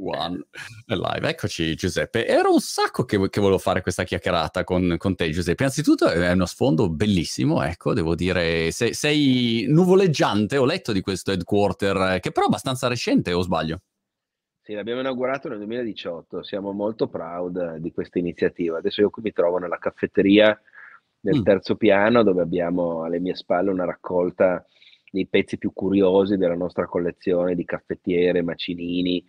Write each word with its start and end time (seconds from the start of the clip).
One 0.00 0.46
live. 0.86 1.28
Eccoci 1.28 1.74
Giuseppe. 1.74 2.26
Era 2.26 2.48
un 2.48 2.60
sacco 2.60 3.04
che, 3.04 3.28
che 3.28 3.40
volevo 3.40 3.58
fare 3.58 3.82
questa 3.82 4.04
chiacchierata 4.04 4.64
con, 4.64 4.94
con, 4.98 5.14
te 5.14 5.30
Giuseppe. 5.30 5.62
Innanzitutto 5.62 6.08
è 6.08 6.32
uno 6.32 6.46
sfondo 6.46 6.88
bellissimo, 6.88 7.62
ecco, 7.62 7.94
devo 7.94 8.14
dire, 8.14 8.70
sei, 8.70 8.94
sei 8.94 9.66
nuvoleggiante, 9.68 10.56
ho 10.56 10.64
letto 10.64 10.92
di 10.92 11.00
questo 11.00 11.32
headquarter, 11.32 12.20
che 12.20 12.30
però 12.30 12.46
è 12.46 12.48
abbastanza 12.48 12.88
recente 12.88 13.32
o 13.32 13.42
sbaglio? 13.42 13.80
Sì, 14.62 14.74
l'abbiamo 14.74 15.00
inaugurato 15.00 15.48
nel 15.48 15.58
2018, 15.58 16.42
siamo 16.42 16.72
molto 16.72 17.08
proud 17.08 17.76
di 17.76 17.90
questa 17.90 18.18
iniziativa. 18.18 18.78
Adesso 18.78 19.00
io 19.00 19.10
qui 19.10 19.22
mi 19.22 19.32
trovo 19.32 19.56
nella 19.58 19.78
caffetteria 19.78 20.60
del 21.18 21.38
mm. 21.38 21.42
terzo 21.42 21.76
piano 21.76 22.22
dove 22.22 22.42
abbiamo 22.42 23.02
alle 23.02 23.18
mie 23.18 23.34
spalle 23.34 23.70
una 23.70 23.86
raccolta 23.86 24.64
dei 25.10 25.26
pezzi 25.26 25.56
più 25.56 25.72
curiosi 25.72 26.36
della 26.36 26.54
nostra 26.54 26.86
collezione 26.86 27.54
di 27.54 27.64
caffettiere, 27.64 28.42
macinini, 28.42 29.24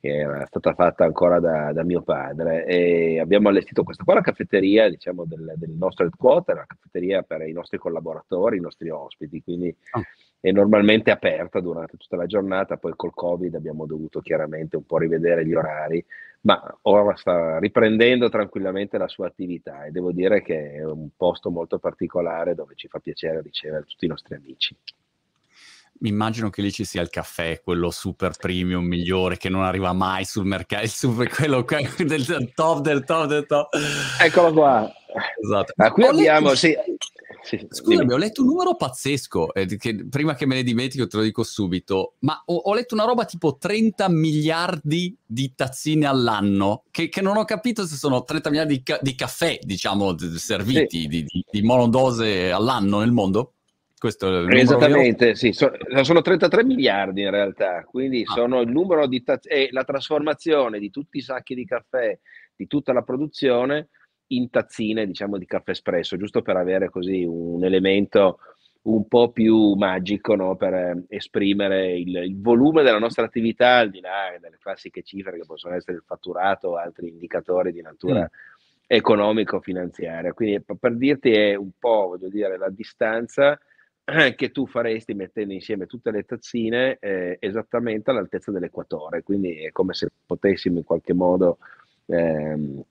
che 0.00 0.16
era 0.16 0.46
stata 0.46 0.72
fatta 0.72 1.04
ancora 1.04 1.38
da, 1.40 1.72
da, 1.72 1.84
mio 1.84 2.00
padre. 2.00 2.64
E 2.64 3.20
abbiamo 3.20 3.50
allestito 3.50 3.82
questa 3.82 4.02
qua 4.02 4.14
la 4.14 4.22
caffetteria 4.22 4.88
diciamo 4.88 5.24
del, 5.26 5.52
del, 5.56 5.70
nostro 5.70 6.06
headquarter, 6.06 6.56
la 6.56 6.64
caffetteria 6.66 7.22
per 7.22 7.42
i 7.46 7.52
nostri 7.52 7.76
collaboratori, 7.76 8.56
i 8.56 8.60
nostri 8.60 8.88
ospiti, 8.88 9.42
quindi 9.42 9.74
oh. 9.92 10.02
è 10.40 10.50
normalmente 10.52 11.10
aperta 11.10 11.60
durante 11.60 11.98
tutta 11.98 12.16
la 12.16 12.26
giornata, 12.26 12.78
poi 12.78 12.94
col 12.96 13.12
covid 13.12 13.54
abbiamo 13.54 13.84
dovuto 13.84 14.20
chiaramente 14.20 14.76
un 14.76 14.86
po' 14.86 14.96
rivedere 14.96 15.44
gli 15.44 15.54
orari, 15.54 16.02
ma 16.42 16.78
ora 16.82 17.14
sta 17.16 17.58
riprendendo 17.58 18.30
tranquillamente 18.30 18.96
la 18.96 19.08
sua 19.08 19.26
attività 19.26 19.84
e 19.84 19.90
devo 19.90 20.12
dire 20.12 20.40
che 20.40 20.72
è 20.72 20.84
un 20.84 21.10
posto 21.14 21.50
molto 21.50 21.78
particolare 21.78 22.54
dove 22.54 22.74
ci 22.74 22.88
fa 22.88 23.00
piacere 23.00 23.42
ricevere 23.42 23.84
tutti 23.84 24.06
i 24.06 24.08
nostri 24.08 24.34
amici. 24.34 24.74
mi 24.74 24.99
immagino 26.02 26.50
che 26.50 26.62
lì 26.62 26.72
ci 26.72 26.84
sia 26.84 27.02
il 27.02 27.10
caffè, 27.10 27.60
quello 27.62 27.90
super 27.90 28.36
premium, 28.36 28.84
migliore, 28.84 29.36
che 29.36 29.48
non 29.48 29.62
arriva 29.62 29.92
mai 29.92 30.24
sul 30.24 30.44
mercato, 30.46 30.84
il 30.84 30.90
super, 30.90 31.28
quello 31.28 31.64
del 31.98 32.52
top 32.54 32.80
del 32.80 33.04
top 33.04 33.26
del 33.26 33.46
top. 33.46 33.68
Eccolo 34.20 34.52
qua. 34.52 34.92
Esatto. 35.42 35.72
Ma 35.76 35.90
qui 35.90 36.04
ho 36.04 36.10
abbiamo, 36.10 36.48
letto, 36.48 36.56
sì. 36.56 36.76
Sì, 37.42 37.66
Scusami, 37.68 38.00
dimmi. 38.00 38.12
ho 38.12 38.16
letto 38.18 38.42
un 38.42 38.48
numero 38.48 38.76
pazzesco, 38.76 39.54
eh, 39.54 39.66
che 39.76 40.06
prima 40.08 40.34
che 40.34 40.46
me 40.46 40.56
ne 40.56 40.62
dimentico 40.62 41.06
te 41.06 41.16
lo 41.16 41.22
dico 41.22 41.42
subito, 41.42 42.14
ma 42.20 42.40
ho, 42.44 42.54
ho, 42.54 42.74
letto 42.74 42.94
una 42.94 43.04
roba 43.04 43.24
tipo 43.24 43.56
30 43.56 44.08
miliardi 44.10 45.16
di 45.24 45.54
tazzine 45.54 46.06
all'anno, 46.06 46.84
che, 46.90 47.08
che 47.08 47.22
non 47.22 47.38
ho 47.38 47.44
capito 47.44 47.86
se 47.86 47.96
sono 47.96 48.24
30 48.24 48.50
miliardi 48.50 48.76
di, 48.76 48.82
ca- 48.82 48.98
di 49.00 49.14
caffè, 49.14 49.58
diciamo, 49.62 50.14
serviti, 50.36 51.00
sì. 51.00 51.06
di, 51.06 51.24
di, 51.24 51.44
di 51.50 51.62
monodose 51.62 52.50
all'anno 52.50 52.98
nel 52.98 53.12
mondo. 53.12 53.54
Questo 54.00 54.48
è 54.48 54.54
Esattamente, 54.54 55.34
sì, 55.34 55.52
so, 55.52 55.70
sono 56.00 56.22
33 56.22 56.64
miliardi 56.64 57.20
in 57.20 57.28
realtà, 57.28 57.84
quindi 57.84 58.22
ah. 58.24 58.32
sono 58.32 58.62
il 58.62 58.70
numero 58.70 59.06
di 59.06 59.22
taz- 59.22 59.46
e 59.46 59.68
la 59.72 59.84
trasformazione 59.84 60.78
di 60.78 60.88
tutti 60.88 61.18
i 61.18 61.20
sacchi 61.20 61.54
di 61.54 61.66
caffè, 61.66 62.18
di 62.56 62.66
tutta 62.66 62.94
la 62.94 63.02
produzione 63.02 63.88
in 64.28 64.48
tazzine, 64.48 65.04
diciamo, 65.04 65.36
di 65.36 65.44
caffè 65.44 65.72
espresso, 65.72 66.16
giusto 66.16 66.40
per 66.40 66.56
avere 66.56 66.88
così 66.88 67.24
un 67.24 67.62
elemento 67.62 68.38
un 68.84 69.06
po' 69.06 69.32
più 69.32 69.74
magico 69.74 70.34
no? 70.34 70.56
per 70.56 70.72
eh, 70.72 71.04
esprimere 71.08 71.98
il, 71.98 72.16
il, 72.16 72.40
volume 72.40 72.82
della 72.82 72.98
nostra 72.98 73.26
attività 73.26 73.76
al 73.76 73.90
di 73.90 74.00
là 74.00 74.34
delle 74.40 74.56
classiche 74.58 75.02
cifre 75.02 75.36
che 75.36 75.44
possono 75.44 75.74
essere 75.74 75.98
il 75.98 76.04
fatturato 76.06 76.68
o 76.68 76.76
altri 76.76 77.08
indicatori 77.08 77.70
di 77.70 77.82
natura 77.82 78.22
mm. 78.22 78.86
economico-finanziaria. 78.86 80.32
Quindi 80.32 80.64
per 80.80 80.96
dirti 80.96 81.32
è 81.32 81.54
un 81.54 81.72
po', 81.78 82.06
voglio 82.08 82.30
dire, 82.30 82.56
la 82.56 82.70
distanza 82.70 83.60
che 84.36 84.50
tu 84.50 84.66
faresti 84.66 85.14
mettendo 85.14 85.52
insieme 85.52 85.86
tutte 85.86 86.10
le 86.10 86.24
tazzine 86.24 86.98
eh, 87.00 87.36
esattamente 87.40 88.10
all'altezza 88.10 88.50
dell'equatore, 88.50 89.22
quindi 89.22 89.64
è 89.64 89.72
come 89.72 89.94
se 89.94 90.08
potessimo 90.26 90.78
in 90.78 90.84
qualche 90.84 91.14
modo 91.14 91.58
ehm, 92.06 92.82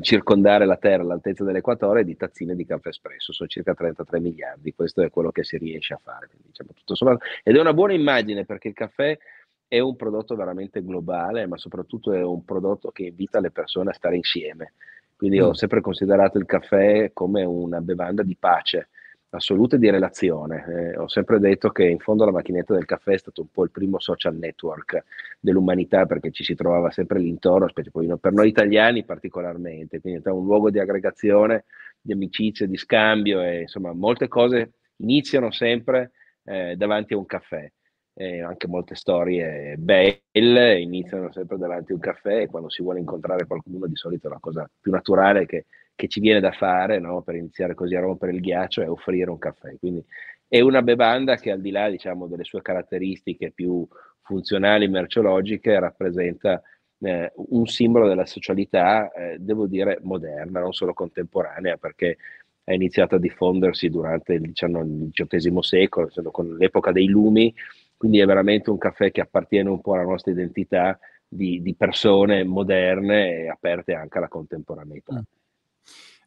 circondare 0.00 0.66
la 0.66 0.76
Terra 0.76 1.02
all'altezza 1.02 1.44
dell'equatore 1.44 2.04
di 2.04 2.16
tazzine 2.16 2.54
di 2.54 2.64
caffè 2.64 2.88
espresso, 2.88 3.32
sono 3.32 3.48
circa 3.48 3.74
33 3.74 4.20
miliardi, 4.20 4.74
questo 4.74 5.02
è 5.02 5.10
quello 5.10 5.32
che 5.32 5.44
si 5.44 5.58
riesce 5.58 5.94
a 5.94 6.00
fare. 6.02 6.28
Diciamo, 6.44 7.18
Ed 7.42 7.56
è 7.56 7.60
una 7.60 7.74
buona 7.74 7.92
immagine 7.92 8.44
perché 8.44 8.68
il 8.68 8.74
caffè 8.74 9.18
è 9.66 9.78
un 9.80 9.96
prodotto 9.96 10.36
veramente 10.36 10.84
globale, 10.84 11.46
ma 11.46 11.56
soprattutto 11.56 12.12
è 12.12 12.22
un 12.22 12.44
prodotto 12.44 12.90
che 12.90 13.04
invita 13.06 13.40
le 13.40 13.50
persone 13.50 13.90
a 13.90 13.94
stare 13.94 14.16
insieme. 14.16 14.74
Quindi 15.16 15.40
mm. 15.40 15.42
ho 15.42 15.54
sempre 15.54 15.80
considerato 15.80 16.38
il 16.38 16.44
caffè 16.44 17.10
come 17.12 17.42
una 17.44 17.80
bevanda 17.80 18.22
di 18.22 18.36
pace 18.38 18.88
assoluta 19.34 19.76
di 19.76 19.90
relazione. 19.90 20.64
Eh, 20.66 20.96
ho 20.96 21.08
sempre 21.08 21.38
detto 21.38 21.70
che 21.70 21.84
in 21.84 21.98
fondo 21.98 22.24
la 22.24 22.30
macchinetta 22.30 22.74
del 22.74 22.84
caffè 22.84 23.12
è 23.12 23.18
stato 23.18 23.42
un 23.42 23.48
po' 23.50 23.64
il 23.64 23.70
primo 23.70 23.98
social 23.98 24.36
network 24.36 25.04
dell'umanità 25.40 26.06
perché 26.06 26.30
ci 26.30 26.44
si 26.44 26.54
trovava 26.54 26.90
sempre 26.90 27.18
lì 27.18 27.28
intorno, 27.28 27.68
per 27.72 28.32
noi 28.32 28.48
italiani 28.48 29.04
particolarmente, 29.04 30.00
quindi 30.00 30.22
è 30.24 30.30
un 30.30 30.44
luogo 30.44 30.70
di 30.70 30.78
aggregazione, 30.78 31.64
di 32.00 32.12
amicizia, 32.12 32.66
di 32.66 32.76
scambio 32.76 33.42
e 33.42 33.62
insomma 33.62 33.92
molte 33.92 34.28
cose 34.28 34.72
iniziano 34.96 35.50
sempre 35.50 36.12
eh, 36.44 36.76
davanti 36.76 37.14
a 37.14 37.18
un 37.18 37.26
caffè. 37.26 37.70
Eh, 38.16 38.42
anche 38.42 38.68
molte 38.68 38.94
storie 38.94 39.74
belle 39.76 40.78
iniziano 40.78 41.32
sempre 41.32 41.58
davanti 41.58 41.90
a 41.90 41.96
un 41.96 42.00
caffè 42.00 42.42
e 42.42 42.46
quando 42.46 42.70
si 42.70 42.80
vuole 42.80 43.00
incontrare 43.00 43.44
qualcuno 43.44 43.88
di 43.88 43.96
solito 43.96 44.28
la 44.28 44.38
cosa 44.38 44.70
più 44.80 44.92
naturale 44.92 45.46
che 45.46 45.64
che 45.94 46.08
ci 46.08 46.20
viene 46.20 46.40
da 46.40 46.52
fare 46.52 46.98
no? 46.98 47.22
per 47.22 47.36
iniziare 47.36 47.74
così 47.74 47.94
a 47.94 48.00
rompere 48.00 48.32
il 48.32 48.40
ghiaccio 48.40 48.82
è 48.82 48.88
offrire 48.88 49.30
un 49.30 49.38
caffè. 49.38 49.76
Quindi 49.78 50.04
è 50.46 50.60
una 50.60 50.82
bevanda 50.82 51.36
che 51.36 51.50
al 51.50 51.60
di 51.60 51.70
là 51.70 51.88
diciamo, 51.88 52.26
delle 52.26 52.44
sue 52.44 52.62
caratteristiche 52.62 53.50
più 53.50 53.86
funzionali, 54.22 54.88
merceologiche, 54.88 55.78
rappresenta 55.78 56.62
eh, 57.00 57.32
un 57.34 57.66
simbolo 57.66 58.08
della 58.08 58.26
socialità, 58.26 59.12
eh, 59.12 59.36
devo 59.38 59.66
dire, 59.66 59.98
moderna, 60.02 60.60
non 60.60 60.72
solo 60.72 60.94
contemporanea, 60.94 61.76
perché 61.76 62.16
è 62.64 62.72
iniziato 62.72 63.16
a 63.16 63.18
diffondersi 63.18 63.90
durante 63.90 64.32
il 64.34 64.52
XVIII 64.52 65.62
secolo, 65.62 66.08
con 66.30 66.56
l'epoca 66.56 66.92
dei 66.92 67.06
lumi, 67.06 67.54
quindi 67.96 68.20
è 68.20 68.26
veramente 68.26 68.70
un 68.70 68.78
caffè 68.78 69.10
che 69.10 69.20
appartiene 69.20 69.68
un 69.68 69.80
po' 69.80 69.94
alla 69.94 70.04
nostra 70.04 70.32
identità 70.32 70.98
di, 71.28 71.60
di 71.60 71.74
persone 71.74 72.44
moderne 72.44 73.42
e 73.42 73.48
aperte 73.48 73.94
anche 73.94 74.18
alla 74.18 74.28
contemporaneità. 74.28 75.14
Mm. 75.14 75.43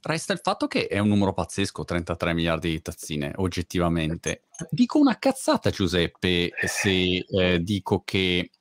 Resta 0.02 0.34
il 0.34 0.40
fatto 0.41 0.68
che 0.68 0.88
è 0.88 1.00
un 1.00 1.08
numero 1.08 1.34
pazzesco, 1.34 1.84
33 1.84 2.34
miliardi 2.34 2.69
di 2.69 2.81
tazzine, 2.81 3.34
oggettivamente. 3.38 4.44
Dico 4.69 5.00
una 5.00 5.18
cazzata, 5.18 5.69
Giuseppe, 5.69 6.52
se 6.66 7.25
eh, 7.28 7.59
dico 7.62 8.03
che... 8.03 8.52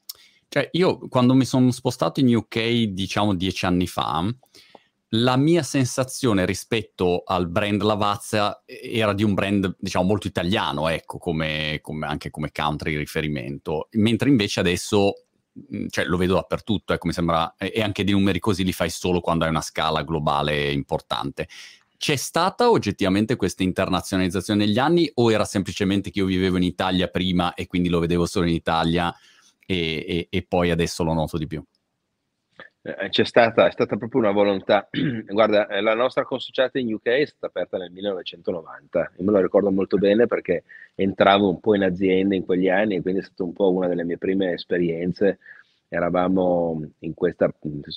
Cioè, 0.49 0.69
io 0.73 0.99
quando 1.09 1.35
mi 1.35 1.45
sono 1.45 1.71
spostato 1.71 2.21
in 2.21 2.35
UK, 2.35 2.85
diciamo 2.85 3.35
dieci 3.35 3.67
anni 3.67 3.87
fa, 3.87 4.25
la 5.11 5.37
mia 5.37 5.63
sensazione 5.63 6.45
rispetto 6.45 7.23
al 7.25 7.49
brand 7.49 7.83
Lavazza 7.83 8.63
era 8.65 9.13
di 9.13 9.23
un 9.23 9.35
brand, 9.35 9.77
diciamo, 9.79 10.05
molto 10.05 10.27
italiano, 10.27 10.89
ecco, 10.89 11.19
come, 11.19 11.79
come, 11.81 12.07
anche 12.07 12.31
come 12.31 12.51
country 12.53 12.97
riferimento, 12.97 13.89
mentre 13.93 14.29
invece 14.29 14.61
adesso 14.61 15.26
cioè, 15.89 16.05
lo 16.05 16.17
vedo 16.17 16.35
dappertutto, 16.35 16.93
ecco, 16.93 17.07
mi 17.07 17.13
sembra, 17.13 17.55
e 17.57 17.81
anche 17.83 18.05
di 18.05 18.13
numeri 18.13 18.39
così 18.39 18.65
li 18.65 18.73
fai 18.73 18.91
solo 18.91 19.21
quando 19.21 19.45
hai 19.45 19.51
una 19.51 19.61
scala 19.61 20.03
globale 20.03 20.71
importante. 20.73 21.49
C'è 21.97 22.17
stata 22.17 22.71
oggettivamente 22.71 23.37
questa 23.37 23.63
internazionalizzazione 23.63 24.67
negli 24.67 24.79
anni 24.79 25.11
o 25.15 25.33
era 25.33 25.45
semplicemente 25.45 26.11
che 26.11 26.19
io 26.19 26.27
vivevo 26.27 26.59
in 26.59 26.63
Italia 26.63 27.09
prima 27.09 27.55
e 27.55 27.67
quindi 27.67 27.89
lo 27.89 28.01
vedevo 28.01 28.27
solo 28.27 28.47
in 28.47 28.55
Italia 28.55 29.15
e, 29.65 30.05
e, 30.07 30.27
e 30.31 30.43
poi 30.43 30.71
adesso 30.71 31.03
lo 31.05 31.15
noto 31.15 31.39
di 31.39 31.47
più? 31.47 31.65
Eh, 32.87 33.09
c'è 33.09 33.25
stata, 33.25 33.67
è 33.67 33.73
stata 33.73 33.97
proprio 33.97 34.21
una 34.21 34.31
volontà. 34.31 34.89
Guarda, 35.27 35.67
eh, 35.67 35.81
la 35.81 35.95
nostra 35.95 36.23
consociata 36.23 36.79
in 36.79 36.95
UK 36.95 37.07
è 37.07 37.27
stata 37.27 37.47
aperta 37.47 37.79
nel 37.79 37.91
1990. 37.91 39.13
Io 39.17 39.25
me 39.25 39.33
lo 39.33 39.41
ricordo 39.41 39.73
molto 39.73 39.99
bene 39.99 40.29
perché 40.29 40.63
entravo 40.95 41.49
un 41.49 41.59
po' 41.59 41.75
in 41.75 41.83
azienda 41.83 42.37
in 42.37 42.45
quegli 42.45 42.69
anni 42.69 42.95
e 42.95 43.03
quindi 43.03 43.21
è 43.21 43.25
stata 43.25 43.43
un 43.43 43.53
po' 43.53 43.73
una 43.73 43.89
delle 43.89 44.05
mie 44.05 44.19
prime 44.19 44.53
esperienze. 44.53 45.41
Eravamo 45.89 46.81
in, 47.01 47.15
questo 47.15 47.53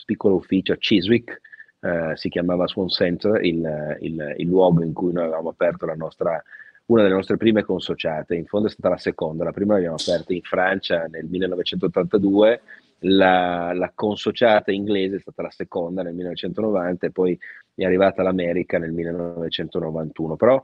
piccolo 0.05 0.35
ufficio 0.35 0.73
a 0.73 0.77
Chiswick, 0.77 1.39
eh, 1.81 2.13
si 2.15 2.29
chiamava 2.29 2.67
Swan 2.67 2.87
Center, 2.87 3.43
il, 3.45 3.97
il, 3.99 4.35
il, 4.37 4.47
luogo 4.47 4.83
in 4.83 4.93
cui 4.93 5.13
noi 5.13 5.25
avevamo 5.25 5.49
aperto 5.49 5.85
nostra, 5.95 6.41
una 6.87 7.03
delle 7.03 7.13
nostre 7.13 7.37
prime 7.37 7.63
consociate. 7.63 8.33
In 8.33 8.45
fondo 8.45 8.67
è 8.67 8.71
stata 8.71 8.89
la 8.89 8.97
seconda, 8.97 9.43
la 9.43 9.51
prima 9.51 9.73
l'abbiamo 9.73 9.97
aperta 9.99 10.33
in 10.33 10.41
Francia 10.41 11.05
nel 11.05 11.25
1982 11.25 12.61
la, 12.99 13.73
la, 13.73 13.91
consociata 13.93 14.71
inglese 14.71 15.17
è 15.17 15.19
stata 15.19 15.43
la 15.43 15.51
seconda 15.51 16.03
nel 16.03 16.13
1990 16.13 17.07
e 17.07 17.11
poi 17.11 17.39
è 17.75 17.85
arrivata 17.85 18.23
l'America 18.23 18.77
nel 18.77 18.91
1991. 18.91 20.35
Però 20.35 20.63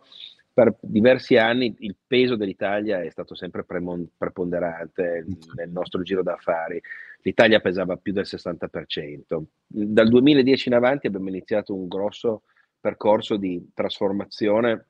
per 0.55 0.73
diversi 0.79 1.35
anni 1.35 1.75
il 1.79 1.95
peso 2.07 2.35
dell'Italia 2.35 3.01
è 3.01 3.09
stato 3.09 3.35
sempre 3.35 3.65
preponderante 3.65 5.25
nel 5.55 5.69
nostro 5.69 6.01
giro 6.01 6.23
d'affari. 6.23 6.81
L'Italia 7.23 7.59
pesava 7.59 7.97
più 7.97 8.13
del 8.13 8.25
60%. 8.25 9.43
Dal 9.67 10.07
2010 10.07 10.69
in 10.69 10.75
avanti 10.75 11.07
abbiamo 11.07 11.27
iniziato 11.27 11.75
un 11.75 11.87
grosso 11.87 12.43
percorso 12.79 13.35
di 13.35 13.69
trasformazione 13.73 14.85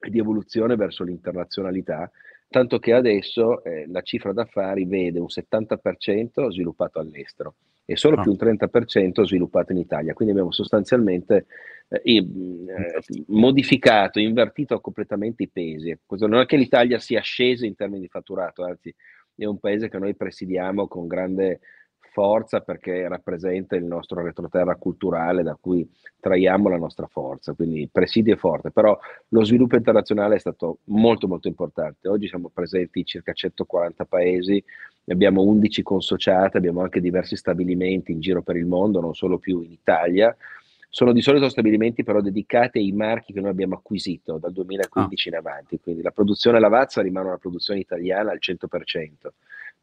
e 0.00 0.10
di 0.10 0.18
evoluzione 0.18 0.74
verso 0.76 1.04
l'internazionalità 1.04 2.10
tanto 2.48 2.78
che 2.78 2.92
adesso 2.92 3.62
eh, 3.64 3.86
la 3.88 4.02
cifra 4.02 4.32
d'affari 4.32 4.84
vede 4.84 5.18
un 5.18 5.26
70% 5.26 6.50
sviluppato 6.50 7.00
all'estero 7.00 7.54
e 7.84 7.96
solo 7.96 8.16
ah. 8.16 8.22
più 8.22 8.30
un 8.30 8.38
30% 8.40 9.24
sviluppato 9.24 9.72
in 9.72 9.78
Italia. 9.78 10.14
Quindi 10.14 10.32
abbiamo 10.32 10.52
sostanzialmente 10.52 11.46
eh, 11.88 12.00
eh, 12.16 12.24
modificato, 13.26 14.18
invertito 14.18 14.80
completamente 14.80 15.42
i 15.42 15.48
pesi. 15.48 15.96
Questo 16.04 16.26
non 16.26 16.40
è 16.40 16.46
che 16.46 16.56
l'Italia 16.56 16.98
sia 16.98 17.20
scesa 17.20 17.66
in 17.66 17.74
termini 17.74 18.00
di 18.00 18.08
fatturato, 18.08 18.64
anzi 18.64 18.94
è 19.36 19.44
un 19.44 19.58
paese 19.58 19.88
che 19.88 19.98
noi 19.98 20.14
presidiamo 20.14 20.86
con 20.86 21.06
grande 21.06 21.60
forza 22.14 22.60
perché 22.60 23.08
rappresenta 23.08 23.74
il 23.74 23.82
nostro 23.84 24.22
retroterra 24.22 24.76
culturale 24.76 25.42
da 25.42 25.58
cui 25.60 25.84
traiamo 26.20 26.68
la 26.68 26.76
nostra 26.76 27.08
forza, 27.08 27.54
quindi 27.54 27.88
presidio 27.90 28.34
è 28.34 28.36
forte, 28.36 28.70
però 28.70 28.96
lo 29.30 29.44
sviluppo 29.44 29.74
internazionale 29.74 30.36
è 30.36 30.38
stato 30.38 30.78
molto 30.84 31.26
molto 31.26 31.48
importante. 31.48 32.06
Oggi 32.06 32.28
siamo 32.28 32.52
presenti 32.54 33.00
in 33.00 33.04
circa 33.04 33.32
140 33.32 34.04
paesi, 34.04 34.62
abbiamo 35.08 35.42
11 35.42 35.82
consociate, 35.82 36.56
abbiamo 36.56 36.82
anche 36.82 37.00
diversi 37.00 37.34
stabilimenti 37.34 38.12
in 38.12 38.20
giro 38.20 38.42
per 38.42 38.54
il 38.54 38.66
mondo, 38.66 39.00
non 39.00 39.14
solo 39.14 39.38
più 39.38 39.60
in 39.62 39.72
Italia. 39.72 40.34
Sono 40.88 41.10
di 41.10 41.20
solito 41.20 41.48
stabilimenti 41.48 42.04
però 42.04 42.20
dedicati 42.20 42.78
ai 42.78 42.92
marchi 42.92 43.32
che 43.32 43.40
noi 43.40 43.50
abbiamo 43.50 43.74
acquisito 43.74 44.38
dal 44.38 44.52
2015 44.52 45.28
ah. 45.28 45.32
in 45.32 45.36
avanti, 45.36 45.80
quindi 45.80 46.00
la 46.00 46.12
produzione 46.12 46.60
Lavazza 46.60 47.02
rimane 47.02 47.26
una 47.26 47.38
produzione 47.38 47.80
italiana 47.80 48.30
al 48.30 48.38
100% 48.40 49.30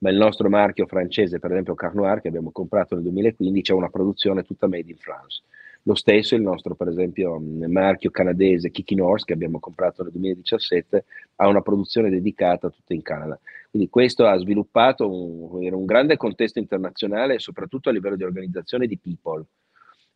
ma 0.01 0.09
il 0.09 0.17
nostro 0.17 0.49
marchio 0.49 0.87
francese, 0.87 1.39
per 1.39 1.51
esempio 1.51 1.75
Carnoir, 1.75 2.21
che 2.21 2.27
abbiamo 2.27 2.51
comprato 2.51 2.95
nel 2.95 3.03
2015, 3.03 3.71
ha 3.71 3.75
una 3.75 3.89
produzione 3.89 4.43
tutta 4.43 4.67
made 4.67 4.89
in 4.89 4.97
France. 4.97 5.43
Lo 5.83 5.95
stesso 5.95 6.35
il 6.35 6.41
nostro, 6.41 6.75
per 6.75 6.87
esempio, 6.87 7.39
marchio 7.39 8.09
canadese 8.09 8.71
Kiki 8.71 8.95
Norse, 8.95 9.25
che 9.25 9.33
abbiamo 9.33 9.59
comprato 9.59 10.01
nel 10.03 10.11
2017, 10.11 11.05
ha 11.35 11.47
una 11.47 11.61
produzione 11.61 12.09
dedicata 12.09 12.69
tutta 12.69 12.93
in 12.93 13.01
Canada. 13.01 13.39
Quindi 13.69 13.89
questo 13.89 14.25
ha 14.25 14.37
sviluppato 14.37 15.09
un, 15.09 15.71
un 15.71 15.85
grande 15.85 16.17
contesto 16.17 16.59
internazionale, 16.59 17.39
soprattutto 17.39 17.89
a 17.89 17.91
livello 17.91 18.15
di 18.15 18.23
organizzazione 18.23 18.87
di 18.87 18.97
people 18.97 19.45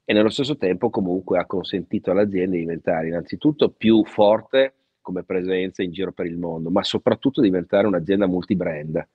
e 0.08 0.14
nello 0.14 0.30
stesso 0.30 0.56
tempo 0.56 0.92
comunque 0.92 1.40
ha 1.40 1.46
consentito 1.46 2.12
all'azienda 2.12 2.56
di 2.56 2.62
diventare 2.62 3.08
innanzitutto 3.08 3.70
più 3.70 4.06
forte 4.06 4.74
come 5.02 5.24
presenza 5.24 5.84
in 5.84 5.92
giro 5.92 6.12
per 6.12 6.28
il 6.28 6.38
mondo, 6.38 6.70
ma 6.70 6.84
soprattutto 6.84 7.42
diventare 7.42 7.88
un'azienda 7.88 8.28
multibrand. 8.28 9.08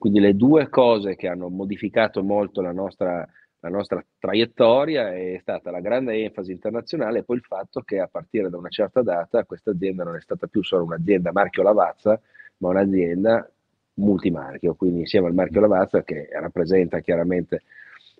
Quindi 0.00 0.18
le 0.20 0.34
due 0.34 0.70
cose 0.70 1.14
che 1.14 1.28
hanno 1.28 1.50
modificato 1.50 2.22
molto 2.22 2.62
la 2.62 2.72
nostra, 2.72 3.28
la 3.58 3.68
nostra 3.68 4.02
traiettoria 4.18 5.12
è 5.12 5.36
stata 5.42 5.70
la 5.70 5.80
grande 5.80 6.14
enfasi 6.14 6.52
internazionale 6.52 7.18
e 7.18 7.22
poi 7.22 7.36
il 7.36 7.42
fatto 7.42 7.82
che 7.82 8.00
a 8.00 8.08
partire 8.10 8.48
da 8.48 8.56
una 8.56 8.70
certa 8.70 9.02
data 9.02 9.44
questa 9.44 9.72
azienda 9.72 10.02
non 10.02 10.16
è 10.16 10.20
stata 10.22 10.46
più 10.46 10.62
solo 10.62 10.84
un'azienda 10.84 11.32
marchio 11.32 11.62
Lavazza, 11.62 12.18
ma 12.56 12.70
un'azienda 12.70 13.46
multimarchio, 13.96 14.72
quindi 14.74 15.00
insieme 15.00 15.26
al 15.26 15.34
marchio 15.34 15.60
Lavazza 15.60 16.02
che 16.02 16.30
rappresenta 16.32 17.00
chiaramente 17.00 17.64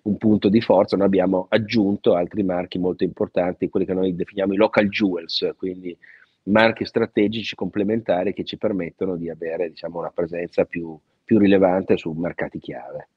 un 0.03 0.17
punto 0.17 0.49
di 0.49 0.61
forza, 0.61 0.95
noi 0.95 1.07
abbiamo 1.07 1.47
aggiunto 1.49 2.13
altri 2.13 2.43
marchi 2.43 2.77
molto 2.77 3.03
importanti, 3.03 3.69
quelli 3.69 3.87
che 3.87 3.95
noi 3.95 4.13
definiamo 4.13 4.53
i 4.53 4.57
local 4.57 4.87
jewels, 4.87 5.49
quindi 5.57 5.97
marchi 6.43 6.85
strategici 6.85 7.55
complementari 7.55 8.33
che 8.33 8.43
ci 8.43 8.59
permettono 8.59 9.15
di 9.15 9.31
avere 9.31 9.69
diciamo, 9.69 9.97
una 9.97 10.11
presenza 10.11 10.65
più, 10.65 10.95
più 11.31 11.39
rilevante 11.39 11.95
su 11.95 12.11
mercati 12.11 12.59
chiave. 12.59 13.07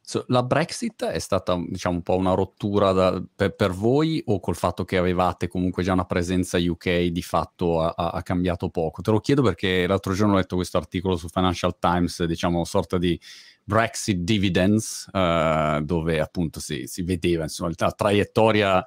So, 0.00 0.24
la 0.28 0.42
Brexit 0.42 1.04
è 1.04 1.20
stata 1.20 1.56
diciamo, 1.64 1.94
un 1.94 2.02
po' 2.02 2.16
una 2.16 2.34
rottura 2.34 2.90
da, 2.90 3.22
per, 3.36 3.54
per, 3.54 3.70
voi 3.70 4.20
o 4.26 4.40
col 4.40 4.56
fatto 4.56 4.84
che 4.84 4.96
avevate 4.96 5.46
comunque 5.46 5.84
già 5.84 5.92
una 5.92 6.04
presenza 6.04 6.58
UK 6.58 7.04
di 7.04 7.22
fatto 7.22 7.80
ha, 7.80 7.94
ha, 7.94 8.22
cambiato 8.22 8.68
poco? 8.68 9.00
Te 9.00 9.12
lo 9.12 9.20
chiedo 9.20 9.42
perché 9.42 9.86
l'altro 9.86 10.12
giorno 10.12 10.32
ho 10.32 10.36
letto 10.38 10.56
questo 10.56 10.76
articolo 10.76 11.14
su 11.14 11.28
Financial 11.28 11.78
Times, 11.78 12.24
diciamo, 12.24 12.64
sorta 12.64 12.98
di 12.98 13.18
Brexit 13.62 14.18
dividends, 14.18 15.08
uh, 15.12 15.80
dove 15.84 16.18
appunto 16.18 16.58
si, 16.58 16.88
si 16.88 17.02
vedeva 17.02 17.44
insomma, 17.44 17.70
la 17.76 17.92
traiettoria 17.92 18.84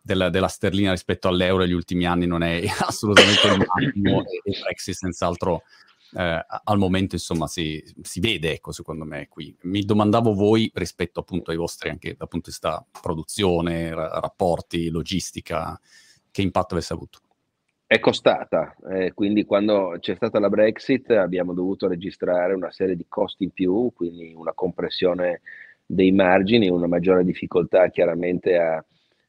della, 0.00 0.30
della, 0.30 0.48
sterlina 0.48 0.92
rispetto 0.92 1.26
all'euro 1.26 1.64
negli 1.64 1.72
ultimi 1.72 2.06
anni 2.06 2.26
non 2.26 2.44
è 2.44 2.62
assolutamente 2.86 3.48
il 3.48 3.66
massimo 3.66 4.22
e 4.44 4.60
Brexit 4.62 4.94
senz'altro 4.94 5.62
eh, 6.14 6.44
al 6.64 6.78
momento 6.78 7.14
insomma 7.14 7.46
si, 7.46 7.82
si, 8.02 8.20
vede, 8.20 8.52
ecco, 8.52 8.72
secondo 8.72 9.04
me 9.04 9.28
qui. 9.28 9.54
Mi 9.62 9.82
domandavo 9.82 10.34
voi 10.34 10.70
rispetto 10.74 11.20
appunto 11.20 11.50
ai 11.50 11.56
vostri 11.56 11.88
anche 11.88 12.14
dal 12.16 12.28
punto 12.28 12.50
di 12.50 12.56
vista 12.56 12.84
produzione, 13.00 13.94
ra- 13.94 14.20
rapporti, 14.20 14.90
logistica, 14.90 15.78
che 16.30 16.42
impatto 16.42 16.74
avesse 16.74 16.92
avuto? 16.92 17.20
È 17.86 17.98
costata, 17.98 18.74
eh, 18.90 19.12
quindi 19.12 19.44
quando 19.44 19.96
c'è 20.00 20.14
stata 20.14 20.38
la 20.38 20.48
Brexit 20.48 21.10
abbiamo 21.10 21.52
dovuto 21.52 21.88
registrare 21.88 22.54
una 22.54 22.70
serie 22.72 22.96
di 22.96 23.04
costi 23.06 23.44
in 23.44 23.50
più, 23.50 23.92
quindi 23.94 24.32
una 24.34 24.54
compressione 24.54 25.42
dei 25.84 26.10
margini, 26.10 26.70
una 26.70 26.86
maggiore 26.86 27.22
difficoltà 27.22 27.90
chiaramente 27.90 28.56
a, 28.56 28.82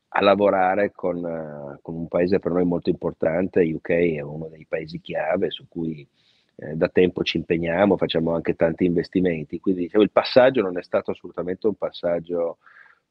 a 0.08 0.22
lavorare 0.22 0.92
con, 0.94 1.18
uh, 1.18 1.78
con, 1.82 1.96
un 1.96 2.08
paese 2.08 2.40
per 2.40 2.54
noi 2.54 2.64
molto 2.64 2.90
importante, 2.90 3.70
UK 3.70 3.90
è 3.90 4.22
uno 4.22 4.48
dei 4.48 4.66
paesi 4.66 5.02
chiave 5.02 5.50
su 5.50 5.68
cui 5.68 6.08
eh, 6.56 6.76
da 6.76 6.90
tempo 6.90 7.24
ci 7.24 7.38
impegniamo, 7.38 7.98
facciamo 7.98 8.34
anche 8.34 8.56
tanti 8.56 8.86
investimenti, 8.86 9.60
quindi 9.60 9.82
diciamo, 9.82 10.04
il 10.04 10.12
passaggio 10.12 10.62
non 10.62 10.78
è 10.78 10.84
stato 10.84 11.12
assolutamente 11.12 11.68
un 11.68 11.76
passaggio 11.76 12.58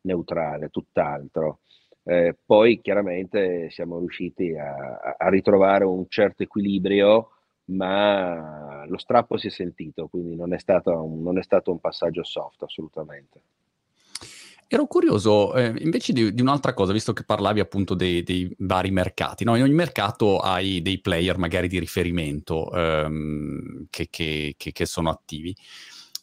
neutrale, 0.03 0.69
tutt'altro. 0.69 1.61
Eh, 2.05 2.37
poi 2.45 2.81
chiaramente 2.81 3.71
siamo 3.71 3.99
riusciti 3.99 4.57
a, 4.57 5.17
a, 5.17 5.29
ritrovare 5.29 5.85
un 5.85 6.07
certo 6.09 6.43
equilibrio, 6.43 7.31
ma 7.67 8.85
lo 8.87 8.99
strappo 8.99 9.37
si 9.37 9.47
è 9.47 9.51
sentito, 9.51 10.09
quindi 10.09 10.35
non 10.35 10.53
è 10.53 10.59
stato 10.59 10.91
un, 10.91 11.23
non 11.23 11.39
è 11.39 11.43
stato 11.43 11.71
un 11.71 11.79
passaggio 11.79 12.25
soft 12.25 12.63
assolutamente. 12.63 13.43
Ero 14.75 14.87
curioso 14.87 15.53
eh, 15.55 15.75
invece 15.81 16.15
di, 16.15 16.33
di, 16.33 16.41
un'altra 16.41 16.73
cosa, 16.73 16.95
visto 16.95 17.13
che 17.13 17.25
parlavi 17.25 17.61
appunto 17.61 17.93
dei, 17.93 18.23
dei, 18.23 18.51
vari 18.61 18.91
mercati. 18.91 19.45
No? 19.45 19.55
In 19.55 19.65
ogni 19.65 19.75
mercato 19.75 20.39
hai 20.39 20.81
dei 20.81 20.99
player 20.99 21.37
magari 21.37 21.69
di 21.69 21.79
riferimento 21.79 22.73
ehm, 22.73 23.89
che, 23.91 24.09
che, 24.09 24.55
che, 24.57 24.73
che, 24.73 24.87
sono 24.87 25.11
attivi. 25.11 25.55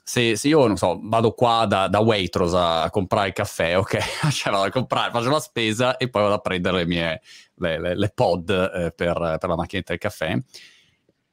Se, 0.02 0.36
se, 0.36 0.48
io, 0.48 0.66
non 0.66 0.78
so, 0.78 1.00
vado 1.04 1.34
qua 1.34 1.68
da, 1.68 1.88
da 1.90 2.00
Waitrose 2.00 2.58
a, 2.58 2.90
comprare 2.90 3.28
il 3.28 3.34
caffè, 3.36 3.78
ok, 3.78 3.98
cioè 4.34 4.52
vado 4.52 4.66
a 4.66 4.72
comprare, 4.72 5.12
faccio 5.12 5.30
la 5.30 5.40
spesa 5.40 5.98
e 5.98 6.10
poi 6.10 6.24
vado 6.24 6.34
a 6.34 6.40
prendere 6.40 6.78
le 6.78 6.86
mie 6.88 7.22
le, 7.54 7.80
le, 7.80 7.96
le 7.96 8.12
pod 8.16 8.50
eh, 8.50 8.92
per, 8.96 9.38
per 9.40 9.48
la 9.48 9.56
macchinetta 9.56 9.92
del 9.92 10.02
caffè. 10.02 10.36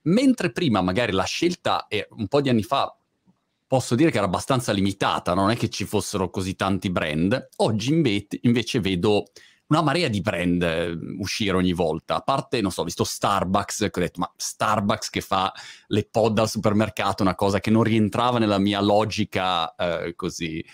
Mentre 0.02 0.52
prima 0.52 0.82
magari 0.82 1.12
la 1.12 1.24
scelta, 1.24 1.86
eh, 1.88 2.08
un 2.10 2.28
po' 2.28 2.42
di 2.42 2.50
anni 2.50 2.62
fa, 2.62 2.94
posso 3.66 3.94
dire 3.94 4.10
che 4.10 4.16
era 4.18 4.26
abbastanza 4.26 4.72
limitata, 4.72 5.34
non 5.34 5.50
è 5.50 5.56
che 5.56 5.68
ci 5.68 5.84
fossero 5.84 6.30
così 6.30 6.54
tanti 6.54 6.90
brand. 6.90 7.48
Oggi 7.56 7.90
inve- 7.90 8.26
invece 8.42 8.80
vedo 8.80 9.24
una 9.68 9.82
marea 9.82 10.08
di 10.08 10.20
brand 10.20 10.62
eh, 10.62 10.96
uscire 11.18 11.56
ogni 11.56 11.72
volta. 11.72 12.16
A 12.16 12.20
parte, 12.20 12.60
non 12.60 12.70
so, 12.70 12.82
ho 12.82 12.84
visto 12.84 13.04
Starbucks, 13.04 13.78
che 13.78 13.98
ho 13.98 14.00
detto, 14.00 14.20
ma 14.20 14.32
Starbucks 14.36 15.10
che 15.10 15.20
fa 15.20 15.52
le 15.88 16.06
pod 16.08 16.38
al 16.38 16.48
supermercato, 16.48 17.22
una 17.22 17.34
cosa 17.34 17.58
che 17.58 17.70
non 17.70 17.82
rientrava 17.82 18.38
nella 18.38 18.58
mia 18.58 18.80
logica 18.80 19.74
eh, 19.74 20.14
così 20.14 20.64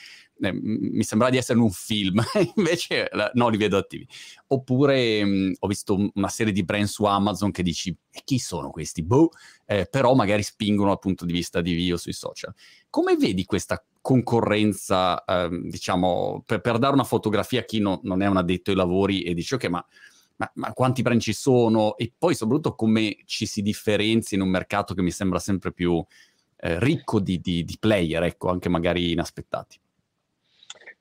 eh, 0.42 0.52
mi 0.52 1.04
sembrava 1.04 1.32
di 1.32 1.38
essere 1.38 1.58
in 1.58 1.64
un 1.64 1.70
film, 1.70 2.20
invece 2.56 3.08
no, 3.34 3.48
li 3.48 3.56
vedo 3.56 3.76
attivi. 3.76 4.06
Oppure 4.48 5.24
mh, 5.24 5.52
ho 5.60 5.66
visto 5.66 6.10
una 6.14 6.28
serie 6.28 6.52
di 6.52 6.64
brand 6.64 6.86
su 6.86 7.04
Amazon 7.04 7.50
che 7.50 7.62
dici, 7.62 7.96
e 8.10 8.22
chi 8.24 8.38
sono 8.38 8.70
questi? 8.70 9.02
Boh, 9.02 9.30
eh, 9.66 9.86
però 9.90 10.14
magari 10.14 10.42
spingono 10.42 10.88
dal 10.88 10.98
punto 10.98 11.24
di 11.24 11.32
vista 11.32 11.60
di 11.60 11.72
video 11.72 11.96
sui 11.96 12.12
social. 12.12 12.52
Come 12.90 13.16
vedi 13.16 13.44
questa 13.44 13.82
concorrenza, 14.00 15.24
ehm, 15.24 15.68
diciamo, 15.68 16.42
per, 16.44 16.60
per, 16.60 16.78
dare 16.78 16.94
una 16.94 17.04
fotografia 17.04 17.60
a 17.60 17.64
chi 17.64 17.78
no, 17.78 18.00
non 18.02 18.20
è 18.20 18.26
un 18.26 18.36
addetto 18.36 18.70
ai 18.70 18.76
lavori 18.76 19.22
e 19.22 19.34
dice, 19.34 19.54
ok, 19.54 19.64
ma 19.66 19.86
ma, 20.34 20.50
ma, 20.54 20.72
quanti 20.72 21.02
brand 21.02 21.20
ci 21.20 21.34
sono 21.34 21.96
e 21.96 22.10
poi 22.16 22.34
soprattutto 22.34 22.74
come 22.74 23.18
ci 23.26 23.46
si 23.46 23.60
differenzia 23.62 24.36
in 24.36 24.42
un 24.42 24.48
mercato 24.48 24.94
che 24.94 25.02
mi 25.02 25.10
sembra 25.10 25.38
sempre 25.38 25.72
più 25.72 26.04
eh, 26.56 26.78
ricco 26.78 27.20
di, 27.20 27.40
di, 27.40 27.64
di, 27.64 27.76
player, 27.78 28.22
ecco, 28.22 28.48
anche 28.48 28.68
magari 28.68 29.12
inaspettati. 29.12 29.78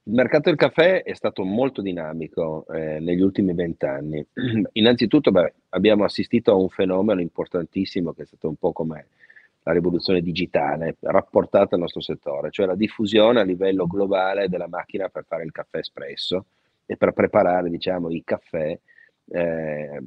Il 0.03 0.13
mercato 0.13 0.49
del 0.49 0.57
caffè 0.57 1.03
è 1.03 1.13
stato 1.13 1.43
molto 1.43 1.83
dinamico 1.83 2.65
eh, 2.73 2.99
negli 2.99 3.21
ultimi 3.21 3.53
vent'anni. 3.53 4.25
Innanzitutto 4.73 5.29
beh, 5.29 5.53
abbiamo 5.69 6.05
assistito 6.05 6.51
a 6.51 6.55
un 6.55 6.69
fenomeno 6.69 7.21
importantissimo 7.21 8.11
che 8.11 8.23
è 8.23 8.25
stato 8.25 8.47
un 8.47 8.55
po' 8.55 8.71
come 8.71 9.05
la 9.61 9.73
rivoluzione 9.73 10.21
digitale 10.21 10.95
rapportata 11.01 11.75
al 11.75 11.81
nostro 11.81 12.01
settore, 12.01 12.49
cioè 12.49 12.65
la 12.65 12.73
diffusione 12.73 13.41
a 13.41 13.43
livello 13.43 13.85
globale 13.85 14.49
della 14.49 14.67
macchina 14.67 15.07
per 15.09 15.23
fare 15.27 15.43
il 15.43 15.51
caffè 15.51 15.77
espresso 15.77 16.45
e 16.87 16.97
per 16.97 17.11
preparare 17.11 17.69
diciamo, 17.69 18.09
i 18.09 18.23
caffè 18.23 18.75
eh, 19.33 20.01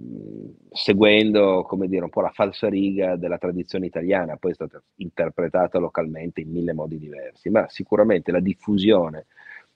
seguendo 0.72 1.62
come 1.62 1.86
dire, 1.86 2.02
un 2.02 2.10
po' 2.10 2.20
la 2.20 2.30
falsa 2.30 2.68
riga 2.68 3.14
della 3.14 3.38
tradizione 3.38 3.86
italiana, 3.86 4.36
poi 4.36 4.50
è 4.50 4.54
stata 4.54 4.82
interpretata 4.96 5.78
localmente 5.78 6.40
in 6.40 6.50
mille 6.50 6.72
modi 6.72 6.98
diversi, 6.98 7.48
ma 7.48 7.68
sicuramente 7.68 8.32
la 8.32 8.40
diffusione 8.40 9.26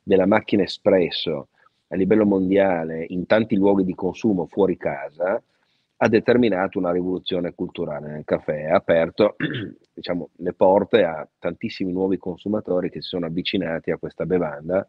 della 0.08 0.26
macchina 0.26 0.62
espresso 0.62 1.48
a 1.88 1.96
livello 1.96 2.24
mondiale 2.24 3.04
in 3.08 3.26
tanti 3.26 3.56
luoghi 3.56 3.84
di 3.84 3.94
consumo 3.94 4.46
fuori 4.46 4.78
casa 4.78 5.40
ha 6.00 6.08
determinato 6.08 6.78
una 6.78 6.92
rivoluzione 6.92 7.52
culturale. 7.54 8.08
Nel 8.08 8.24
caffè, 8.24 8.64
ha 8.64 8.76
aperto 8.76 9.36
diciamo, 9.92 10.30
le 10.36 10.54
porte 10.54 11.04
a 11.04 11.28
tantissimi 11.38 11.92
nuovi 11.92 12.16
consumatori 12.16 12.88
che 12.88 13.02
si 13.02 13.08
sono 13.08 13.26
avvicinati 13.26 13.90
a 13.90 13.98
questa 13.98 14.24
bevanda, 14.24 14.86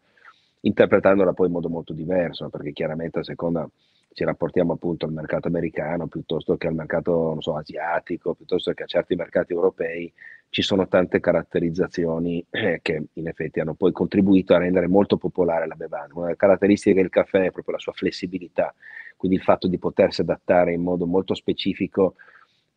interpretandola 0.60 1.34
poi 1.34 1.48
in 1.48 1.52
modo 1.52 1.68
molto 1.68 1.92
diverso, 1.92 2.48
perché 2.48 2.72
chiaramente 2.72 3.18
a 3.18 3.24
seconda 3.24 3.68
ci 4.12 4.24
rapportiamo 4.24 4.72
appunto 4.72 5.04
al 5.04 5.12
mercato 5.12 5.48
americano 5.48 6.06
piuttosto 6.06 6.56
che 6.56 6.66
al 6.66 6.74
mercato 6.74 7.36
so, 7.40 7.56
asiatico, 7.56 8.34
piuttosto 8.34 8.72
che 8.72 8.84
a 8.84 8.86
certi 8.86 9.14
mercati 9.16 9.52
europei, 9.52 10.10
ci 10.50 10.62
sono 10.62 10.88
tante 10.88 11.20
caratterizzazioni 11.20 12.44
eh, 12.50 12.80
che 12.82 13.04
in 13.14 13.28
effetti 13.28 13.60
hanno 13.60 13.74
poi 13.74 13.92
contribuito 13.92 14.52
a 14.52 14.58
rendere 14.58 14.88
molto 14.88 15.16
popolare 15.16 15.66
la 15.66 15.76
bevanda. 15.76 16.14
Una 16.14 16.24
delle 16.26 16.36
caratteristiche 16.36 17.00
del 17.00 17.08
caffè 17.08 17.44
è 17.44 17.50
proprio 17.52 17.74
la 17.74 17.80
sua 17.80 17.92
flessibilità, 17.92 18.74
quindi 19.16 19.38
il 19.38 19.44
fatto 19.44 19.68
di 19.68 19.78
potersi 19.78 20.20
adattare 20.20 20.72
in 20.72 20.82
modo 20.82 21.06
molto 21.06 21.34
specifico 21.34 22.16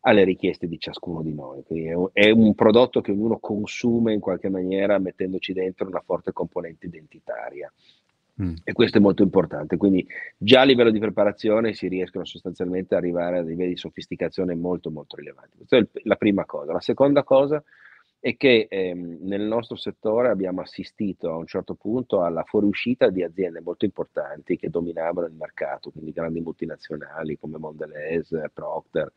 alle 0.06 0.24
richieste 0.24 0.68
di 0.68 0.78
ciascuno 0.78 1.22
di 1.22 1.34
noi. 1.34 1.64
Quindi 1.64 1.88
è 1.88 1.94
un, 1.94 2.08
è 2.12 2.30
un 2.30 2.54
prodotto 2.54 3.00
che 3.00 3.10
ognuno 3.10 3.38
consume 3.38 4.12
in 4.12 4.20
qualche 4.20 4.48
maniera 4.48 4.98
mettendoci 4.98 5.52
dentro 5.52 5.88
una 5.88 6.02
forte 6.04 6.32
componente 6.32 6.86
identitaria. 6.86 7.72
Mm. 8.42 8.54
E 8.64 8.72
questo 8.72 8.98
è 8.98 9.00
molto 9.00 9.22
importante, 9.22 9.76
quindi 9.76 10.04
già 10.36 10.62
a 10.62 10.64
livello 10.64 10.90
di 10.90 10.98
preparazione 10.98 11.72
si 11.72 11.86
riescono 11.86 12.24
sostanzialmente 12.24 12.94
ad 12.94 13.02
arrivare 13.02 13.38
a 13.38 13.42
livelli 13.42 13.70
di 13.70 13.76
sofisticazione 13.76 14.56
molto 14.56 14.90
molto 14.90 15.14
rilevanti. 15.16 15.56
Questa 15.58 15.76
è 15.76 15.86
la 16.02 16.16
prima 16.16 16.44
cosa. 16.44 16.72
La 16.72 16.80
seconda 16.80 17.22
cosa 17.22 17.62
è 18.18 18.36
che 18.36 18.66
ehm, 18.68 19.18
nel 19.20 19.42
nostro 19.42 19.76
settore 19.76 20.30
abbiamo 20.30 20.62
assistito 20.62 21.30
a 21.30 21.36
un 21.36 21.46
certo 21.46 21.74
punto 21.74 22.22
alla 22.22 22.42
fuoriuscita 22.42 23.10
di 23.10 23.22
aziende 23.22 23.60
molto 23.60 23.84
importanti 23.84 24.56
che 24.56 24.70
dominavano 24.70 25.26
il 25.26 25.34
mercato, 25.34 25.90
quindi 25.90 26.10
grandi 26.10 26.40
multinazionali 26.40 27.38
come 27.38 27.58
Mondelez, 27.58 28.34
Procter, 28.52 29.12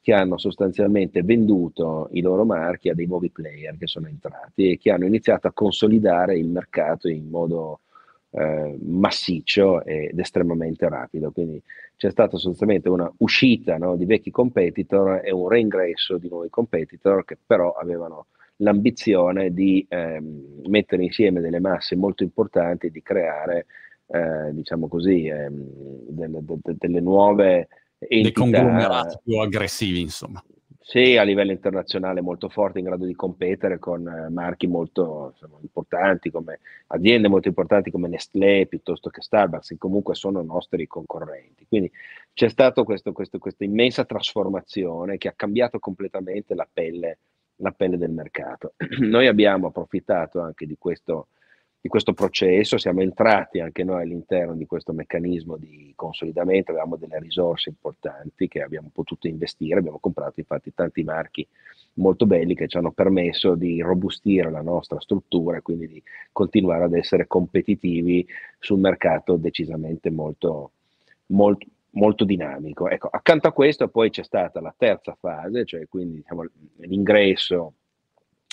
che 0.00 0.12
hanno 0.12 0.36
sostanzialmente 0.36 1.22
venduto 1.22 2.08
i 2.12 2.20
loro 2.20 2.44
marchi 2.44 2.90
a 2.90 2.94
dei 2.94 3.06
nuovi 3.06 3.30
player 3.30 3.76
che 3.76 3.86
sono 3.86 4.06
entrati 4.06 4.72
e 4.72 4.78
che 4.78 4.90
hanno 4.90 5.06
iniziato 5.06 5.48
a 5.48 5.52
consolidare 5.52 6.36
il 6.38 6.48
mercato 6.48 7.08
in 7.08 7.28
modo 7.28 7.80
eh, 8.32 8.78
massiccio 8.82 9.84
ed 9.84 10.18
estremamente 10.18 10.88
rapido. 10.88 11.30
Quindi 11.30 11.62
c'è 11.96 12.10
stata 12.10 12.36
sostanzialmente 12.36 12.88
una 12.88 13.10
uscita 13.18 13.76
no, 13.78 13.96
di 13.96 14.04
vecchi 14.04 14.30
competitor 14.30 15.20
e 15.24 15.30
un 15.30 15.48
reingresso 15.48 16.18
di 16.18 16.28
nuovi 16.28 16.48
competitor 16.48 17.24
che 17.24 17.36
però 17.44 17.72
avevano 17.72 18.26
l'ambizione 18.56 19.52
di 19.52 19.84
ehm, 19.88 20.62
mettere 20.66 21.04
insieme 21.04 21.40
delle 21.40 21.60
masse 21.60 21.96
molto 21.96 22.22
importanti 22.22 22.86
e 22.86 22.90
di 22.90 23.02
creare, 23.02 23.66
eh, 24.06 24.52
diciamo 24.52 24.88
così, 24.88 25.26
ehm, 25.26 25.52
delle, 26.08 26.38
de, 26.42 26.74
delle 26.78 27.00
nuove 27.00 27.68
entità. 27.98 28.22
Dei 28.22 28.32
conglomerati 28.32 29.18
più 29.22 29.38
aggressivi, 29.38 30.00
insomma. 30.00 30.42
Sì, 30.84 31.16
a 31.16 31.22
livello 31.22 31.52
internazionale 31.52 32.20
molto 32.20 32.48
forte, 32.48 32.80
in 32.80 32.86
grado 32.86 33.04
di 33.06 33.14
competere 33.14 33.78
con 33.78 34.04
eh, 34.06 34.28
marchi 34.30 34.66
molto 34.66 35.28
insomma, 35.32 35.58
importanti, 35.60 36.28
come 36.28 36.58
aziende 36.88 37.28
molto 37.28 37.46
importanti 37.46 37.92
come 37.92 38.08
Nestlé 38.08 38.66
piuttosto 38.66 39.08
che 39.08 39.22
Starbucks, 39.22 39.68
che 39.68 39.78
comunque 39.78 40.16
sono 40.16 40.42
nostri 40.42 40.88
concorrenti. 40.88 41.66
Quindi 41.68 41.90
c'è 42.32 42.48
stata 42.48 42.82
questa 42.82 43.12
immensa 43.58 44.04
trasformazione 44.04 45.18
che 45.18 45.28
ha 45.28 45.34
cambiato 45.36 45.78
completamente 45.78 46.56
la 46.56 46.68
pelle, 46.70 47.18
la 47.56 47.70
pelle 47.70 47.96
del 47.96 48.10
mercato. 48.10 48.74
Noi 48.98 49.28
abbiamo 49.28 49.68
approfittato 49.68 50.40
anche 50.40 50.66
di 50.66 50.76
questo 50.76 51.28
di 51.82 51.88
questo 51.88 52.12
processo, 52.12 52.78
siamo 52.78 53.00
entrati 53.00 53.58
anche 53.58 53.82
noi 53.82 54.02
all'interno 54.02 54.54
di 54.54 54.66
questo 54.66 54.92
meccanismo 54.92 55.56
di 55.56 55.92
consolidamento, 55.96 56.70
avevamo 56.70 56.94
delle 56.94 57.18
risorse 57.18 57.70
importanti 57.70 58.46
che 58.46 58.62
abbiamo 58.62 58.88
potuto 58.92 59.26
investire, 59.26 59.80
abbiamo 59.80 59.98
comprato 59.98 60.38
infatti 60.38 60.72
tanti 60.72 61.02
marchi 61.02 61.44
molto 61.94 62.24
belli 62.24 62.54
che 62.54 62.68
ci 62.68 62.76
hanno 62.76 62.92
permesso 62.92 63.56
di 63.56 63.80
robustire 63.80 64.48
la 64.48 64.62
nostra 64.62 65.00
struttura 65.00 65.56
e 65.56 65.62
quindi 65.62 65.88
di 65.88 66.02
continuare 66.30 66.84
ad 66.84 66.94
essere 66.94 67.26
competitivi 67.26 68.24
sul 68.60 68.78
mercato 68.78 69.34
decisamente 69.34 70.08
molto, 70.08 70.70
molto, 71.26 71.66
molto 71.90 72.24
dinamico. 72.24 72.88
Ecco, 72.88 73.08
accanto 73.08 73.48
a 73.48 73.52
questo 73.52 73.88
poi 73.88 74.10
c'è 74.10 74.22
stata 74.22 74.60
la 74.60 74.72
terza 74.78 75.16
fase, 75.18 75.64
cioè 75.64 75.88
quindi 75.88 76.18
diciamo, 76.18 76.44
l'ingresso 76.76 77.72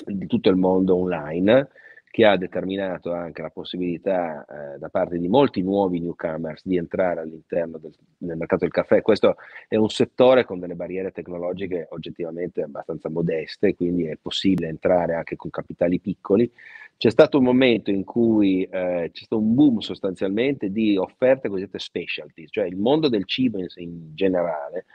di 0.04 0.26
tutto 0.26 0.50
il 0.50 0.56
mondo 0.56 0.96
online, 0.96 1.70
che 2.12 2.26
ha 2.26 2.38
determinato 2.38 3.14
anche 3.14 3.44
la 3.44 3.52
possibilità 3.52 4.44
eh, 4.46 4.80
da 4.80 4.90
parte 4.90 5.20
di 5.20 5.28
molti 5.28 5.62
nuovi 5.62 6.00
newcomers 6.00 6.66
di 6.66 6.76
entrare 6.76 7.22
all'interno 7.22 7.78
del, 7.78 7.94
del, 8.18 8.36
mercato 8.36 8.64
del 8.64 8.74
caffè. 8.74 9.02
Questo 9.02 9.36
è 9.68 9.76
un 9.76 9.90
settore 9.90 10.44
con 10.44 10.60
delle 10.60 10.74
barriere 10.74 11.12
tecnologiche 11.12 11.88
oggettivamente 11.92 12.64
abbastanza 12.64 13.10
modeste, 13.10 13.76
quindi 13.76 14.06
è 14.06 14.18
possibile 14.20 14.70
entrare 14.70 15.14
anche 15.14 15.36
con 15.36 15.52
capitali 15.52 16.00
piccoli. 16.00 16.52
C'è 16.98 17.12
stato 17.12 17.38
un 17.38 17.44
momento 17.44 17.92
in 17.92 18.04
cui 18.04 18.64
eh, 18.64 19.10
c'è 19.14 19.24
stato 19.24 19.38
un 19.38 19.54
boom 19.54 19.78
sostanzialmente 19.78 20.72
di 20.72 20.98
offerte 20.98 21.48
cosiddette 21.48 21.80
specialty, 21.80 22.48
cioè 22.48 22.66
il 22.66 22.76
mondo 22.76 23.08
del 23.08 23.26
cibo 23.26 23.60
in, 23.60 23.68
in 23.76 24.16
generale 24.16 24.86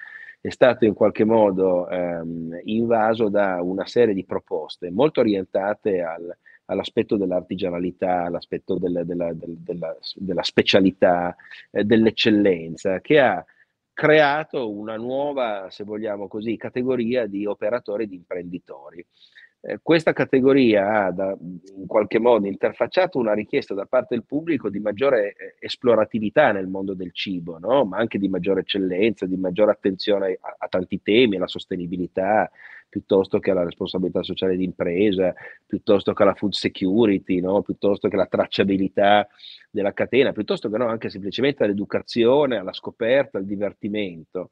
è 0.41 0.51
stato 0.51 0.85
in 0.85 0.93
qualche 0.93 1.25
modo 1.25 1.89
ehm, 1.89 2.61
invaso 2.65 3.31
da 3.31 3.63
una 3.63 3.87
serie 3.87 4.13
di 4.13 4.27
proposte 4.27 4.91
molto 4.91 5.21
orientate 5.21 6.03
al 6.03 6.37
all'aspetto 6.67 7.17
dell'artigianalità, 7.17 8.25
all'aspetto 8.25 8.79
del, 8.79 9.03
della, 9.05 9.33
del, 9.33 9.57
della, 9.59 9.97
della, 10.15 10.43
specialità, 10.43 11.35
eh, 11.71 11.85
dell'eccellenza, 11.85 13.01
che 13.01 13.21
ha 13.21 13.45
creato 13.93 14.71
una 14.71 14.97
nuova, 14.97 15.69
se 15.71 15.85
vogliamo 15.85 16.29
così, 16.29 16.57
categoria 16.57 17.27
di 17.27 17.47
operatori 17.47 18.05
e 18.05 18.07
di 18.09 18.17
imprenditori. 18.17 19.07
Eh, 19.67 19.79
questa 19.83 20.13
categoria 20.13 21.07
ha 21.07 21.11
da, 21.11 21.35
in 21.41 21.87
qualche 21.87 22.19
modo 22.19 22.47
interfacciato 22.47 23.19
una 23.19 23.33
richiesta 23.33 23.73
da 23.73 23.87
parte 23.87 24.15
del 24.15 24.25
pubblico 24.25 24.69
di 24.69 24.79
maggiore 24.79 25.33
eh, 25.33 25.55
esploratività 25.59 26.53
nel 26.53 26.67
mondo 26.67 26.93
del 26.93 27.15
cibo, 27.15 27.59
no? 27.59 27.85
ma 27.87 27.97
anche 27.97 28.19
di 28.19 28.29
maggiore 28.29 28.61
eccellenza, 28.61 29.25
di 29.25 29.37
maggiore 29.37 29.71
attenzione 29.71 30.37
a, 30.39 30.57
a 30.59 30.69
tanti 30.69 31.01
temi, 31.01 31.37
alla 31.37 31.47
sostenibilità, 31.47 32.51
piuttosto 32.89 33.39
che 33.39 33.51
alla 33.51 33.65
responsabilità 33.65 34.23
sociale 34.23 34.57
di 34.57 34.65
impresa, 34.65 35.35
piuttosto 35.67 36.13
che 36.13 36.23
alla 36.23 36.35
food 36.35 36.53
security, 36.53 37.41
no? 37.41 37.63
piuttosto 37.63 38.09
che 38.09 38.15
alla 38.15 38.27
tracciabilità 38.27 39.27
della 39.71 39.93
catena, 39.93 40.33
piuttosto 40.33 40.71
che 40.71 40.79
no, 40.79 40.87
anche 40.87 41.11
semplicemente 41.11 41.65
all'educazione, 41.65 42.57
alla 42.57 42.73
scoperta, 42.73 43.39
al 43.39 43.47
divertimento. 43.47 44.51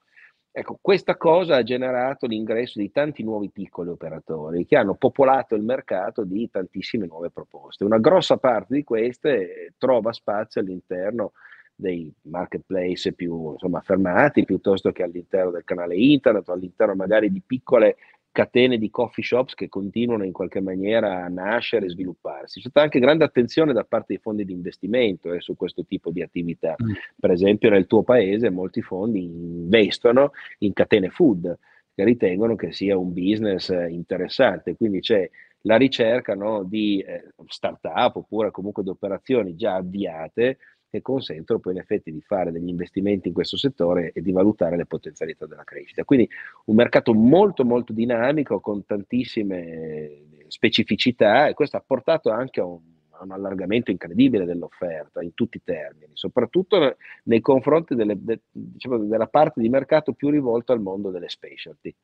Ecco, 0.54 0.78
questa 0.82 1.16
cosa 1.16 1.56
ha 1.56 1.62
generato 1.62 2.26
l'ingresso 2.26 2.78
di 2.78 2.90
tanti 2.90 3.22
nuovi 3.22 3.48
piccoli 3.50 3.88
operatori 3.88 4.66
che 4.66 4.76
hanno 4.76 4.96
popolato 4.96 5.54
il 5.54 5.62
mercato 5.62 6.24
di 6.24 6.50
tantissime 6.50 7.06
nuove 7.06 7.30
proposte. 7.30 7.84
Una 7.84 7.98
grossa 7.98 8.36
parte 8.36 8.74
di 8.74 8.84
queste 8.84 9.72
trova 9.78 10.12
spazio 10.12 10.60
all'interno 10.60 11.32
dei 11.74 12.12
marketplace 12.22 13.14
più 13.14 13.52
insomma, 13.52 13.78
affermati, 13.78 14.44
piuttosto 14.44 14.92
che 14.92 15.02
all'interno 15.02 15.52
del 15.52 15.64
canale 15.64 15.96
internet 15.96 16.46
o 16.48 16.52
all'interno 16.52 16.94
magari 16.94 17.32
di 17.32 17.40
piccole 17.40 17.96
catene 18.32 18.78
di 18.78 18.90
coffee 18.90 19.22
shops 19.22 19.54
che 19.54 19.68
continuano 19.68 20.24
in 20.24 20.32
qualche 20.32 20.60
maniera 20.60 21.24
a 21.24 21.28
nascere 21.28 21.86
e 21.86 21.90
svilupparsi. 21.90 22.60
C'è 22.60 22.68
stata 22.70 22.84
anche 22.84 22.98
grande 22.98 23.24
attenzione 23.24 23.74
da 23.74 23.84
parte 23.84 24.06
dei 24.08 24.18
fondi 24.18 24.44
di 24.44 24.52
investimento 24.52 25.32
eh, 25.32 25.40
su 25.40 25.54
questo 25.54 25.84
tipo 25.84 26.10
di 26.10 26.22
attività. 26.22 26.74
Mm. 26.82 26.92
Per 27.20 27.30
esempio 27.30 27.68
nel 27.68 27.86
tuo 27.86 28.02
paese 28.02 28.50
molti 28.50 28.80
fondi 28.80 29.22
investono 29.22 30.32
in 30.60 30.72
catene 30.72 31.10
food 31.10 31.56
che 31.94 32.04
ritengono 32.04 32.56
che 32.56 32.72
sia 32.72 32.96
un 32.96 33.12
business 33.12 33.68
interessante, 33.68 34.76
quindi 34.76 35.00
c'è 35.00 35.28
la 35.64 35.76
ricerca 35.76 36.34
no, 36.34 36.64
di 36.64 37.00
eh, 37.00 37.32
start-up 37.46 38.16
oppure 38.16 38.50
comunque 38.50 38.82
di 38.82 38.88
operazioni 38.88 39.54
già 39.54 39.74
avviate 39.74 40.58
che 40.92 41.00
consentono 41.00 41.58
poi 41.58 41.72
in 41.72 41.78
effetti 41.78 42.12
di 42.12 42.20
fare 42.20 42.52
degli 42.52 42.68
investimenti 42.68 43.28
in 43.28 43.32
questo 43.32 43.56
settore 43.56 44.12
e 44.12 44.20
di 44.20 44.30
valutare 44.30 44.76
le 44.76 44.84
potenzialità 44.84 45.46
della 45.46 45.64
crescita. 45.64 46.04
Quindi 46.04 46.28
un 46.66 46.74
mercato 46.74 47.14
molto 47.14 47.64
molto 47.64 47.94
dinamico 47.94 48.60
con 48.60 48.84
tantissime 48.84 50.10
specificità 50.48 51.48
e 51.48 51.54
questo 51.54 51.78
ha 51.78 51.84
portato 51.84 52.28
anche 52.28 52.60
a 52.60 52.66
un, 52.66 52.78
a 53.08 53.24
un 53.24 53.30
allargamento 53.30 53.90
incredibile 53.90 54.44
dell'offerta 54.44 55.22
in 55.22 55.32
tutti 55.32 55.56
i 55.56 55.62
termini, 55.64 56.10
soprattutto 56.12 56.96
nei 57.24 57.40
confronti 57.40 57.94
delle, 57.94 58.22
de, 58.22 58.40
diciamo, 58.50 58.98
della 58.98 59.28
parte 59.28 59.62
di 59.62 59.70
mercato 59.70 60.12
più 60.12 60.28
rivolta 60.28 60.74
al 60.74 60.82
mondo 60.82 61.10
delle 61.10 61.30
specialty. 61.30 61.94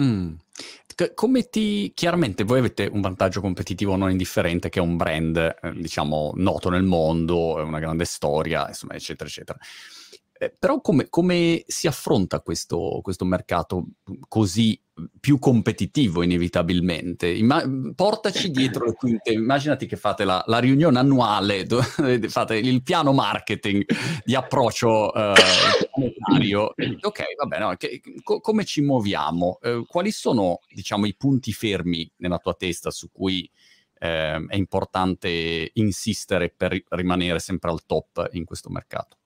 Mm. 0.00 0.34
Come 1.14 1.48
ti... 1.48 1.92
Chiaramente 1.94 2.44
voi 2.44 2.60
avete 2.60 2.86
un 2.86 3.00
vantaggio 3.00 3.40
competitivo 3.40 3.96
non 3.96 4.10
indifferente 4.10 4.68
che 4.68 4.78
è 4.78 4.82
un 4.82 4.96
brand, 4.96 5.36
eh, 5.36 5.72
diciamo, 5.72 6.32
noto 6.36 6.70
nel 6.70 6.84
mondo, 6.84 7.54
una 7.54 7.80
grande 7.80 8.04
storia, 8.04 8.68
insomma, 8.68 8.94
eccetera, 8.94 9.28
eccetera. 9.28 9.58
Eh, 10.36 10.52
però 10.58 10.80
come, 10.80 11.08
come, 11.08 11.62
si 11.66 11.86
affronta 11.86 12.40
questo, 12.40 12.98
questo, 13.02 13.24
mercato 13.24 13.86
così 14.26 14.80
più 15.20 15.38
competitivo 15.38 16.24
inevitabilmente? 16.24 17.28
Ima- 17.28 17.62
portaci 17.94 18.50
dietro 18.50 18.84
le 18.84 18.94
quinte, 18.94 19.30
immaginati 19.30 19.86
che 19.86 19.96
fate 19.96 20.24
la, 20.24 20.42
la 20.46 20.58
riunione 20.58 20.98
annuale, 20.98 21.64
dove 21.64 21.84
fate 22.28 22.56
il 22.56 22.82
piano 22.82 23.12
marketing 23.12 23.84
di 24.24 24.34
approccio 24.34 25.14
eh, 25.14 25.34
monetario. 25.94 26.74
ok, 27.00 27.22
va 27.38 27.46
bene, 27.46 27.64
no, 27.64 27.76
che, 27.76 28.00
co- 28.24 28.40
come 28.40 28.64
ci 28.64 28.80
muoviamo? 28.80 29.60
Eh, 29.62 29.84
quali 29.86 30.10
sono 30.10 30.58
diciamo, 30.68 31.06
i 31.06 31.14
punti 31.14 31.52
fermi 31.52 32.10
nella 32.16 32.38
tua 32.38 32.54
testa 32.54 32.90
su 32.90 33.08
cui 33.12 33.48
eh, 34.00 34.44
è 34.48 34.56
importante 34.56 35.70
insistere 35.74 36.50
per 36.50 36.76
rimanere 36.88 37.38
sempre 37.38 37.70
al 37.70 37.86
top 37.86 38.30
in 38.32 38.44
questo 38.44 38.68
mercato? 38.68 39.18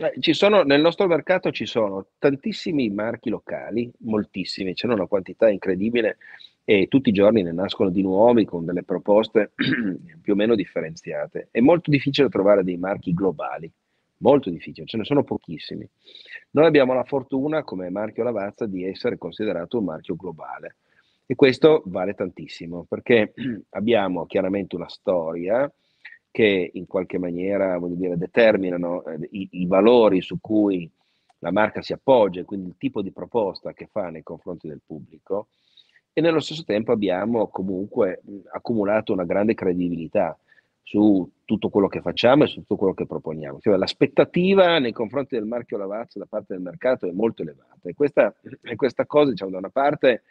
Eh, 0.00 0.32
sono, 0.32 0.62
nel 0.62 0.80
nostro 0.80 1.08
mercato 1.08 1.50
ci 1.50 1.66
sono 1.66 2.06
tantissimi 2.20 2.88
marchi 2.88 3.30
locali, 3.30 3.90
moltissimi, 4.02 4.72
c'è 4.72 4.86
una 4.86 5.08
quantità 5.08 5.48
incredibile 5.48 6.18
e 6.62 6.86
tutti 6.86 7.08
i 7.08 7.12
giorni 7.12 7.42
ne 7.42 7.50
nascono 7.50 7.90
di 7.90 8.00
nuovi 8.00 8.44
con 8.44 8.64
delle 8.64 8.84
proposte 8.84 9.50
più 10.22 10.34
o 10.34 10.36
meno 10.36 10.54
differenziate. 10.54 11.48
È 11.50 11.58
molto 11.58 11.90
difficile 11.90 12.28
trovare 12.28 12.62
dei 12.62 12.76
marchi 12.76 13.12
globali, 13.12 13.68
molto 14.18 14.50
difficile, 14.50 14.86
ce 14.86 14.98
ne 14.98 15.04
sono 15.04 15.24
pochissimi. 15.24 15.88
Noi 16.52 16.66
abbiamo 16.66 16.94
la 16.94 17.02
fortuna 17.02 17.64
come 17.64 17.90
marchio 17.90 18.22
Lavazza 18.22 18.66
di 18.66 18.84
essere 18.84 19.18
considerato 19.18 19.78
un 19.78 19.84
marchio 19.84 20.14
globale 20.14 20.76
e 21.26 21.34
questo 21.34 21.82
vale 21.86 22.14
tantissimo 22.14 22.86
perché 22.88 23.34
abbiamo 23.70 24.26
chiaramente 24.26 24.76
una 24.76 24.88
storia, 24.88 25.68
che 26.30 26.70
in 26.72 26.86
qualche 26.86 27.18
maniera 27.18 27.78
dire, 27.82 28.16
determinano 28.16 29.04
eh, 29.04 29.28
i, 29.32 29.48
i, 29.52 29.66
valori 29.66 30.20
su 30.20 30.38
cui 30.40 30.90
la 31.38 31.50
marca 31.50 31.82
si 31.82 31.92
appoggia, 31.92 32.44
quindi 32.44 32.68
il 32.68 32.76
tipo 32.78 33.02
di 33.02 33.12
proposta 33.12 33.72
che 33.72 33.88
fa 33.90 34.10
nei 34.10 34.22
confronti 34.22 34.68
del 34.68 34.80
pubblico 34.84 35.48
e 36.12 36.20
nello 36.20 36.40
stesso 36.40 36.64
tempo 36.64 36.92
abbiamo 36.92 37.48
comunque 37.48 38.22
accumulato 38.52 39.12
una 39.12 39.24
grande 39.24 39.54
credibilità 39.54 40.36
su 40.82 41.30
tutto 41.44 41.68
quello 41.68 41.86
che 41.86 42.00
facciamo 42.00 42.44
e 42.44 42.46
su 42.46 42.60
tutto 42.60 42.76
quello 42.76 42.94
che 42.94 43.06
proponiamo. 43.06 43.60
Cioè, 43.60 43.76
l'aspettativa 43.76 44.78
nei 44.78 44.92
confronti 44.92 45.36
del 45.36 45.44
marchio 45.44 45.76
Lavazza 45.76 46.18
da 46.18 46.26
parte 46.26 46.54
del 46.54 46.62
mercato 46.62 47.06
è 47.06 47.12
molto 47.12 47.42
elevata 47.42 47.88
e 47.88 47.94
questa, 47.94 48.34
questa 48.74 49.06
cosa, 49.06 49.30
diciamo, 49.30 49.50
da 49.50 49.58
una 49.58 49.70
parte 49.70 50.22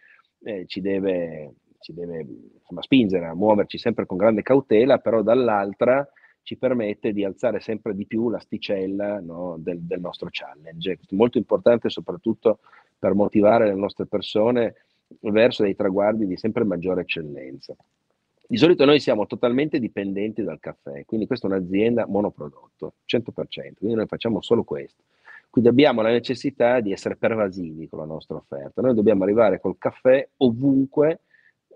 eh, 0.44 0.66
ci 0.66 0.82
deve 0.82 1.54
ci 1.80 1.94
deve 1.94 2.26
insomma, 2.60 2.82
spingere 2.82 3.26
a 3.26 3.36
muoverci 3.36 3.78
sempre 3.78 4.06
con 4.06 4.18
grande 4.18 4.42
cautela, 4.42 4.98
però 4.98 5.22
dall'altra 5.22 6.08
ci 6.42 6.56
permette 6.58 7.12
di 7.12 7.26
alzare 7.26 7.60
sempre 7.60 7.94
di 7.94 8.06
più 8.06 8.30
l'asticella 8.30 9.20
no, 9.20 9.58
del, 9.60 9.80
del, 9.82 10.00
nostro 10.00 10.30
challenge. 10.32 10.94
È 10.94 10.98
molto 11.10 11.38
importante 11.38 11.90
soprattutto 11.90 12.60
per 12.98 13.14
motivare 13.14 13.66
le 13.66 13.74
nostre 13.74 14.06
persone 14.06 14.76
verso 15.20 15.64
dei 15.64 15.76
traguardi 15.76 16.26
di 16.26 16.38
sempre 16.38 16.64
maggiore 16.64 17.02
eccellenza. 17.02 17.76
Di 18.50 18.56
solito 18.56 18.86
noi 18.86 19.02
siamo 19.02 19.26
totalmente 19.26 19.78
dipendenti 19.78 20.42
dal 20.42 20.62
caffè, 20.62 21.04
quindi 21.06 21.28
questa 21.28 21.48
è 21.48 21.52
un'azienda 21.52 22.08
monoprodotto, 22.08 22.94
100%, 23.06 23.74
quindi 23.78 23.96
noi 23.98 24.08
facciamo 24.08 24.42
solo 24.42 24.64
questo. 24.64 25.04
Quindi 25.50 25.70
abbiamo 25.70 26.02
la 26.02 26.12
necessità 26.12 26.80
di 26.80 26.94
essere 26.94 27.18
pervasivi 27.18 27.90
con 27.90 28.00
la 28.00 28.06
nostra 28.06 28.38
offerta. 28.38 28.82
Noi 28.82 28.94
dobbiamo 28.94 29.24
arrivare 29.24 29.60
col 29.60 29.78
caffè 29.78 30.26
ovunque 30.38 31.22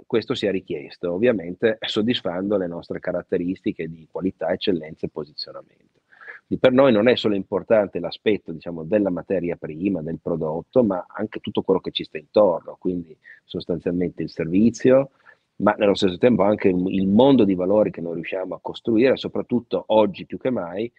questo 0.06 0.34
sia 0.34 0.52
richiesto, 0.52 1.14
ovviamente 1.14 1.78
soddisfando 1.82 2.58
le 2.58 2.68
nostre 2.68 3.00
caratteristiche 3.00 3.88
di 3.88 4.08
qualità, 4.10 4.52
eccellenza 4.52 5.06
e 5.06 5.10
posizionamento. 5.10 6.02
Quindi 6.46 6.60
per 6.60 6.74
noi 6.74 6.92
non 6.92 7.08
è 7.08 7.16
solo 7.16 7.36
importante 7.36 8.00
l'aspetto 8.00 8.52
diciamo, 8.52 8.84
della 8.84 9.10
materia 9.10 9.56
prima, 9.56 10.02
del 10.02 10.20
prodotto, 10.22 10.84
ma 10.84 11.06
anche 11.08 11.40
tutto 11.40 11.62
quello 11.62 11.80
che 11.80 11.92
ci 11.92 12.04
sta 12.04 12.18
intorno, 12.18 12.76
quindi 12.78 13.16
sostanzialmente 13.46 14.22
il 14.24 14.30
servizio, 14.30 15.12
ma 15.58 15.74
nello 15.78 15.94
stesso 15.94 16.18
tempo 16.18 16.44
anche 16.44 16.68
il 16.68 17.08
mondo 17.08 17.46
di 17.46 17.56
valori 17.56 17.92
che 17.92 18.02
noi 18.02 18.16
riusciamo 18.16 18.56
a 18.56 18.60
costruire, 18.62 19.16
soprattutto 19.16 19.84
oggi 19.88 20.26
più 20.26 20.38
che 20.38 20.50
mai, 20.50 20.92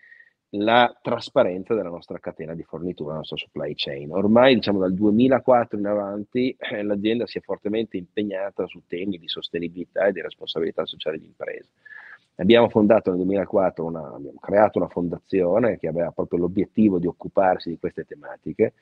la 0.54 0.94
trasparenza 1.00 1.75
della 1.75 1.88
nostra 1.88 2.18
catena 2.18 2.54
di 2.54 2.62
fornitura, 2.62 3.12
la 3.12 3.18
nostra 3.18 3.38
supply 3.38 3.73
chain. 3.75 4.12
Ormai, 4.12 4.54
diciamo, 4.54 4.80
dal 4.80 4.92
2004 4.92 5.78
in 5.78 5.87
avanti, 5.87 6.54
eh, 6.59 6.82
l'azienda 6.82 7.26
si 7.26 7.38
è 7.38 7.40
fortemente 7.40 7.97
impegnata 7.97 8.66
su 8.66 8.82
temi 8.87 9.16
di 9.16 9.28
sostenibilità 9.28 10.06
e 10.06 10.12
di 10.12 10.21
responsabilità 10.21 10.85
sociale 10.85 11.18
di 11.18 11.25
impresa. 11.25 11.68
Abbiamo 12.37 12.68
fondato 12.68 13.11
nel 13.11 13.21
2004, 13.21 13.85
una, 13.85 14.12
abbiamo 14.14 14.38
creato 14.40 14.78
una 14.78 14.88
fondazione 14.88 15.78
che 15.78 15.88
aveva 15.88 16.11
proprio 16.11 16.40
l'obiettivo 16.40 16.99
di 16.99 17.06
occuparsi 17.06 17.71
di 17.71 17.78
queste 17.78 18.05
tematiche. 18.05 18.74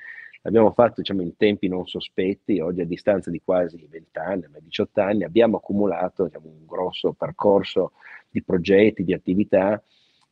L'abbiamo 0.42 0.72
fatto 0.72 1.02
diciamo, 1.02 1.22
in 1.22 1.36
tempi 1.36 1.68
non 1.68 1.86
sospetti, 1.86 2.58
oggi 2.58 2.80
a 2.80 2.86
distanza 2.86 3.30
di 3.30 3.40
quasi 3.44 3.86
20 3.88 4.18
anni, 4.18 4.46
18 4.60 5.00
anni, 5.00 5.24
abbiamo 5.24 5.58
accumulato 5.58 6.24
diciamo, 6.24 6.46
un 6.46 6.66
grosso 6.66 7.12
percorso 7.12 7.92
di 8.28 8.42
progetti, 8.42 9.04
di 9.04 9.12
attività 9.12 9.80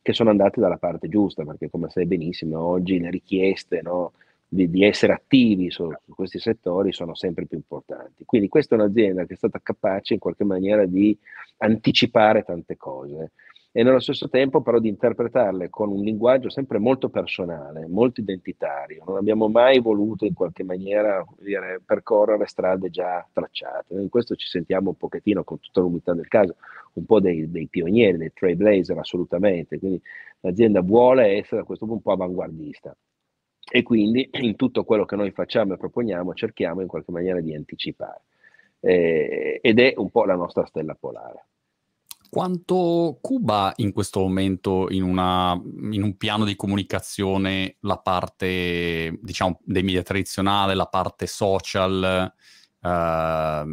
che 0.01 0.13
sono 0.13 0.29
andate 0.29 0.59
dalla 0.59 0.77
parte 0.77 1.09
giusta, 1.09 1.43
perché 1.43 1.69
come 1.69 1.89
sai 1.89 2.05
benissimo 2.05 2.59
oggi 2.59 2.99
le 2.99 3.09
richieste 3.09 3.81
no, 3.81 4.13
di, 4.47 4.69
di, 4.69 4.83
essere 4.83 5.13
attivi 5.13 5.69
su, 5.69 5.91
su, 6.03 6.15
questi 6.15 6.39
settori 6.39 6.91
sono 6.91 7.13
sempre 7.15 7.45
più 7.45 7.57
importanti. 7.57 8.25
Quindi 8.25 8.47
questa 8.47 8.75
è 8.75 8.79
un'azienda 8.79 9.25
che 9.25 9.33
è 9.33 9.37
stata 9.37 9.59
capace 9.61 10.13
in 10.13 10.19
qualche 10.19 10.43
maniera 10.43 10.85
di 10.85 11.17
anticipare 11.57 12.43
tante 12.43 12.77
cose 12.77 13.31
e 13.71 13.83
nello 13.83 13.99
stesso 13.99 14.29
tempo 14.29 14.61
però 14.61 14.79
di 14.79 14.89
interpretarle 14.89 15.69
con 15.69 15.89
un 15.89 16.01
linguaggio 16.01 16.49
sempre 16.49 16.79
molto 16.79 17.09
personale, 17.09 17.85
molto 17.87 18.19
identitario. 18.19 19.03
Non 19.05 19.17
abbiamo 19.17 19.47
mai 19.47 19.79
voluto 19.79 20.25
in 20.25 20.33
qualche 20.33 20.63
maniera 20.63 21.23
dire, 21.37 21.79
percorrere 21.85 22.47
strade 22.47 22.89
già 22.89 23.25
tracciate. 23.31 23.93
In 23.93 24.09
questo 24.09 24.35
ci 24.35 24.47
sentiamo 24.47 24.89
un 24.89 24.97
pochettino, 24.97 25.43
con 25.43 25.59
tutta 25.59 25.81
l'umiltà 25.81 26.13
del 26.13 26.27
caso, 26.27 26.55
un 26.93 27.05
po' 27.05 27.19
dei, 27.19 27.49
dei 27.51 27.67
pionieri, 27.67 28.17
dei 28.17 28.33
trailblazer 28.33 28.97
assolutamente. 28.97 29.77
Quindi 29.77 30.01
l'azienda 30.39 30.81
vuole 30.81 31.37
essere 31.37 31.61
a 31.61 31.63
questo 31.63 31.85
punto 31.85 32.09
un 32.09 32.15
po' 32.15 32.23
avanguardista 32.23 32.95
e 33.71 33.83
quindi 33.83 34.27
in 34.31 34.55
tutto 34.55 34.83
quello 34.83 35.05
che 35.05 35.15
noi 35.15 35.29
facciamo 35.31 35.73
e 35.73 35.77
proponiamo 35.77 36.33
cerchiamo 36.33 36.81
in 36.81 36.87
qualche 36.87 37.11
maniera 37.11 37.39
di 37.39 37.53
anticipare. 37.53 38.21
Eh, 38.79 39.59
ed 39.61 39.79
è 39.79 39.93
un 39.97 40.09
po' 40.09 40.25
la 40.25 40.35
nostra 40.35 40.65
stella 40.65 40.95
polare. 40.95 41.45
Quanto 42.29 43.17
Cuba 43.21 43.73
in 43.77 43.91
questo 43.91 44.19
momento 44.19 44.87
in, 44.91 45.01
una, 45.01 45.59
in, 45.91 46.03
un 46.03 46.15
piano 46.15 46.45
di 46.45 46.55
comunicazione 46.55 47.77
la 47.81 47.97
parte, 47.97 49.17
diciamo, 49.21 49.59
dei 49.63 49.81
media 49.81 50.03
tradizionali, 50.03 50.75
la 50.75 50.85
parte 50.85 51.25
social, 51.25 52.31
uh, 52.81 53.67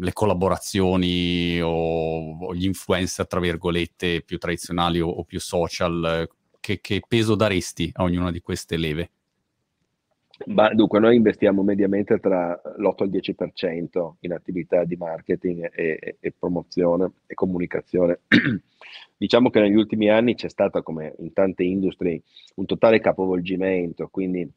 le 0.00 0.12
collaborazioni 0.12 1.60
o, 1.60 2.38
o, 2.38 2.54
gli 2.54 2.66
influencer, 2.66 3.26
tra 3.26 3.40
virgolette, 3.40 4.22
più 4.22 4.38
tradizionali 4.38 5.00
o, 5.00 5.08
o 5.08 5.24
più 5.24 5.40
social, 5.40 6.28
che, 6.60 6.80
che 6.80 7.02
peso 7.06 7.34
daresti 7.34 7.90
a 7.94 8.04
ognuna 8.04 8.30
di 8.30 8.40
queste 8.40 8.76
leve? 8.76 9.10
Ma 10.46 10.72
dunque, 10.72 11.00
noi 11.00 11.16
investiamo 11.16 11.62
mediamente 11.62 12.18
tra 12.20 12.60
l'8 12.76 13.02
e 13.02 13.04
il 13.04 13.10
10% 13.10 14.12
in 14.20 14.32
attività 14.32 14.84
di 14.84 14.96
marketing 14.96 15.68
e, 15.74 16.16
e, 16.20 16.34
promozione 16.38 17.12
e 17.26 17.34
comunicazione. 17.34 18.20
diciamo 19.16 19.50
che 19.50 19.60
negli 19.60 19.74
ultimi 19.74 20.08
anni 20.08 20.36
c'è 20.36 20.48
stato, 20.48 20.82
come 20.82 21.14
in 21.18 21.32
tante 21.32 21.64
industrie, 21.64 22.22
un 22.56 22.66
totale 22.66 23.00
capovolgimento, 23.00 24.08
quindi 24.08 24.48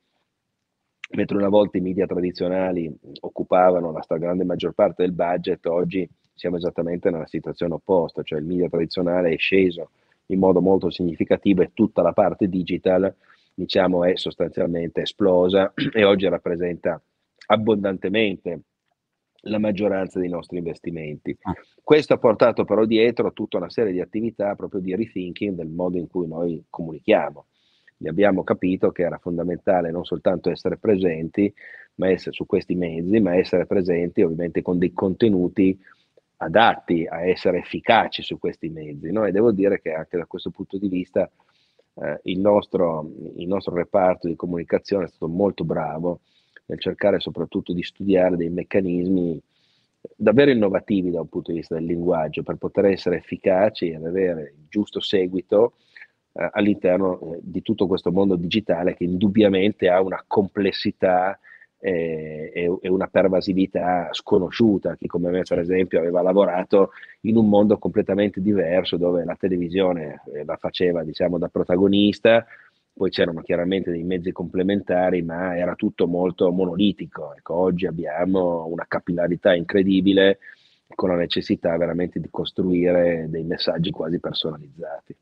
mentre 1.13 1.37
una 1.37 1.49
volta 1.49 1.77
i 1.77 1.81
media 1.81 2.05
tradizionali 2.05 2.89
occupavano 3.21 3.91
la 3.91 4.01
stragrande 4.01 4.45
maggior 4.45 4.73
parte 4.73 5.03
del 5.03 5.13
budget, 5.13 5.65
oggi 5.65 6.07
siamo 6.33 6.57
esattamente 6.57 7.09
nella 7.09 7.27
situazione 7.27 7.73
opposta, 7.73 8.23
cioè 8.23 8.39
il 8.39 8.45
media 8.45 8.69
tradizionale 8.69 9.31
è 9.31 9.37
sceso 9.37 9.89
in 10.27 10.39
modo 10.39 10.61
molto 10.61 10.89
significativo 10.89 11.61
e 11.61 11.71
tutta 11.73 12.01
la 12.01 12.13
parte 12.13 12.47
digital 12.47 13.13
diciamo, 13.61 14.03
è 14.03 14.15
sostanzialmente 14.15 15.01
esplosa 15.01 15.73
e 15.93 16.03
oggi 16.03 16.27
rappresenta 16.27 17.01
abbondantemente 17.47 18.61
la 19.45 19.59
maggioranza 19.59 20.19
dei 20.19 20.29
nostri 20.29 20.57
investimenti. 20.57 21.35
Ah. 21.41 21.53
Questo 21.83 22.13
ha 22.13 22.17
portato 22.17 22.63
però 22.63 22.85
dietro 22.85 23.33
tutta 23.33 23.57
una 23.57 23.69
serie 23.69 23.91
di 23.91 23.99
attività 23.99 24.55
proprio 24.55 24.81
di 24.81 24.95
rethinking 24.95 25.55
del 25.55 25.69
modo 25.69 25.97
in 25.97 26.07
cui 26.07 26.27
noi 26.27 26.63
comunichiamo. 26.69 27.45
Ne 27.97 28.09
abbiamo 28.09 28.43
capito 28.43 28.91
che 28.91 29.03
era 29.03 29.17
fondamentale 29.19 29.91
non 29.91 30.05
soltanto 30.05 30.49
essere 30.49 30.77
presenti 30.77 31.53
ma 31.95 32.09
essere 32.09 32.33
su 32.33 32.45
questi 32.45 32.73
mezzi, 32.73 33.19
ma 33.19 33.35
essere 33.35 33.65
presenti 33.65 34.21
ovviamente 34.21 34.61
con 34.61 34.79
dei 34.79 34.93
contenuti 34.93 35.77
adatti 36.37 37.05
a 37.07 37.23
essere 37.23 37.59
efficaci 37.59 38.23
su 38.23 38.39
questi 38.39 38.69
mezzi. 38.69 39.11
No? 39.11 39.25
E 39.25 39.31
devo 39.31 39.51
dire 39.51 39.81
che 39.81 39.93
anche 39.93 40.17
da 40.17 40.25
questo 40.25 40.49
punto 40.49 40.77
di 40.77 40.87
vista 40.87 41.29
eh, 41.95 42.19
il, 42.23 42.39
nostro, 42.39 43.09
il 43.35 43.47
nostro 43.47 43.75
reparto 43.75 44.27
di 44.27 44.35
comunicazione 44.35 45.05
è 45.05 45.07
stato 45.07 45.27
molto 45.27 45.63
bravo 45.63 46.21
nel 46.65 46.79
cercare 46.79 47.19
soprattutto 47.19 47.73
di 47.73 47.83
studiare 47.83 48.37
dei 48.37 48.49
meccanismi 48.49 49.41
davvero 50.15 50.51
innovativi 50.51 51.11
da 51.11 51.21
un 51.21 51.29
punto 51.29 51.51
di 51.51 51.57
vista 51.57 51.75
del 51.75 51.85
linguaggio 51.85 52.43
per 52.43 52.55
poter 52.55 52.85
essere 52.85 53.17
efficaci 53.17 53.89
ed 53.89 54.05
avere 54.05 54.53
il 54.57 54.65
giusto 54.69 54.99
seguito 54.99 55.73
eh, 56.33 56.49
all'interno 56.53 57.33
eh, 57.33 57.39
di 57.41 57.61
tutto 57.61 57.87
questo 57.87 58.11
mondo 58.11 58.35
digitale 58.35 58.95
che 58.95 59.03
indubbiamente 59.03 59.89
ha 59.89 60.01
una 60.01 60.23
complessità 60.25 61.37
e, 61.81 62.51
e, 62.53 62.89
una 62.89 63.07
pervasività 63.07 64.09
sconosciuta. 64.11 64.95
Chi 64.95 65.07
come 65.07 65.31
me, 65.31 65.41
per 65.41 65.59
esempio, 65.59 65.99
aveva 65.99 66.21
lavorato 66.21 66.91
in 67.21 67.35
un 67.35 67.49
mondo 67.49 67.77
completamente 67.77 68.39
diverso 68.41 68.97
dove 68.97 69.25
la 69.25 69.35
televisione 69.35 70.21
eh, 70.33 70.45
la 70.45 70.57
faceva, 70.57 71.03
diciamo, 71.03 71.37
da 71.37 71.49
protagonista, 71.49 72.45
poi 72.93 73.09
c'erano 73.09 73.41
chiaramente 73.41 73.89
dei 73.89 74.03
mezzi 74.03 74.31
complementari, 74.31 75.23
ma 75.23 75.57
era 75.57 75.75
tutto 75.75 76.07
molto 76.07 76.51
monolitico. 76.51 77.33
Ecco, 77.35 77.55
oggi 77.55 77.87
abbiamo 77.87 78.67
una 78.67 78.85
capillarità 78.87 79.55
incredibile 79.55 80.37
con 80.93 81.09
la 81.09 81.15
necessità 81.15 81.75
veramente 81.77 82.19
di 82.19 82.27
costruire 82.29 83.25
dei 83.29 83.43
messaggi 83.43 83.91
quasi 83.91 84.19
personalizzati. 84.19 85.15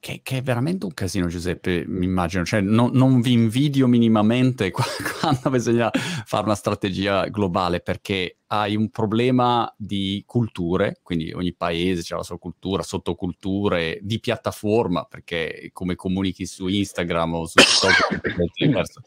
Che, 0.00 0.20
che, 0.22 0.38
è 0.38 0.42
veramente 0.42 0.86
un 0.86 0.94
casino, 0.94 1.26
Giuseppe, 1.26 1.84
mi 1.86 2.06
immagino. 2.06 2.42
Cioè, 2.42 2.62
no, 2.62 2.88
non 2.90 3.20
vi 3.20 3.32
invidio 3.32 3.86
minimamente 3.86 4.70
quando 5.20 5.50
bisogna 5.50 5.90
fare 5.92 6.44
una 6.44 6.54
strategia 6.54 7.26
globale, 7.26 7.80
perché 7.80 8.38
hai 8.46 8.76
un 8.76 8.88
problema 8.88 9.70
di 9.76 10.22
culture, 10.26 11.00
quindi 11.02 11.30
ogni 11.32 11.52
paese 11.52 12.14
ha 12.14 12.16
la 12.16 12.22
sua 12.22 12.38
cultura, 12.38 12.82
sottoculture, 12.82 13.98
di 14.00 14.18
piattaforma, 14.20 15.04
perché 15.04 15.68
come 15.74 15.96
comunichi 15.96 16.46
su 16.46 16.66
Instagram 16.66 17.34
o 17.34 17.46
su 17.46 17.58
TikTok 17.58 18.20
è 18.22 18.44
diverso. 18.54 19.02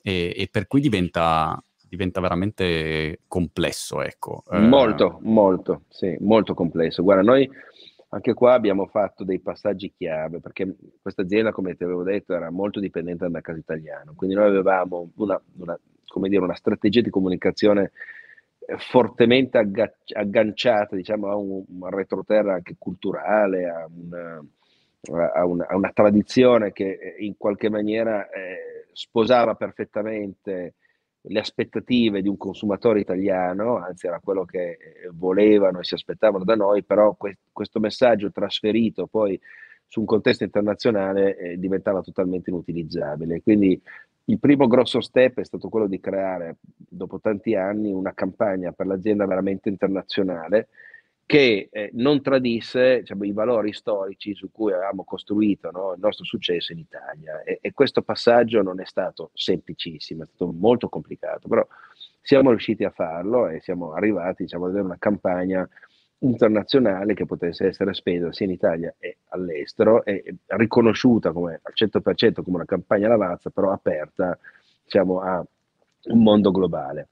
E, 0.00 0.32
e 0.34 0.48
per 0.50 0.66
cui 0.66 0.80
diventa, 0.80 1.62
diventa 1.86 2.22
veramente 2.22 3.20
complesso, 3.28 4.00
ecco. 4.00 4.44
Molto, 4.52 5.18
eh, 5.18 5.28
molto, 5.28 5.82
sì, 5.90 6.16
molto 6.20 6.54
complesso. 6.54 7.02
Guarda, 7.02 7.22
noi 7.22 7.46
anche 8.10 8.32
qua 8.32 8.54
abbiamo 8.54 8.86
fatto 8.86 9.22
dei 9.24 9.40
passaggi 9.40 9.92
chiave 9.94 10.40
perché 10.40 10.74
questa 11.00 11.22
azienda, 11.22 11.52
come 11.52 11.74
ti 11.74 11.84
avevo 11.84 12.02
detto, 12.02 12.34
era 12.34 12.50
molto 12.50 12.80
dipendente 12.80 13.24
dal 13.24 13.32
mercato 13.32 13.58
italiano, 13.58 14.14
quindi 14.16 14.34
noi 14.34 14.46
avevamo 14.46 15.10
una, 15.16 15.40
una, 15.58 15.78
dire, 16.28 16.42
una 16.42 16.54
strategia 16.54 17.02
di 17.02 17.10
comunicazione 17.10 17.92
eh, 18.60 18.78
fortemente 18.78 19.58
agganciata 19.58 20.96
diciamo, 20.96 21.28
a 21.28 21.36
un, 21.36 21.64
un 21.68 21.90
retroterra 21.90 22.54
anche 22.54 22.76
culturale, 22.78 23.68
a 23.68 23.86
una, 23.90 24.44
a, 25.34 25.44
una, 25.44 25.66
a 25.66 25.76
una, 25.76 25.90
tradizione 25.92 26.72
che 26.72 26.98
eh, 27.00 27.16
in 27.18 27.36
qualche 27.36 27.68
maniera 27.68 28.28
eh, 28.30 28.86
sposava 28.92 29.54
perfettamente 29.54 30.74
le 31.22 31.40
aspettative 31.40 32.22
di 32.22 32.28
un 32.28 32.36
consumatore 32.36 33.00
italiano, 33.00 33.76
anzi 33.76 34.06
era 34.06 34.20
quello 34.20 34.44
che 34.44 34.70
eh, 34.70 34.78
volevano 35.12 35.80
e 35.80 35.84
si 35.84 35.94
aspettavano 35.94 36.44
da 36.44 36.54
noi, 36.54 36.84
però 36.84 37.14
que- 37.14 37.38
questo 37.52 37.80
messaggio 37.80 38.30
trasferito 38.30 39.06
poi 39.06 39.38
su 39.86 40.00
un 40.00 40.06
contesto 40.06 40.44
internazionale 40.44 41.36
eh, 41.36 41.58
diventava 41.58 42.02
totalmente 42.02 42.50
inutilizzabile. 42.50 43.42
Quindi 43.42 43.80
il 44.26 44.38
primo 44.38 44.66
grosso 44.66 45.00
step 45.00 45.40
è 45.40 45.44
stato 45.44 45.68
quello 45.68 45.86
di 45.86 46.00
creare, 46.00 46.56
dopo 46.76 47.18
tanti 47.18 47.54
anni, 47.54 47.92
una 47.92 48.12
campagna 48.12 48.72
per 48.72 48.86
l'azienda 48.86 49.26
veramente 49.26 49.68
internazionale 49.70 50.68
che 51.28 51.68
eh, 51.70 51.90
non 51.92 52.22
tradisse 52.22 53.00
diciamo, 53.00 53.24
i 53.24 53.32
valori 53.32 53.74
storici 53.74 54.34
su 54.34 54.50
cui 54.50 54.72
avevamo 54.72 55.04
costruito 55.04 55.70
no, 55.70 55.92
il 55.92 56.00
nostro 56.00 56.24
successo 56.24 56.72
in 56.72 56.78
Italia. 56.78 57.42
E, 57.42 57.58
e, 57.60 57.74
questo 57.74 58.00
passaggio 58.00 58.62
non 58.62 58.80
è 58.80 58.86
stato 58.86 59.28
semplicissimo, 59.34 60.22
è 60.22 60.26
stato 60.26 60.50
molto 60.50 60.88
complicato, 60.88 61.46
però 61.46 61.66
siamo 62.22 62.48
riusciti 62.48 62.82
a 62.84 62.88
farlo 62.88 63.46
e 63.46 63.60
siamo 63.60 63.92
arrivati 63.92 64.44
diciamo, 64.44 64.64
ad 64.64 64.70
avere 64.70 64.86
una 64.86 64.96
campagna 64.98 65.68
internazionale 66.20 67.12
che 67.12 67.26
potesse 67.26 67.66
essere 67.66 67.92
spesa 67.92 68.32
sia 68.32 68.46
in 68.46 68.52
Italia 68.52 68.94
che 68.98 69.18
all'estero 69.28 70.06
e 70.06 70.36
riconosciuta 70.46 71.32
come, 71.32 71.60
al 71.62 71.74
100% 71.74 72.42
come 72.42 72.56
una 72.56 72.64
campagna 72.64 73.06
lavazza, 73.06 73.50
però 73.50 73.70
aperta 73.70 74.38
diciamo, 74.82 75.20
a 75.20 75.44
un 76.04 76.22
mondo 76.22 76.50
globale. 76.52 77.08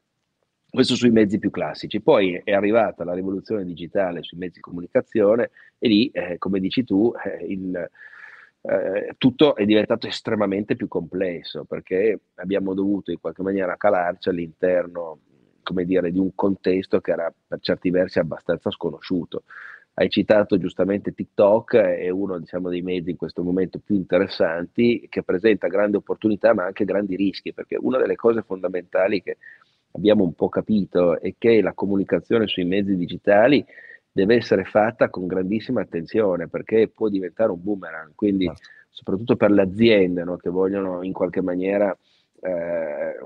Questo 0.77 0.95
sui 0.95 1.09
mezzi 1.09 1.39
più 1.39 1.49
classici. 1.49 2.03
Poi 2.03 2.39
è 2.45 2.53
arrivata 2.53 3.03
la 3.03 3.15
rivoluzione 3.15 3.65
digitale 3.65 4.23
sui 4.23 4.37
mezzi 4.37 4.57
di 4.57 4.61
comunicazione 4.61 5.49
e 5.79 5.89
lì, 5.89 6.11
eh, 6.11 6.37
come 6.37 6.61
dici 6.61 6.85
tu, 6.85 7.15
eh, 7.25 7.47
il, 7.47 7.75
eh, 8.61 9.15
tutto 9.17 9.57
è 9.57 9.65
diventato 9.65 10.07
estremamente 10.07 10.77
più 10.77 10.87
complesso 10.87 11.65
perché 11.65 12.21
abbiamo 12.35 12.75
dovuto 12.75 13.11
in 13.11 13.19
qualche 13.19 13.41
maniera 13.41 13.79
calarci 13.79 14.29
all'interno 14.29 15.21
come 15.63 15.87
dire, 15.87 16.13
di 16.13 16.19
un 16.19 16.35
contesto 16.35 17.01
che 17.01 17.13
era 17.13 17.33
per 17.47 17.59
certi 17.61 17.89
versi 17.89 18.19
abbastanza 18.19 18.71
sconosciuto. 18.71 19.45
Hai 19.95 20.11
citato 20.11 20.59
giustamente 20.59 21.15
TikTok, 21.15 21.75
è 21.75 22.11
uno 22.11 22.39
diciamo, 22.39 22.69
dei 22.69 22.83
mezzi 22.83 23.09
in 23.09 23.17
questo 23.17 23.43
momento 23.43 23.81
più 23.83 23.95
interessanti 23.95 25.07
che 25.09 25.23
presenta 25.23 25.69
grandi 25.69 25.97
opportunità 25.97 26.53
ma 26.53 26.67
anche 26.67 26.85
grandi 26.85 27.17
rischi 27.17 27.55
perché 27.55 27.79
una 27.81 27.97
delle 27.97 28.15
cose 28.15 28.43
fondamentali 28.43 29.23
che 29.23 29.39
abbiamo 29.93 30.25
un 30.25 30.35
po' 30.35 30.49
capito 30.49 31.21
è 31.21 31.35
che 31.39 31.61
la 31.61 31.73
comunicazione 31.73 32.47
sui 32.47 32.65
mezzi 32.65 32.97
digitali 32.97 33.65
deve 34.11 34.37
essere 34.37 34.65
fatta 34.65 35.11
con 35.11 35.27
grandissima 35.27 35.83
attenzione 35.83 36.49
perché 36.49 36.89
può 36.89 37.09
diventare 37.09 37.51
un 37.51 37.63
boomerang, 37.63 38.13
quindi 38.15 38.47
certo. 38.47 38.63
soprattutto 38.89 39.37
per 39.37 39.51
le 39.51 39.63
aziende 39.63 40.25
no, 40.25 40.37
che 40.37 40.49
vogliono 40.49 41.03
in 41.03 41.13
qualche 41.13 41.43
maniera 41.43 41.97
eh, 42.41 43.17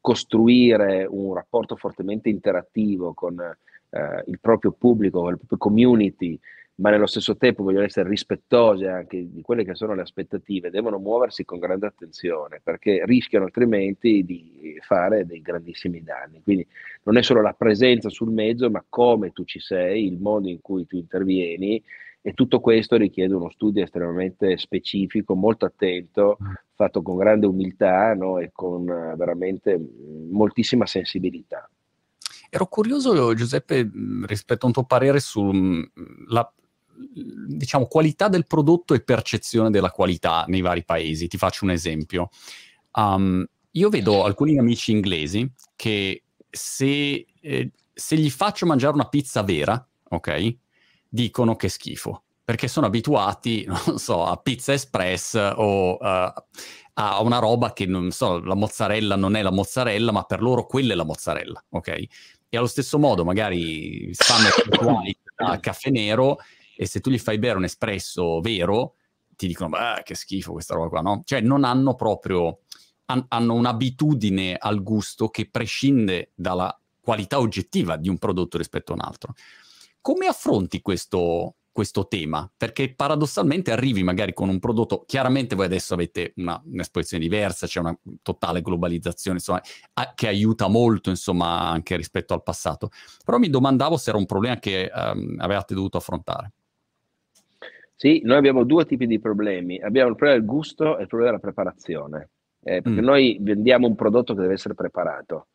costruire 0.00 1.06
un 1.08 1.34
rapporto 1.34 1.76
fortemente 1.76 2.28
interattivo 2.28 3.14
con 3.14 3.40
eh, 3.40 4.22
il 4.26 4.38
proprio 4.40 4.72
pubblico, 4.72 5.20
con 5.20 5.30
il 5.30 5.38
proprio 5.38 5.58
community, 5.58 6.38
ma 6.76 6.90
nello 6.90 7.06
stesso 7.06 7.36
tempo 7.36 7.62
vogliono 7.62 7.84
essere 7.84 8.08
rispettose 8.08 8.88
anche 8.88 9.30
di 9.30 9.42
quelle 9.42 9.64
che 9.64 9.74
sono 9.74 9.94
le 9.94 10.02
aspettative, 10.02 10.70
devono 10.70 10.98
muoversi 10.98 11.44
con 11.44 11.58
grande 11.58 11.86
attenzione 11.86 12.60
perché 12.62 13.02
rischiano 13.04 13.44
altrimenti 13.44 14.24
di 14.24 14.78
fare 14.80 15.26
dei 15.26 15.42
grandissimi 15.42 16.02
danni. 16.02 16.42
Quindi 16.42 16.66
non 17.04 17.18
è 17.18 17.22
solo 17.22 17.42
la 17.42 17.52
presenza 17.52 18.08
sul 18.08 18.30
mezzo, 18.30 18.70
ma 18.70 18.84
come 18.88 19.32
tu 19.32 19.44
ci 19.44 19.60
sei, 19.60 20.06
il 20.06 20.18
modo 20.18 20.48
in 20.48 20.60
cui 20.60 20.86
tu 20.86 20.96
intervieni 20.96 21.82
e 22.24 22.32
tutto 22.34 22.60
questo 22.60 22.96
richiede 22.96 23.34
uno 23.34 23.50
studio 23.50 23.82
estremamente 23.82 24.56
specifico, 24.56 25.34
molto 25.34 25.66
attento, 25.66 26.38
mm. 26.42 26.52
fatto 26.74 27.02
con 27.02 27.16
grande 27.16 27.46
umiltà 27.46 28.14
no? 28.14 28.38
e 28.38 28.50
con 28.52 28.84
veramente 28.84 29.78
moltissima 30.30 30.86
sensibilità. 30.86 31.68
Ero 32.48 32.66
curioso, 32.66 33.34
Giuseppe, 33.34 33.90
rispetto 34.26 34.64
a 34.64 34.66
un 34.66 34.72
tuo 34.74 34.84
parere 34.84 35.20
sulla 35.20 36.52
diciamo, 37.46 37.86
qualità 37.86 38.28
del 38.28 38.46
prodotto 38.46 38.94
e 38.94 39.02
percezione 39.02 39.70
della 39.70 39.90
qualità 39.90 40.44
nei 40.48 40.60
vari 40.60 40.84
paesi. 40.84 41.28
Ti 41.28 41.36
faccio 41.36 41.64
un 41.64 41.70
esempio. 41.70 42.28
Um, 42.92 43.44
io 43.72 43.88
vedo 43.88 44.24
alcuni 44.24 44.58
amici 44.58 44.90
inglesi 44.90 45.50
che 45.76 46.24
se, 46.50 47.26
eh, 47.40 47.70
se, 47.92 48.16
gli 48.16 48.30
faccio 48.30 48.66
mangiare 48.66 48.94
una 48.94 49.08
pizza 49.08 49.42
vera, 49.42 49.86
ok, 50.10 50.56
dicono 51.08 51.56
che 51.56 51.68
schifo, 51.68 52.24
perché 52.44 52.68
sono 52.68 52.86
abituati, 52.86 53.64
non 53.86 53.98
so, 53.98 54.26
a 54.26 54.36
pizza 54.36 54.72
express 54.72 55.34
o 55.34 55.96
uh, 55.98 56.32
a 56.94 57.22
una 57.22 57.38
roba 57.38 57.72
che, 57.72 57.86
non 57.86 58.10
so, 58.10 58.40
la 58.40 58.54
mozzarella 58.54 59.16
non 59.16 59.36
è 59.36 59.42
la 59.42 59.50
mozzarella, 59.50 60.12
ma 60.12 60.24
per 60.24 60.42
loro 60.42 60.66
quella 60.66 60.92
è 60.92 60.96
la 60.96 61.04
mozzarella, 61.04 61.64
ok? 61.70 61.88
E 62.50 62.56
allo 62.58 62.66
stesso 62.66 62.98
modo 62.98 63.24
magari 63.24 64.10
fanno 64.12 64.48
a 65.50 65.58
caffè 65.58 65.88
nero 65.88 66.36
e 66.76 66.86
se 66.86 67.00
tu 67.00 67.10
gli 67.10 67.18
fai 67.18 67.38
bere 67.38 67.56
un 67.56 67.64
espresso 67.64 68.40
vero, 68.40 68.94
ti 69.36 69.46
dicono, 69.46 69.70
beh, 69.70 70.02
che 70.04 70.14
schifo 70.14 70.52
questa 70.52 70.74
roba 70.74 70.88
qua, 70.88 71.00
no? 71.00 71.22
Cioè 71.24 71.40
non 71.40 71.64
hanno 71.64 71.94
proprio, 71.94 72.60
han, 73.06 73.24
hanno 73.28 73.54
un'abitudine 73.54 74.56
al 74.58 74.82
gusto 74.82 75.28
che 75.28 75.48
prescinde 75.50 76.32
dalla 76.34 76.76
qualità 77.00 77.40
oggettiva 77.40 77.96
di 77.96 78.08
un 78.08 78.18
prodotto 78.18 78.58
rispetto 78.58 78.92
a 78.92 78.94
un 78.94 79.00
altro. 79.02 79.34
Come 80.00 80.26
affronti 80.26 80.80
questo, 80.80 81.56
questo 81.72 82.06
tema? 82.06 82.48
Perché 82.56 82.94
paradossalmente 82.94 83.72
arrivi 83.72 84.02
magari 84.02 84.32
con 84.32 84.48
un 84.48 84.58
prodotto, 84.58 85.04
chiaramente 85.06 85.54
voi 85.54 85.64
adesso 85.64 85.94
avete 85.94 86.32
una, 86.36 86.60
un'esposizione 86.64 87.22
diversa, 87.22 87.66
c'è 87.66 87.80
una 87.80 87.96
totale 88.22 88.62
globalizzazione, 88.62 89.38
insomma, 89.38 89.62
a, 89.94 90.12
che 90.14 90.28
aiuta 90.28 90.68
molto, 90.68 91.10
insomma, 91.10 91.68
anche 91.68 91.96
rispetto 91.96 92.34
al 92.34 92.42
passato. 92.42 92.90
Però 93.24 93.38
mi 93.38 93.50
domandavo 93.50 93.96
se 93.96 94.10
era 94.10 94.18
un 94.18 94.26
problema 94.26 94.58
che 94.58 94.90
um, 94.94 95.36
avevate 95.38 95.74
dovuto 95.74 95.96
affrontare. 95.96 96.52
Sì, 98.02 98.20
noi 98.24 98.36
abbiamo 98.36 98.64
due 98.64 98.84
tipi 98.84 99.06
di 99.06 99.20
problemi. 99.20 99.78
Abbiamo 99.78 100.10
il 100.10 100.16
problema 100.16 100.40
del 100.40 100.44
gusto 100.44 100.98
e 100.98 101.02
il 101.02 101.06
problema 101.06 101.30
della 101.30 101.38
preparazione. 101.40 102.30
Eh, 102.64 102.82
perché 102.82 103.00
mm. 103.00 103.04
noi 103.04 103.38
vendiamo 103.40 103.86
un 103.86 103.94
prodotto 103.94 104.34
che 104.34 104.40
deve 104.40 104.54
essere 104.54 104.74
preparato. 104.74 105.46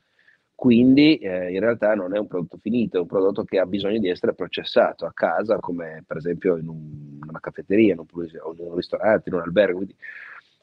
Quindi 0.55 1.17
eh, 1.17 1.51
in 1.51 1.59
realtà 1.59 1.93
non 1.93 2.15
è 2.15 2.17
un 2.17 2.27
prodotto 2.27 2.55
finito, 2.61 2.95
è 2.95 3.01
un 3.01 3.07
prodotto 3.07 3.43
che 3.43 3.59
ha 3.59 3.65
bisogno 3.65 3.99
di 3.99 4.07
essere 4.07 4.33
processato 4.33 5.05
a 5.05 5.11
casa, 5.13 5.59
come 5.59 6.05
per 6.07 6.15
esempio 6.15 6.55
in, 6.55 6.69
un, 6.69 7.19
in 7.21 7.27
una 7.27 7.41
caffetteria, 7.41 7.91
in 7.91 7.99
un, 7.99 8.05
in 8.23 8.65
un, 8.65 8.75
ristorante, 8.75 9.27
in 9.27 9.35
un 9.35 9.41
albergo. 9.41 9.75
Quindi, 9.79 9.95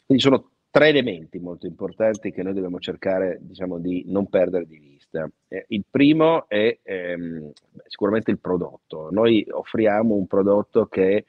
quindi, 0.07 0.23
sono 0.23 0.53
tre 0.71 0.89
elementi 0.89 1.39
molto 1.39 1.67
importanti 1.67 2.33
che 2.33 2.43
noi 2.43 2.55
dobbiamo 2.55 2.79
cercare 2.79 3.41
diciamo, 3.43 3.79
di 3.79 4.05
non 4.07 4.31
perdere 4.31 4.65
di 4.65 4.79
vista. 4.79 5.29
Eh, 5.49 5.67
il 5.69 5.85
primo 5.91 6.49
è 6.49 6.79
ehm, 6.83 7.53
sicuramente 7.89 8.31
il 8.31 8.39
prodotto. 8.39 9.09
Noi 9.11 9.47
offriamo 9.51 10.15
un 10.15 10.27
prodotto 10.27 10.87
che 10.87 11.27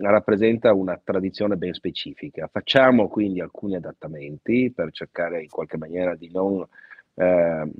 rappresenta 0.00 0.72
una 0.72 1.00
tradizione 1.02 1.56
ben 1.56 1.72
specifica. 1.72 2.48
Facciamo 2.50 3.08
quindi 3.08 3.40
alcuni 3.40 3.76
adattamenti 3.76 4.72
per 4.74 4.90
cercare 4.92 5.42
in 5.42 5.48
qualche 5.48 5.76
maniera 5.76 6.14
di 6.14 6.30
non, 6.30 6.66
eh, 7.14 7.70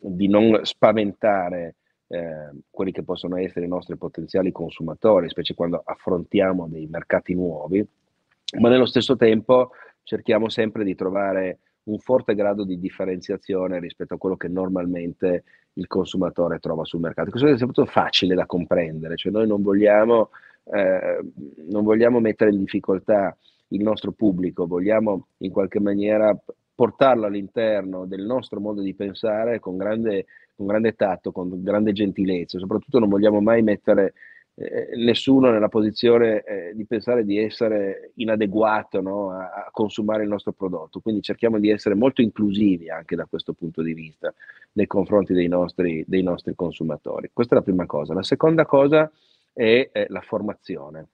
di 0.00 0.28
non 0.28 0.60
spaventare 0.62 1.74
eh, 2.08 2.50
quelli 2.70 2.92
che 2.92 3.02
possono 3.02 3.36
essere 3.36 3.66
i 3.66 3.68
nostri 3.68 3.96
potenziali 3.96 4.50
consumatori, 4.52 5.28
specie 5.28 5.54
quando 5.54 5.82
affrontiamo 5.84 6.66
dei 6.68 6.86
mercati 6.86 7.34
nuovi, 7.34 7.86
ma 8.58 8.68
nello 8.68 8.86
stesso 8.86 9.16
tempo 9.16 9.70
cerchiamo 10.02 10.48
sempre 10.48 10.82
di 10.82 10.94
trovare 10.94 11.58
un 11.84 11.98
forte 11.98 12.34
grado 12.34 12.64
di 12.64 12.78
differenziazione 12.78 13.78
rispetto 13.78 14.14
a 14.14 14.18
quello 14.18 14.36
che 14.36 14.48
normalmente 14.48 15.44
il 15.74 15.86
consumatore 15.86 16.58
trova 16.58 16.84
sul 16.84 17.00
mercato. 17.00 17.30
Questo 17.30 17.48
è 17.48 17.56
soprattutto 17.56 17.86
facile 17.86 18.34
da 18.34 18.46
comprendere, 18.46 19.16
cioè 19.16 19.32
noi 19.32 19.46
non 19.46 19.62
vogliamo, 19.62 20.30
eh, 20.64 21.20
non 21.68 21.84
vogliamo 21.84 22.20
mettere 22.20 22.50
in 22.50 22.58
difficoltà 22.58 23.36
il 23.68 23.82
nostro 23.82 24.12
pubblico, 24.12 24.66
vogliamo 24.66 25.28
in 25.38 25.50
qualche 25.50 25.80
maniera 25.80 26.36
portarlo 26.74 27.26
all'interno 27.26 28.06
del 28.06 28.24
nostro 28.24 28.58
modo 28.58 28.80
di 28.80 28.94
pensare 28.94 29.60
con 29.60 29.76
grande, 29.76 30.26
con 30.56 30.66
grande 30.66 30.94
tatto, 30.94 31.30
con 31.30 31.62
grande 31.62 31.92
gentilezza, 31.92 32.58
soprattutto 32.58 32.98
non 32.98 33.08
vogliamo 33.08 33.40
mai 33.40 33.62
mettere 33.62 34.14
eh, 34.54 34.90
nessuno 34.96 35.50
nella 35.50 35.68
posizione 35.68 36.42
eh, 36.42 36.72
di 36.74 36.84
pensare 36.84 37.24
di 37.24 37.38
essere 37.38 38.12
inadeguato 38.16 39.00
no, 39.00 39.30
a, 39.30 39.52
a, 39.66 39.68
consumare 39.70 40.22
il 40.22 40.28
nostro 40.28 40.52
prodotto. 40.52 41.00
Quindi 41.00 41.22
cerchiamo 41.22 41.58
di 41.58 41.70
essere 41.70 41.94
molto 41.94 42.20
inclusivi 42.20 42.90
anche 42.90 43.16
da 43.16 43.26
questo 43.26 43.52
punto 43.52 43.80
di 43.82 43.94
vista 43.94 44.32
nei 44.72 44.86
confronti 44.86 45.32
dei 45.32 45.48
nostri, 45.48 46.04
dei 46.06 46.22
nostri 46.22 46.54
consumatori. 46.54 47.30
Questa 47.32 47.54
è 47.54 47.58
la 47.58 47.64
prima 47.64 47.86
cosa. 47.86 48.12
La 48.12 48.22
seconda 48.22 48.66
cosa 48.66 49.10
è, 49.52 49.90
la 50.08 50.20
formazione. 50.20 51.08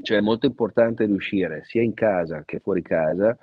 Cioè 0.00 0.18
è 0.18 0.22
molto 0.22 0.46
importante 0.46 1.06
riuscire 1.06 1.62
sia 1.64 1.82
in 1.82 1.94
casa 1.94 2.44
che 2.44 2.60
fuori 2.60 2.82
casa 2.82 3.36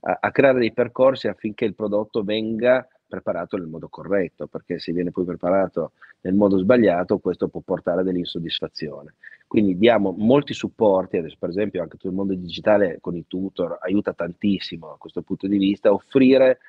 a, 0.00 0.18
a 0.20 0.30
creare 0.30 0.58
dei 0.58 0.72
percorsi 0.72 1.28
affinché 1.28 1.64
il 1.64 1.74
prodotto 1.74 2.22
venga 2.22 2.86
preparato 3.12 3.58
nel 3.58 3.66
modo 3.66 3.88
corretto, 3.88 4.46
perché 4.46 4.78
se 4.78 4.92
viene 4.92 5.10
poi 5.10 5.26
preparato 5.26 5.92
nel 6.22 6.34
modo 6.34 6.56
sbagliato, 6.56 7.18
questo 7.18 7.48
può 7.48 7.60
portare 7.60 8.02
dell'insoddisfazione. 8.02 9.16
Quindi 9.46 9.76
diamo 9.76 10.14
molti 10.16 10.54
supporti, 10.54 11.18
adesso 11.18 11.36
per 11.38 11.50
esempio 11.50 11.82
anche 11.82 11.98
tutto 11.98 12.08
il 12.08 12.14
mondo 12.14 12.32
digitale 12.32 12.98
con 13.00 13.14
i 13.14 13.26
tutor 13.26 13.76
aiuta 13.82 14.14
tantissimo 14.14 14.92
a 14.92 14.96
questo 14.96 15.20
punto 15.20 15.46
di 15.46 15.58
vista, 15.58 15.92
offrire 15.92 16.60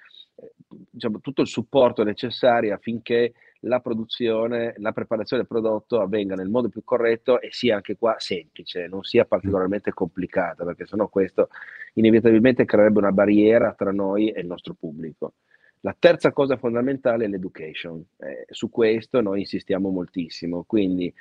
diciamo, 0.90 1.20
tutto 1.20 1.42
il 1.42 1.48
supporto 1.48 2.04
necessario 2.04 2.74
affinché 2.74 3.34
la 3.62 3.80
produzione, 3.80 4.74
la 4.78 4.92
preparazione 4.92 5.44
del 5.44 5.52
prodotto 5.52 6.02
avvenga 6.02 6.36
nel 6.36 6.50
modo 6.50 6.70
più 6.70 6.84
corretto 6.84 7.40
e 7.40 7.50
sia 7.52 7.76
anche 7.76 7.96
qua 7.96 8.16
semplice, 8.18 8.88
non 8.88 9.04
sia 9.04 9.26
particolarmente 9.26 9.94
complicata, 9.94 10.66
perché 10.66 10.86
sennò 10.86 11.08
questo 11.08 11.50
inevitabilmente 11.94 12.66
creerebbe 12.66 13.00
una 13.00 13.12
barriera 13.12 13.74
tra 13.74 13.92
noi 13.92 14.32
e 14.32 14.42
il 14.42 14.48
nostro 14.48 14.74
pubblico. 14.74 15.34
La 15.82 15.96
terza 15.98 16.32
cosa 16.32 16.58
fondamentale 16.58 17.26
è 17.26 17.28
l'education. 17.28 18.04
Eh, 18.18 18.46
su 18.50 18.70
questo 18.70 19.22
noi 19.22 19.42
insistiamo 19.42 19.90
moltissimo, 19.90 20.64
quindi 20.64 21.14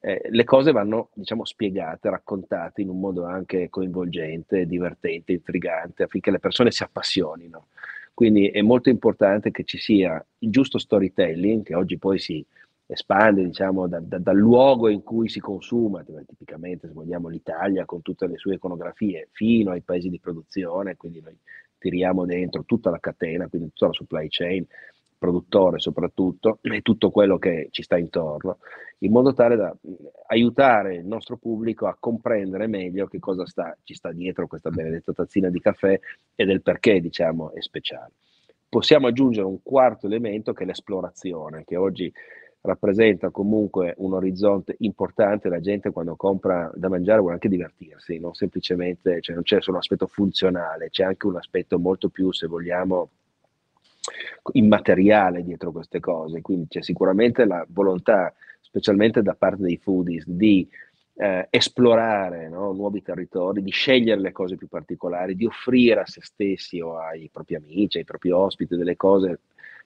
eh, 0.00 0.20
le 0.30 0.44
cose 0.44 0.72
vanno 0.72 1.10
diciamo, 1.14 1.44
spiegate, 1.44 2.10
raccontate 2.10 2.82
in 2.82 2.88
un 2.88 3.00
modo 3.00 3.24
anche 3.24 3.68
coinvolgente, 3.70 4.66
divertente, 4.66 5.32
intrigante, 5.32 6.02
affinché 6.02 6.30
le 6.30 6.40
persone 6.40 6.70
si 6.70 6.82
appassionino. 6.82 7.68
Quindi 8.14 8.48
è 8.48 8.60
molto 8.60 8.88
importante 8.90 9.50
che 9.50 9.64
ci 9.64 9.78
sia 9.78 10.24
il 10.38 10.50
giusto 10.50 10.78
storytelling, 10.78 11.62
che 11.62 11.74
oggi 11.74 11.98
poi 11.98 12.18
si 12.18 12.44
espande 12.86 13.44
diciamo, 13.44 13.88
da, 13.88 14.00
da, 14.00 14.18
dal 14.18 14.36
luogo 14.36 14.88
in 14.88 15.02
cui 15.02 15.28
si 15.28 15.40
consuma, 15.40 16.04
tipicamente 16.26 16.88
se 16.88 16.92
vogliamo 16.92 17.28
l'Italia 17.28 17.84
con 17.84 18.02
tutte 18.02 18.26
le 18.26 18.36
sue 18.36 18.54
iconografie, 18.54 19.28
fino 19.32 19.70
ai 19.70 19.80
paesi 19.80 20.10
di 20.10 20.20
produzione, 20.20 20.96
quindi 20.96 21.20
noi 21.20 21.36
tiriamo 21.78 22.26
dentro 22.26 22.64
tutta 22.64 22.90
la 22.90 23.00
catena, 23.00 23.48
quindi 23.48 23.68
tutta 23.68 23.86
la 23.86 23.92
supply 23.92 24.26
chain, 24.28 24.64
produttore 25.22 25.78
soprattutto, 25.78 26.58
e 26.62 26.82
tutto 26.82 27.12
quello 27.12 27.38
che 27.38 27.68
ci 27.70 27.84
sta 27.84 27.96
intorno, 27.96 28.58
in 28.98 29.12
modo 29.12 29.32
tale 29.32 29.54
da 29.54 29.72
aiutare 30.26 30.96
il 30.96 31.06
nostro 31.06 31.36
pubblico 31.36 31.86
a 31.86 31.96
comprendere 31.98 32.66
meglio 32.66 33.06
che 33.06 33.20
cosa 33.20 33.46
sta, 33.46 33.76
ci 33.84 33.94
sta 33.94 34.10
dietro 34.10 34.48
questa 34.48 34.70
benedetta 34.70 35.12
tazzina 35.12 35.48
di 35.48 35.60
caffè 35.60 35.98
e 36.34 36.44
del 36.44 36.60
perché, 36.60 37.00
diciamo, 37.00 37.52
è 37.52 37.60
speciale. 37.60 38.10
Possiamo 38.68 39.06
aggiungere 39.06 39.46
un 39.46 39.62
quarto 39.62 40.06
elemento 40.06 40.52
che 40.52 40.64
è 40.64 40.66
l'esplorazione, 40.66 41.62
che 41.64 41.76
oggi 41.76 42.12
rappresenta 42.62 43.30
comunque 43.30 43.94
un 43.98 44.14
orizzonte 44.14 44.74
importante, 44.80 45.48
la 45.48 45.60
gente 45.60 45.90
quando 45.90 46.16
compra 46.16 46.70
da 46.74 46.88
mangiare 46.88 47.20
vuole 47.20 47.34
anche 47.34 47.48
divertirsi, 47.48 48.18
non 48.18 48.34
semplicemente, 48.34 49.20
cioè 49.20 49.34
non 49.34 49.44
c'è 49.44 49.60
solo 49.60 49.76
un 49.76 49.82
aspetto 49.82 50.06
funzionale, 50.06 50.90
c'è 50.90 51.04
anche 51.04 51.26
un 51.26 51.36
aspetto 51.36 51.78
molto 51.78 52.08
più, 52.08 52.32
se 52.32 52.46
vogliamo, 52.46 53.08
immateriale 54.52 55.42
dietro 55.42 55.72
queste 55.72 56.00
cose, 56.00 56.40
quindi 56.40 56.66
c'è 56.68 56.82
sicuramente 56.82 57.44
la 57.44 57.64
volontà, 57.68 58.32
specialmente 58.60 59.22
da 59.22 59.34
parte 59.34 59.62
dei 59.62 59.76
foodies, 59.76 60.24
di 60.26 60.68
eh, 61.14 61.46
esplorare 61.50 62.48
no, 62.48 62.72
nuovi 62.72 63.02
territori, 63.02 63.62
di 63.62 63.70
scegliere 63.70 64.20
le 64.20 64.32
cose 64.32 64.56
più 64.56 64.68
particolari, 64.68 65.34
di 65.34 65.46
offrire 65.46 66.00
a 66.00 66.06
se 66.06 66.20
stessi 66.22 66.80
o 66.80 66.98
ai 66.98 67.28
propri 67.30 67.54
amici, 67.54 67.98
ai 67.98 68.04
propri 68.04 68.30
ospiti 68.30 68.76
delle 68.76 68.96
cose 68.96 69.40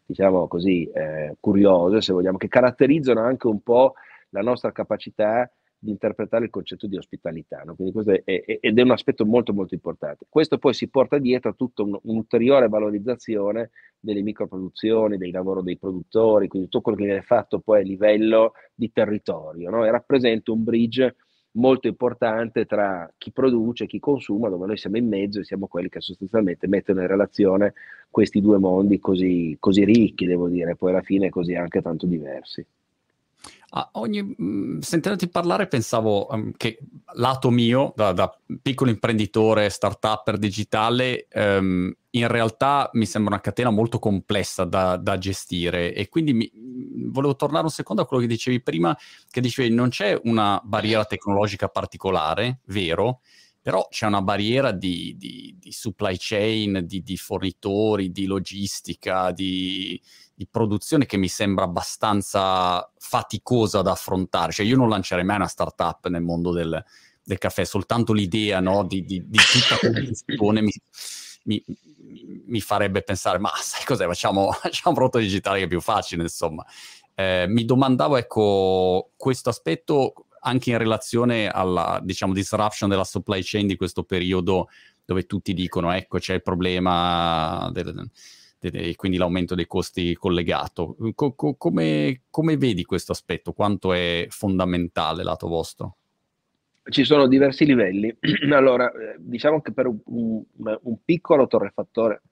diciamo 0.07 0.47
così, 0.47 0.89
eh, 0.93 1.37
curiose, 1.41 2.01
se 2.01 2.13
vogliamo, 2.13 2.39
che 2.39 2.49
caratterizzano 2.49 3.21
anche 3.21 3.49
un 3.49 3.61
po' 3.61 3.95
la 4.31 4.41
nostra 4.41 4.71
capacità 4.71 5.51
di 5.87 5.93
interpretare 5.93 6.45
il 6.45 6.51
concetto 6.51 6.87
di 6.87 6.97
ospitalità. 6.97 7.63
No? 7.65 7.77
È, 7.77 8.23
è, 8.25 8.59
ed 8.61 8.79
è 8.79 8.83
un 8.83 8.91
aspetto 8.91 9.25
molto 9.25 9.55
molto 9.55 9.75
importante. 9.75 10.27
Questo 10.29 10.59
poi 10.59 10.75
si 10.75 10.89
porta 10.89 11.19
dietro 11.19 11.51
a 11.51 11.55
tutta 11.55 11.83
un, 11.83 11.99
un'ulteriore 12.03 12.69
valorizzazione 12.69 13.71
delle 13.99 14.23
microproduzioni, 14.23 15.17
dei 15.17 15.31
lavori 15.31 15.63
dei 15.63 15.79
produttori, 15.79 16.49
quindi 16.49 16.69
tutto 16.69 16.83
quello 16.83 16.99
che 16.99 17.05
viene 17.05 17.23
fatto 17.23 17.61
poi 17.61 17.81
a 17.81 17.85
livello 17.85 18.53
di 18.75 18.93
territorio 18.93 19.71
no? 19.71 19.85
e 19.85 19.91
rappresenta 19.91 20.53
un 20.53 20.63
bridge 20.63 21.17
molto 21.53 21.89
importante 21.89 22.67
tra 22.67 23.11
chi 23.17 23.33
produce 23.33 23.85
e 23.85 23.87
chi 23.87 23.99
consuma, 23.99 24.49
dove 24.49 24.67
noi 24.67 24.77
siamo 24.77 24.99
in 24.99 25.09
mezzo 25.09 25.41
e 25.41 25.45
siamo 25.45 25.67
quelli 25.67 25.89
che 25.89 26.01
sostanzialmente 26.01 26.67
mettono 26.67 27.01
in 27.01 27.07
relazione 27.07 27.73
questi 28.11 28.41
due 28.41 28.59
mondi 28.59 28.99
così, 28.99 29.57
così 29.59 29.85
ricchi, 29.85 30.27
devo 30.27 30.49
dire, 30.49 30.77
poi 30.77 30.91
alla 30.91 31.03
fine 31.03 31.31
così 31.31 31.55
anche 31.55 31.81
tanto 31.81 32.07
diversi. 32.07 32.65
Ogni, 33.93 34.23
mh, 34.23 34.79
sentendoti 34.79 35.29
parlare 35.29 35.67
pensavo 35.67 36.27
um, 36.31 36.53
che 36.57 36.79
lato 37.15 37.51
mio, 37.51 37.93
da, 37.95 38.13
da, 38.13 38.35
piccolo 38.63 38.91
imprenditore, 38.91 39.69
start-upper 39.69 40.39
digitale, 40.39 41.29
um, 41.35 41.93
in 42.11 42.29
realtà 42.29 42.89
mi 42.95 43.05
sembra 43.05 43.35
una 43.35 43.43
catena 43.43 43.71
molto 43.71 43.99
complessa 43.99 44.65
da, 44.65 44.97
da 44.97 45.19
gestire. 45.19 45.93
E 45.95 46.09
quindi 46.09 46.33
mi, 46.33 46.51
volevo 47.11 47.37
tornare 47.37 47.65
un 47.65 47.71
secondo 47.71 48.03
a 48.03 48.07
quello 48.07 48.23
che 48.23 48.29
dicevi 48.29 48.63
prima, 48.63 48.97
che 49.31 49.41
dicevi 49.41 49.75
non 49.75 49.91
c'è 49.91 50.19
una 50.25 50.61
barriera 50.65 51.05
tecnologica 51.05 51.69
particolare, 51.69 52.61
vero, 52.67 53.21
però 53.67 53.89
c'è 53.91 54.07
una 54.07 54.23
barriera 54.23 54.71
di, 54.71 55.17
di, 55.19 55.57
di 55.59 55.73
supply 55.73 56.15
chain, 56.17 56.83
di, 56.85 57.03
di, 57.03 57.17
fornitori, 57.17 58.13
di 58.13 58.27
logistica, 58.27 59.33
di, 59.33 60.01
produzione 60.51 61.07
che 61.07 61.17
mi 61.17 61.29
sembra 61.29 61.65
abbastanza 61.65 62.91
faticosa 62.99 63.81
da 63.81 63.93
affrontare. 63.93 64.53
Cioè 64.53 64.67
io 64.67 64.77
non 64.77 64.89
lancerei 64.89 65.25
mai 65.25 65.37
una 65.37 65.47
startup 65.47 66.07
nel 66.09 66.23
mondo 66.23 66.53
del, 66.53 66.85
del 67.23 67.39
caffè, 67.39 67.65
soltanto 67.65 68.13
l'idea 68.13 68.61
no, 68.61 68.85
di, 68.85 69.05
tutta 69.05 69.77
questa 69.81 70.03
questione 70.03 70.61
mi, 70.61 70.73
mi, 71.45 71.65
mi, 72.47 72.61
farebbe 72.61 73.03
pensare, 73.03 73.39
ma 73.39 73.51
sai 73.57 73.85
cos'è, 73.85 74.07
facciamo, 74.07 74.53
facciamo 74.61 74.91
un 74.91 74.95
prodotto 74.95 75.19
digitale 75.19 75.59
che 75.59 75.65
è 75.65 75.69
più 75.69 75.81
facile, 75.81 76.23
insomma. 76.23 76.65
Eh, 77.15 77.47
mi 77.49 77.65
domandavo, 77.65 78.17
ecco, 78.17 79.13
questo 79.17 79.49
aspetto 79.49 80.27
anche 80.41 80.71
in 80.71 80.79
relazione 80.79 81.49
alla, 81.49 81.99
diciamo, 82.03 82.33
disruption 82.33 82.89
della 82.89 83.05
supply 83.05 83.41
chain 83.43 83.67
di 83.67 83.77
questo 83.77 84.05
periodo 84.05 84.69
dove 85.05 85.25
tutti 85.25 85.55
dicono, 85.55 85.93
ecco, 85.93 86.19
c'è 86.19 86.35
il 86.35 86.43
problema 86.43 87.71
del, 87.73 88.09
e 88.61 88.95
quindi 88.97 89.19
l'aumento 89.19 89.55
dei 89.55 89.67
costi 89.67 90.15
collegato. 90.15 90.97
Co- 91.15 91.35
co- 91.35 91.55
come, 91.55 92.23
come, 92.31 92.57
vedi 92.57 92.85
questo 92.85 93.13
aspetto? 93.13 93.53
Quanto 93.53 93.93
è 93.93 94.27
fondamentale 94.29 95.23
lato 95.23 95.49
vostro? 95.49 95.97
Ci 96.83 97.05
sono 97.05 97.27
diversi 97.27 97.65
livelli. 97.65 98.17
allora, 98.53 98.91
eh, 98.91 99.17
diciamo 99.19 99.61
che 99.61 99.73
per 99.73 99.87
un, 99.87 100.43
un, 100.55 100.97
piccolo 101.05 101.47
torrefattore 101.47 102.23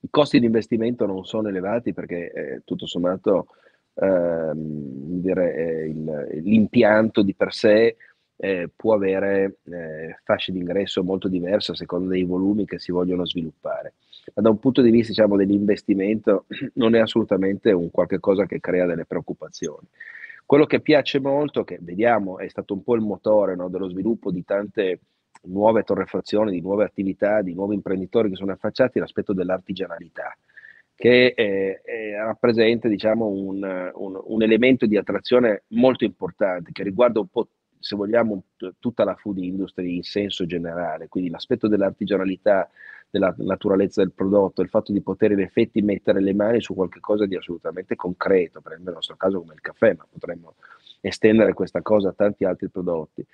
i 0.00 0.08
costi 0.10 0.38
di 0.40 0.46
investimento 0.46 1.06
non 1.06 1.24
sono 1.24 1.48
elevati 1.48 1.92
perché 1.92 2.32
eh, 2.32 2.62
tutto 2.64 2.86
sommato 2.86 3.48
ehm, 3.94 5.20
dire, 5.20 5.54
eh, 5.54 5.88
il, 5.88 6.42
l'impianto 6.42 7.22
di 7.22 7.34
per 7.34 7.52
sé 7.52 7.96
eh, 8.36 8.70
può 8.74 8.94
avere 8.94 9.58
eh, 9.64 10.18
fasce 10.24 10.52
di 10.52 10.58
ingresso 10.58 11.04
molto 11.04 11.28
diverse 11.28 11.72
a 11.72 11.74
seconda 11.74 12.08
dei 12.08 12.24
volumi 12.24 12.64
che 12.64 12.78
si 12.78 12.90
vogliono 12.90 13.26
sviluppare. 13.26 13.94
Ma 14.34 14.42
da 14.42 14.50
un 14.50 14.58
punto 14.58 14.82
di 14.82 14.90
vista 14.90 15.08
diciamo, 15.08 15.36
dell'investimento 15.36 16.46
non 16.74 16.94
è 16.94 16.98
assolutamente 16.98 17.72
un 17.72 17.90
qualche 17.90 18.20
cosa 18.20 18.46
che 18.46 18.60
crea 18.60 18.86
delle 18.86 19.06
preoccupazioni. 19.06 19.86
Quello 20.44 20.66
che 20.66 20.80
piace 20.80 21.20
molto, 21.20 21.62
che 21.62 21.78
vediamo 21.80 22.38
è 22.38 22.48
stato 22.48 22.74
un 22.74 22.82
po' 22.82 22.94
il 22.94 23.02
motore 23.02 23.54
no, 23.54 23.68
dello 23.68 23.88
sviluppo 23.88 24.30
di 24.30 24.44
tante 24.44 25.00
nuove 25.42 25.84
torrefazioni, 25.84 26.50
di 26.50 26.60
nuove 26.60 26.84
attività, 26.84 27.40
di 27.40 27.54
nuovi 27.54 27.74
imprenditori 27.74 28.30
che 28.30 28.36
sono 28.36 28.52
affacciati, 28.52 28.98
è 28.98 29.00
l'aspetto 29.00 29.32
dell'artigianalità 29.32 30.36
che 31.00 31.32
eh, 31.34 31.80
eh, 31.82 32.14
rappresenta 32.18 32.86
diciamo, 32.86 33.26
un, 33.26 33.90
un, 33.94 34.20
un, 34.22 34.42
elemento 34.42 34.84
di 34.84 34.98
attrazione 34.98 35.62
molto 35.68 36.04
importante 36.04 36.72
che 36.72 36.82
riguarda 36.82 37.20
un 37.20 37.28
po', 37.28 37.48
se 37.78 37.96
vogliamo, 37.96 38.42
tutta 38.78 39.04
la 39.04 39.14
food 39.14 39.38
industry 39.38 39.96
in 39.96 40.02
senso 40.02 40.44
generale, 40.44 41.08
quindi 41.08 41.30
l'aspetto 41.30 41.68
dell'artigianalità, 41.68 42.68
della 43.10 43.34
naturalezza 43.38 44.02
del 44.02 44.12
prodotto, 44.12 44.62
il 44.62 44.68
fatto 44.68 44.92
di 44.92 45.02
poter 45.02 45.32
in 45.32 45.40
effetti 45.40 45.82
mettere 45.82 46.20
le 46.20 46.32
mani 46.32 46.60
su 46.60 46.74
qualcosa 46.74 47.26
di 47.26 47.36
assolutamente 47.36 47.96
concreto, 47.96 48.60
per 48.60 48.78
nel 48.78 48.94
nostro 48.94 49.16
caso 49.16 49.40
come 49.40 49.54
il 49.54 49.60
caffè, 49.60 49.94
ma 49.94 50.06
potremmo 50.08 50.54
estendere 51.00 51.52
questa 51.52 51.82
cosa 51.82 52.10
a 52.10 52.14
tanti 52.14 52.44
altri 52.44 52.68
prodotti. 52.68 53.26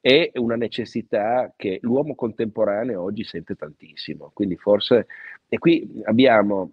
È 0.00 0.32
una 0.34 0.56
necessità 0.56 1.52
che 1.56 1.78
l'uomo 1.82 2.14
contemporaneo 2.14 3.02
oggi 3.02 3.24
sente 3.24 3.54
tantissimo, 3.54 4.30
quindi 4.34 4.56
forse, 4.56 5.06
e 5.48 5.58
qui 5.58 6.02
abbiamo 6.04 6.72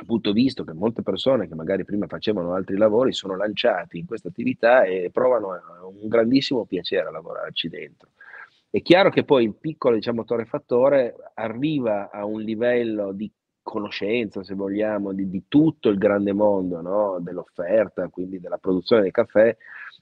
appunto 0.00 0.32
visto 0.32 0.64
che 0.64 0.72
molte 0.72 1.02
persone 1.02 1.48
che 1.48 1.54
magari 1.54 1.84
prima 1.84 2.06
facevano 2.06 2.54
altri 2.54 2.76
lavori 2.76 3.12
sono 3.12 3.36
lanciati 3.36 3.98
in 3.98 4.06
questa 4.06 4.28
attività 4.28 4.84
e 4.84 5.10
provano 5.12 5.48
un 6.00 6.08
grandissimo 6.08 6.64
piacere 6.64 7.08
a 7.08 7.10
lavorarci 7.10 7.68
dentro. 7.68 8.10
È 8.70 8.82
chiaro 8.82 9.08
che 9.10 9.24
poi 9.24 9.44
il 9.44 9.54
piccolo 9.54 9.94
diciamo, 9.94 10.24
torrefattore 10.24 11.14
arriva 11.34 12.10
a 12.10 12.26
un 12.26 12.42
livello 12.42 13.12
di 13.12 13.30
conoscenza, 13.62 14.42
se 14.44 14.54
vogliamo, 14.54 15.12
di, 15.12 15.28
di 15.30 15.44
tutto 15.48 15.88
il 15.88 15.98
grande 15.98 16.32
mondo 16.32 16.80
no? 16.82 17.18
dell'offerta, 17.20 18.08
quindi 18.08 18.40
della 18.40 18.58
produzione 18.58 19.02
del 19.02 19.10
caffè, 19.10 19.56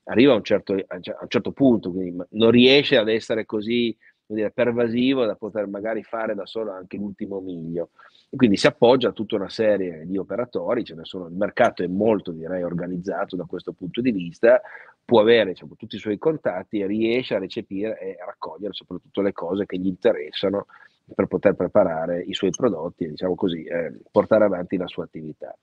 arriva 0.05 0.33
a 0.33 0.37
un 0.37 0.43
certo, 0.43 0.73
a 0.75 0.95
un 0.97 1.29
certo 1.29 1.53
punto, 1.53 1.91
quindi 1.93 2.25
non 2.31 2.51
riesce 2.51 2.97
ad 2.97 3.09
essere 3.09 3.45
così 3.45 3.97
dire, 4.27 4.51
pervasivo 4.51 5.25
da 5.25 5.37
poter 5.37 5.69
magari 5.69 6.03
fare 6.03 6.35
da 6.35 6.47
solo 6.47 6.73
anche 6.73 6.97
l'ultimo 6.97 7.41
miglio. 7.41 7.91
E 8.29 8.37
quindi 8.37 8.57
si 8.57 8.67
appoggia 8.67 9.09
a 9.09 9.13
tutta 9.13 9.37
una 9.37 9.49
serie 9.49 10.05
di 10.05 10.19
operatori, 10.19 10.85
ce 10.85 10.95
ne 10.95 11.05
sono, 11.05 11.27
il 11.27 11.35
mercato 11.35 11.83
è 11.83 11.87
molto 11.87 12.33
direi 12.33 12.63
organizzato 12.63 13.37
da 13.37 13.45
questo 13.45 13.73
punto 13.73 14.01
di 14.01 14.11
vista, 14.11 14.61
può 15.05 15.21
avere 15.21 15.51
diciamo, 15.51 15.77
tutti 15.77 15.95
i 15.95 16.01
suoi 16.01 16.19
contatti 16.19 16.81
e 16.81 16.87
riesce 16.87 17.35
a 17.37 17.39
recepire 17.39 17.99
e 18.01 18.17
a 18.21 18.27
raccogliere 18.27 18.73
soprattutto 18.73 19.23
le 19.23 19.33
cose 19.33 19.65
che 19.65 19.79
gli 19.79 19.87
interessano 19.87 20.67
per 21.15 21.27
poter 21.27 21.55
preparare 21.55 22.21
i 22.21 22.35
suoi 22.35 22.51
prodotti 22.51 23.05
e 23.05 23.11
diciamo 23.11 23.37
così, 23.37 23.63
eh, 23.63 24.01
portare 24.11 24.45
avanti 24.45 24.77
la 24.77 24.89
sua 24.89 25.05
attività. 25.05 25.57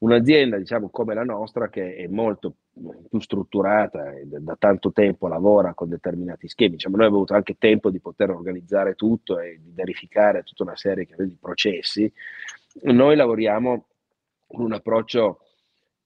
Un'azienda 0.00 0.56
diciamo, 0.56 0.88
come 0.88 1.12
la 1.12 1.24
nostra, 1.24 1.68
che 1.68 1.96
è 1.96 2.06
molto 2.06 2.54
più 3.08 3.20
strutturata 3.20 4.12
e 4.12 4.24
da 4.26 4.56
tanto 4.58 4.92
tempo 4.92 5.28
lavora 5.28 5.74
con 5.74 5.90
determinati 5.90 6.48
schemi, 6.48 6.76
diciamo, 6.76 6.96
noi 6.96 7.04
abbiamo 7.04 7.22
avuto 7.24 7.36
anche 7.36 7.58
tempo 7.58 7.90
di 7.90 8.00
poter 8.00 8.30
organizzare 8.30 8.94
tutto 8.94 9.38
e 9.38 9.60
di 9.62 9.70
verificare 9.74 10.42
tutta 10.42 10.62
una 10.62 10.76
serie 10.76 11.06
di 11.06 11.36
processi. 11.38 12.10
Noi 12.84 13.14
lavoriamo 13.14 13.88
con 14.46 14.64
un 14.64 14.72
approccio 14.72 15.40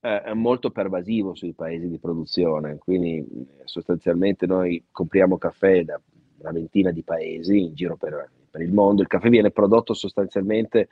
eh, 0.01 0.35
molto 0.35 0.71
pervasivo 0.71 1.37
sui 1.37 1.53
paesi 1.53 1.89
di 1.89 1.99
produzione, 2.01 2.79
quindi 2.79 3.25
sostanzialmente 3.63 4.45
noi 4.47 4.87
compriamo 4.91 5.39
caffè 5.39 5.85
da 5.85 6.01
una 6.39 6.51
ventina 6.51 6.91
di 6.91 7.05
paesi 7.05 7.63
in 7.63 7.75
giro 7.75 7.97
per, 7.97 8.29
per 8.51 8.61
il 8.61 8.73
mondo. 8.73 9.03
Il 9.03 9.09
caffè 9.09 9.29
viene 9.29 9.53
prodotto 9.53 9.95
sostanzialmente 9.95 10.89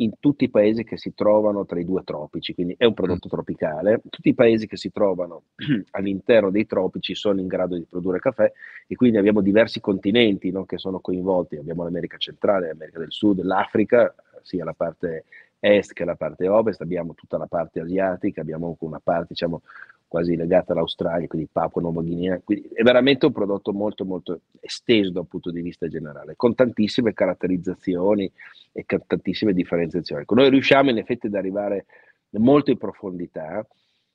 in 0.00 0.12
tutti 0.20 0.44
i 0.44 0.50
paesi 0.50 0.84
che 0.84 0.96
si 0.96 1.12
trovano 1.14 1.64
tra 1.64 1.80
i 1.80 1.84
due 1.84 2.02
tropici, 2.04 2.54
quindi 2.54 2.74
è 2.78 2.84
un 2.84 2.94
prodotto 2.94 3.26
mm. 3.26 3.30
tropicale. 3.30 4.00
Tutti 4.08 4.28
i 4.28 4.34
paesi 4.34 4.66
che 4.66 4.76
si 4.76 4.90
trovano 4.92 5.42
all'interno 5.92 6.50
dei 6.50 6.66
tropici 6.66 7.14
sono 7.14 7.40
in 7.40 7.46
grado 7.46 7.76
di 7.76 7.86
produrre 7.88 8.20
caffè 8.20 8.52
e 8.86 8.94
quindi 8.94 9.18
abbiamo 9.18 9.40
diversi 9.40 9.80
continenti 9.80 10.50
no, 10.50 10.64
che 10.64 10.78
sono 10.78 11.00
coinvolti. 11.00 11.56
Abbiamo 11.56 11.82
l'America 11.82 12.16
centrale, 12.16 12.68
l'America 12.68 12.98
del 12.98 13.12
Sud, 13.12 13.42
l'Africa, 13.42 14.14
sia 14.42 14.64
la 14.64 14.74
parte 14.74 15.24
est 15.60 15.92
che 15.92 16.04
la 16.04 16.14
parte 16.14 16.46
ovest, 16.46 16.80
abbiamo 16.80 17.14
tutta 17.14 17.36
la 17.36 17.46
parte 17.46 17.80
asiatica, 17.80 18.40
abbiamo 18.40 18.76
una 18.80 19.00
parte 19.02 19.28
diciamo, 19.30 19.62
quasi 20.08 20.34
legata 20.34 20.72
all'Australia, 20.72 21.28
quindi 21.28 21.48
Papua 21.52 21.82
Nuova 21.82 22.00
Guinea. 22.02 22.40
Quindi 22.42 22.68
è 22.72 22.82
veramente 22.82 23.26
un 23.26 23.32
prodotto 23.32 23.72
molto 23.72 24.04
molto 24.04 24.40
esteso 24.60 25.12
dal 25.12 25.26
punto 25.26 25.50
di 25.50 25.60
vista 25.60 25.86
generale, 25.86 26.34
con 26.34 26.54
tantissime 26.54 27.12
caratterizzazioni 27.12 28.30
e 28.72 28.84
tantissime 29.06 29.52
differenziazioni. 29.52 30.22
Ecco, 30.22 30.34
noi 30.34 30.50
riusciamo 30.50 30.90
in 30.90 30.98
effetti 30.98 31.26
ad 31.26 31.34
arrivare 31.34 31.86
molto 32.30 32.70
in 32.70 32.78
profondità, 32.78 33.64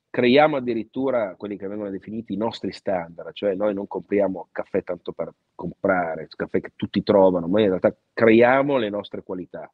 creiamo 0.09 0.57
addirittura 0.57 1.35
quelli 1.35 1.57
che 1.57 1.67
vengono 1.67 1.89
definiti 1.89 2.33
i 2.33 2.37
nostri 2.37 2.71
standard, 2.71 3.31
cioè 3.33 3.55
noi 3.55 3.73
non 3.73 3.87
compriamo 3.87 4.49
caffè 4.51 4.83
tanto 4.83 5.11
per 5.11 5.33
comprare, 5.55 6.27
caffè 6.35 6.59
che 6.59 6.71
tutti 6.75 7.01
trovano, 7.03 7.47
ma 7.47 7.61
in 7.61 7.67
realtà 7.67 7.95
creiamo 8.13 8.77
le 8.77 8.89
nostre 8.89 9.23
qualità 9.23 9.71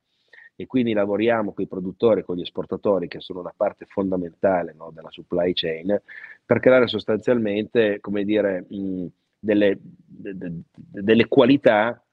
e 0.62 0.68
quindi 0.68 0.92
lavoriamo 0.92 1.54
con 1.54 1.64
i 1.64 1.70
produttori, 1.70 2.22
con 2.22 2.36
gli 2.36 2.42
esportatori, 2.42 3.08
che 3.08 3.22
sono 3.22 3.40
una 3.40 3.54
parte 3.56 3.86
fondamentale 3.86 4.74
no, 4.78 4.92
della 4.94 5.10
supply 5.10 5.54
chain, 5.54 5.98
per 6.46 6.60
creare 6.60 6.86
sostanzialmente, 6.88 8.02
come 8.02 8.26
dire, 8.26 8.66
mh, 8.68 9.06
delle, 9.40 9.80
de, 9.80 10.38
de, 10.38 10.52
delle 10.76 11.30
qualità 11.30 12.04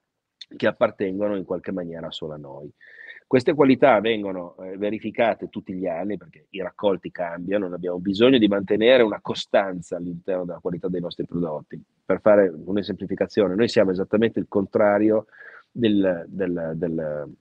che 0.57 0.69
appartengono 0.69 1.35
in 1.35 1.45
qualche 1.45 1.73
maniera 1.73 2.13
solo 2.13 2.35
a 2.35 2.37
noi. 2.37 2.73
Queste 3.27 3.53
qualità 3.53 3.99
vengono 3.99 4.55
eh, 4.59 4.77
verificate 4.77 5.49
tutti 5.49 5.73
gli 5.73 5.89
anni 5.89 6.17
perché 6.17 6.47
i 6.51 6.63
raccolti 6.63 7.11
cambiano, 7.11 7.67
noi 7.67 7.75
abbiamo 7.75 7.99
bisogno 7.99 8.39
di 8.39 8.47
mantenere 8.47 9.03
una 9.03 9.21
costanza 9.21 9.97
all'interno 9.97 10.45
della 10.45 10.61
qualità 10.61 10.87
dei 10.87 11.01
nostri 11.01 11.27
prodotti. 11.27 11.83
Per 12.05 12.21
fare 12.21 12.49
un'esemplificazione, 12.49 13.57
noi 13.57 13.67
siamo 13.67 13.91
esattamente 13.91 14.39
il 14.39 14.47
contrario 14.49 15.27
del, 15.73 16.27
del, 16.29 16.75
del 16.77 17.35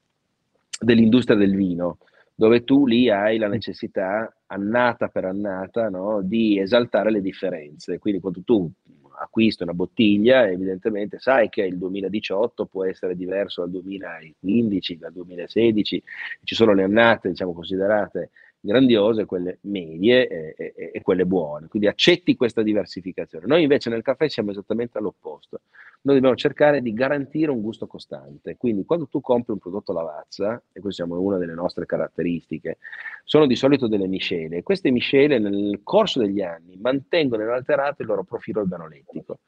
dell'industria 0.80 1.38
del 1.38 1.56
vino, 1.56 2.00
dove 2.34 2.64
tu 2.64 2.86
lì 2.86 3.10
hai 3.10 3.38
la 3.38 3.48
necessità 3.48 4.34
annata 4.48 5.08
per 5.08 5.26
annata 5.26 5.90
no, 5.90 6.22
di 6.22 6.60
esaltare 6.60 7.12
le 7.12 7.22
differenze. 7.22 7.98
Quindi 7.98 8.20
quando 8.20 8.42
tu 8.44 8.70
acquisti 9.18 9.64
una 9.64 9.74
bottiglia, 9.74 10.50
evidentemente 10.50 11.20
sai 11.20 11.50
che 11.50 11.64
il 11.64 11.78
2018 11.78 12.66
può 12.66 12.84
essere 12.86 13.16
diverso 13.16 13.62
dal 13.62 13.72
2015, 13.72 14.98
dal 14.98 15.14
2016, 15.14 16.04
ci 16.44 16.56
sono 16.56 16.74
le 16.74 16.84
annate 16.84 17.30
diciamo, 17.30 17.54
considerate 17.54 18.32
grandiose, 18.66 19.26
quelle 19.26 19.60
medie 19.62 20.28
e, 20.28 20.56
e, 20.58 20.92
e, 20.94 21.02
quelle 21.02 21.26
buone. 21.26 21.68
Quindi 21.68 21.88
accetti 21.88 22.36
questa 22.36 22.62
diversificazione. 22.62 23.46
Noi 23.46 23.62
invece 23.62 23.90
nel 23.90 24.02
caffè 24.02 24.28
siamo 24.28 24.52
esattamente 24.52 24.98
all'opposto. 24.98 25.62
Noi 26.02 26.16
dobbiamo 26.16 26.36
cercare 26.36 26.82
di 26.82 26.94
garantire 26.94 27.52
un 27.52 27.62
gusto 27.62 27.88
costante. 27.88 28.58
Quindi 28.58 28.86
quando 28.86 29.08
tu 29.08 29.22
compri 29.22 29.54
un 29.54 29.60
prodotto 29.60 29.94
lavazza, 29.94 30.62
e 30.72 30.80
questa 30.80 31.04
è 31.04 31.08
una 31.08 31.38
delle 31.38 31.54
nostre 31.54 31.86
caratteristiche, 31.86 32.78
sono 33.24 33.48
di 33.48 33.56
solito 33.56 33.88
delle 33.88 34.08
miscele. 34.08 34.64
Queste 34.64 34.92
miscele 34.92 35.40
nel 35.40 35.80
corso 35.84 36.20
degli 36.20 36.42
anni 36.42 36.78
mantengono 36.80 37.44
inalterato 37.44 38.02
il 38.02 38.08
loro 38.08 38.24
profilo 38.24 38.62
organolettico. 38.62 39.40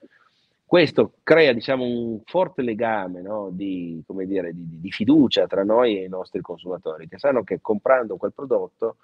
Questo 0.68 1.14
crea 1.24 1.54
diciamo, 1.54 1.86
un 1.86 2.20
forte 2.26 2.62
legame 2.62 3.22
no, 3.22 3.48
di, 3.54 4.04
dire, 4.26 4.52
di, 4.54 4.82
di, 4.82 4.92
fiducia 4.92 5.48
tra 5.48 5.64
noi 5.64 5.98
e 5.98 6.04
i 6.04 6.10
nostri 6.10 6.42
consumatori, 6.42 7.08
che 7.08 7.18
sanno 7.18 7.42
che 7.46 7.62
comprando 7.62 8.18
quel 8.18 8.34
prodotto, 8.34 8.98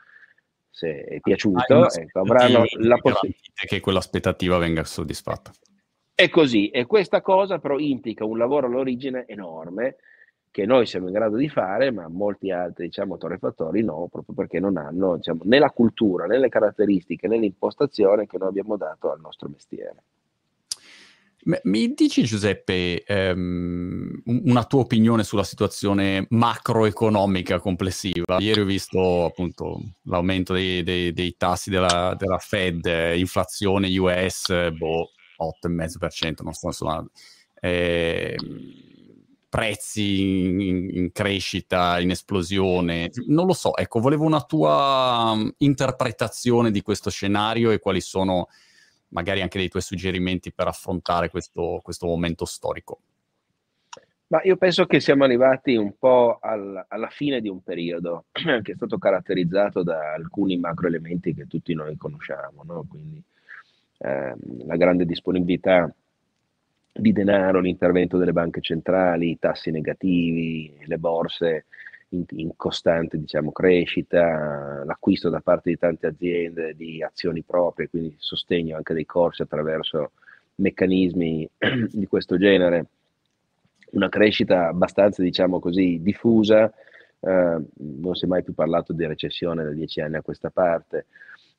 se 0.69 1.05
è 1.05 1.21
piaciuto, 1.21 1.89
ecco, 1.89 2.19
avranno 2.19 2.65
la 2.79 2.97
possibilità 2.97 3.65
che 3.65 3.79
quell'aspettativa 3.79 4.57
venga 4.57 4.83
soddisfatta. 4.83 5.53
È 6.13 6.27
così, 6.27 6.67
e 6.67 6.85
questa 6.85 7.21
cosa 7.21 7.59
però 7.59 7.79
implica 7.79 8.25
un 8.25 8.37
lavoro 8.37 8.67
all'origine 8.67 9.23
enorme 9.25 9.95
che 10.51 10.65
noi 10.65 10.85
siamo 10.85 11.07
in 11.07 11.13
grado 11.13 11.37
di 11.37 11.47
fare, 11.47 11.91
ma 11.91 12.09
molti 12.09 12.51
altri 12.51 12.87
diciamo, 12.87 13.15
torrefattori 13.15 13.81
no, 13.83 14.09
proprio 14.11 14.35
perché 14.35 14.59
non 14.59 14.75
hanno 14.75 15.15
diciamo, 15.15 15.43
né 15.45 15.59
la 15.59 15.69
cultura, 15.69 16.25
né 16.25 16.37
le 16.39 16.49
caratteristiche, 16.49 17.29
né 17.29 17.37
l'impostazione 17.37 18.27
che 18.27 18.37
noi 18.37 18.49
abbiamo 18.49 18.75
dato 18.75 19.13
al 19.13 19.21
nostro 19.21 19.47
mestiere. 19.47 20.03
Mi 21.45 21.93
dici 21.93 22.23
Giuseppe 22.23 23.03
ehm, 23.03 24.21
una 24.45 24.63
tua 24.63 24.81
opinione 24.81 25.25
sulla 25.25 25.43
situazione 25.43 26.25
macroeconomica 26.29 27.59
complessiva? 27.59 28.37
Ieri 28.39 28.61
ho 28.61 28.65
visto 28.65 29.25
appunto 29.25 29.81
l'aumento 30.03 30.53
dei, 30.53 30.83
dei, 30.83 31.11
dei 31.11 31.35
tassi 31.35 31.69
della, 31.69 32.15
della, 32.17 32.37
Fed, 32.37 32.85
inflazione 33.15 33.97
US, 33.97 34.71
boh, 34.71 35.11
8,5%, 35.67 36.43
non 36.43 36.53
sto 36.53 36.71
suonando. 36.71 37.11
Eh, 37.59 38.35
prezzi 39.49 40.45
in, 40.45 40.89
in, 40.93 41.11
crescita, 41.11 41.99
in 41.99 42.11
esplosione. 42.11 43.09
Non 43.27 43.45
lo 43.47 43.53
so, 43.53 43.75
ecco, 43.75 43.99
volevo 43.99 44.23
una 44.23 44.41
tua 44.41 45.37
interpretazione 45.57 46.71
di 46.71 46.81
questo 46.81 47.09
scenario 47.09 47.71
e 47.71 47.79
quali 47.79 47.99
sono 47.99 48.47
magari 49.13 49.41
anche 49.41 49.57
dei 49.57 49.69
tuoi 49.69 49.81
suggerimenti 49.81 50.51
per 50.51 50.67
affrontare 50.67 51.29
questo, 51.29 51.79
questo 51.81 52.05
momento 52.07 52.45
storico? 52.45 52.99
Ma 54.27 54.41
io 54.43 54.57
penso 54.57 54.85
che 54.85 54.99
siamo 54.99 55.23
arrivati 55.23 55.75
un 55.75 55.93
po' 55.97 56.39
al, 56.41 56.85
alla 56.87 57.09
fine 57.09 57.39
di 57.39 57.49
un 57.49 57.61
periodo 57.61 58.25
che 58.31 58.71
è 58.71 58.75
stato 58.75 58.97
caratterizzato 58.97 59.83
da 59.83 60.13
alcuni 60.13 60.57
macroelementi 60.57 61.35
che 61.35 61.45
tutti 61.45 61.75
noi 61.75 61.95
conosciamo, 61.97 62.63
no? 62.63 62.85
quindi 62.89 63.21
eh, 63.99 64.35
la 64.65 64.75
grande 64.75 65.05
disponibilità 65.05 65.93
di 66.91 67.11
denaro, 67.11 67.59
l'intervento 67.59 68.17
delle 68.17 68.33
banche 68.33 68.61
centrali, 68.61 69.31
i 69.31 69.39
tassi 69.39 69.69
negativi, 69.69 70.77
le 70.85 70.97
borse 70.97 71.65
in, 72.13 72.23
in 72.29 72.51
costante 72.55 73.17
diciamo, 73.17 73.51
crescita, 73.51 74.83
l'acquisto 74.85 75.29
da 75.29 75.41
parte 75.41 75.69
di 75.69 75.77
tante 75.77 76.07
aziende 76.07 76.75
di 76.75 77.03
azioni 77.03 77.43
proprie, 77.43 77.89
quindi 77.89 78.15
sostegno 78.17 78.77
anche 78.77 78.93
dei 78.93 79.05
corsi 79.05 79.41
attraverso 79.41 80.11
meccanismi 80.55 81.49
di 81.91 82.05
questo 82.07 82.37
genere, 82.37 82.85
una 83.91 84.09
crescita 84.09 84.67
abbastanza 84.67 85.21
diciamo 85.21 85.59
così 85.59 85.99
diffusa, 86.01 86.71
eh, 87.19 87.61
non 87.77 88.15
si 88.15 88.25
è 88.25 88.27
mai 88.27 88.43
più 88.43 88.53
parlato 88.53 88.93
di 88.93 89.05
recessione 89.05 89.63
da 89.63 89.71
dieci 89.71 90.01
anni 90.01 90.15
a 90.15 90.21
questa 90.21 90.49
parte. 90.49 91.05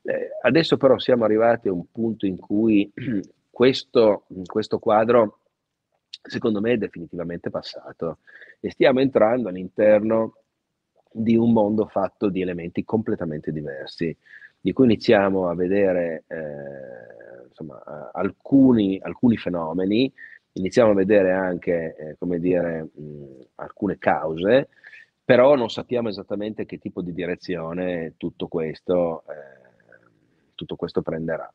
Eh, 0.03 0.31
adesso 0.43 0.77
però 0.77 0.99
siamo 0.99 1.25
arrivati 1.25 1.69
a 1.69 1.73
un 1.73 1.85
punto 1.91 2.27
in 2.27 2.37
cui 2.39 2.91
questo, 3.51 4.27
questo 4.47 4.79
quadro 4.79 5.39
secondo 6.27 6.61
me 6.61 6.73
è 6.73 6.77
definitivamente 6.79 7.51
passato 7.51 8.19
e 8.61 8.71
stiamo 8.71 9.01
entrando 9.01 9.49
all'interno 9.49 10.44
di 11.17 11.37
un 11.37 11.53
mondo 11.53 11.87
fatto 11.87 12.29
di 12.29 12.41
elementi 12.41 12.85
completamente 12.85 13.53
diversi, 13.53 14.17
di 14.61 14.73
cui 14.73 14.87
iniziamo 14.87 15.49
a 15.49 15.55
vedere 15.55 16.25
eh, 16.27 17.47
insomma, 17.49 18.11
alcuni, 18.13 18.99
alcuni, 19.01 19.37
fenomeni, 19.37 20.13
iniziamo 20.53 20.91
a 20.91 20.95
vedere 20.95 21.33
anche 21.33 21.95
eh, 21.97 22.17
come 22.19 22.41
dire, 22.41 22.89
mh, 22.93 23.47
alcune 23.57 23.97
cause, 23.99 24.69
però 25.25 25.55
non 25.55 25.71
sappiamo 25.71 26.09
esattamente 26.09 26.67
che 26.67 26.79
tipo 26.79 27.01
di 27.01 27.13
direzione 27.13 28.15
tutto 28.17 28.49
questo, 28.49 29.23
eh, 29.29 30.09
tutto 30.57 30.75
questo 30.75 31.01
prenderà. 31.01 31.53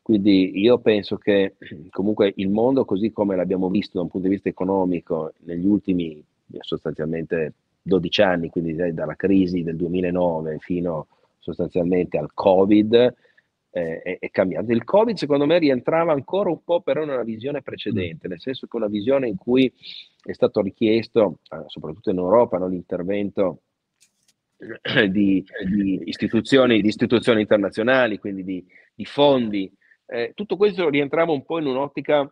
Quindi 0.00 0.58
io 0.58 0.78
penso 0.78 1.18
che 1.18 1.56
comunque 1.90 2.32
il 2.36 2.48
mondo 2.48 2.86
così 2.86 3.12
come 3.12 3.36
l'abbiamo 3.36 3.68
visto 3.68 3.98
da 3.98 4.04
un 4.04 4.08
punto 4.08 4.26
di 4.26 4.34
vista 4.34 4.48
economico 4.48 5.34
negli 5.40 5.66
ultimi 5.66 6.24
sostanzialmente 6.60 7.52
12 7.86 8.22
anni, 8.22 8.50
quindi 8.50 8.74
dalla 8.92 9.14
crisi 9.14 9.62
del 9.62 9.76
2009 9.76 10.58
fino 10.58 11.06
sostanzialmente 11.38 12.18
al 12.18 12.30
Covid, 12.34 13.14
eh, 13.70 14.02
è, 14.02 14.18
è, 14.18 14.30
cambiato. 14.30 14.72
Il 14.72 14.84
Covid 14.84 15.16
secondo 15.16 15.46
me 15.46 15.58
rientrava 15.58 16.12
ancora 16.12 16.50
un 16.50 16.62
po' 16.64 16.80
però 16.80 17.02
in 17.02 17.10
una 17.10 17.22
visione 17.22 17.62
precedente, 17.62 18.26
nel 18.26 18.40
senso 18.40 18.66
che 18.66 18.76
una 18.76 18.88
visione 18.88 19.28
in 19.28 19.36
cui 19.36 19.72
è 20.22 20.32
stato 20.32 20.60
richiesto, 20.60 21.38
eh, 21.50 21.62
soprattutto 21.66 22.10
in 22.10 22.18
Europa, 22.18 22.58
no, 22.58 22.66
l'intervento 22.66 23.60
di, 25.08 25.44
di, 25.64 26.02
istituzioni, 26.06 26.80
di, 26.80 26.88
istituzioni, 26.88 27.42
internazionali, 27.42 28.18
quindi 28.18 28.42
di, 28.42 28.66
di 28.94 29.04
fondi 29.04 29.72
eh, 30.06 30.32
tutto 30.34 30.56
questo 30.56 30.88
rientrava 30.88 31.32
un 31.32 31.44
po' 31.44 31.58
in 31.58 31.66
un'ottica 31.66 32.30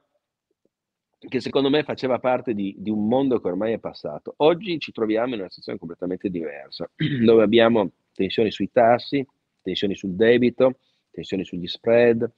che 1.28 1.40
secondo 1.40 1.70
me 1.70 1.82
faceva 1.82 2.18
parte 2.18 2.54
di, 2.54 2.74
di, 2.78 2.90
un 2.90 3.06
mondo 3.06 3.40
che 3.40 3.48
ormai 3.48 3.72
è 3.72 3.78
passato. 3.78 4.34
Oggi 4.38 4.78
ci 4.78 4.92
troviamo 4.92 5.34
in 5.34 5.40
una 5.40 5.48
situazione 5.48 5.78
completamente 5.78 6.28
diversa, 6.30 6.90
dove 7.24 7.42
abbiamo 7.42 7.90
tensioni 8.12 8.50
sui 8.50 8.70
tassi, 8.70 9.26
tensioni 9.62 9.94
sul 9.94 10.14
debito, 10.14 10.78
tensioni 11.10 11.44
sugli 11.44 11.66
spread, 11.66 12.30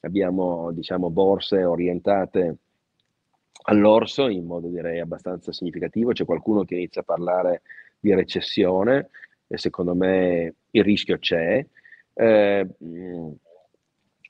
abbiamo 0.00 0.72
diciamo, 0.72 1.10
borse 1.10 1.64
orientate 1.64 2.56
all'orso 3.64 4.28
in 4.28 4.44
modo 4.44 4.68
direi 4.68 4.98
abbastanza 4.98 5.52
significativo, 5.52 6.12
c'è 6.12 6.24
qualcuno 6.24 6.64
che 6.64 6.74
inizia 6.74 7.02
a 7.02 7.04
parlare 7.04 7.62
di 8.00 8.12
recessione 8.12 9.10
e 9.46 9.58
secondo 9.58 9.94
me 9.94 10.54
il 10.70 10.82
rischio 10.82 11.18
c'è. 11.18 11.64
Eh, 12.14 12.66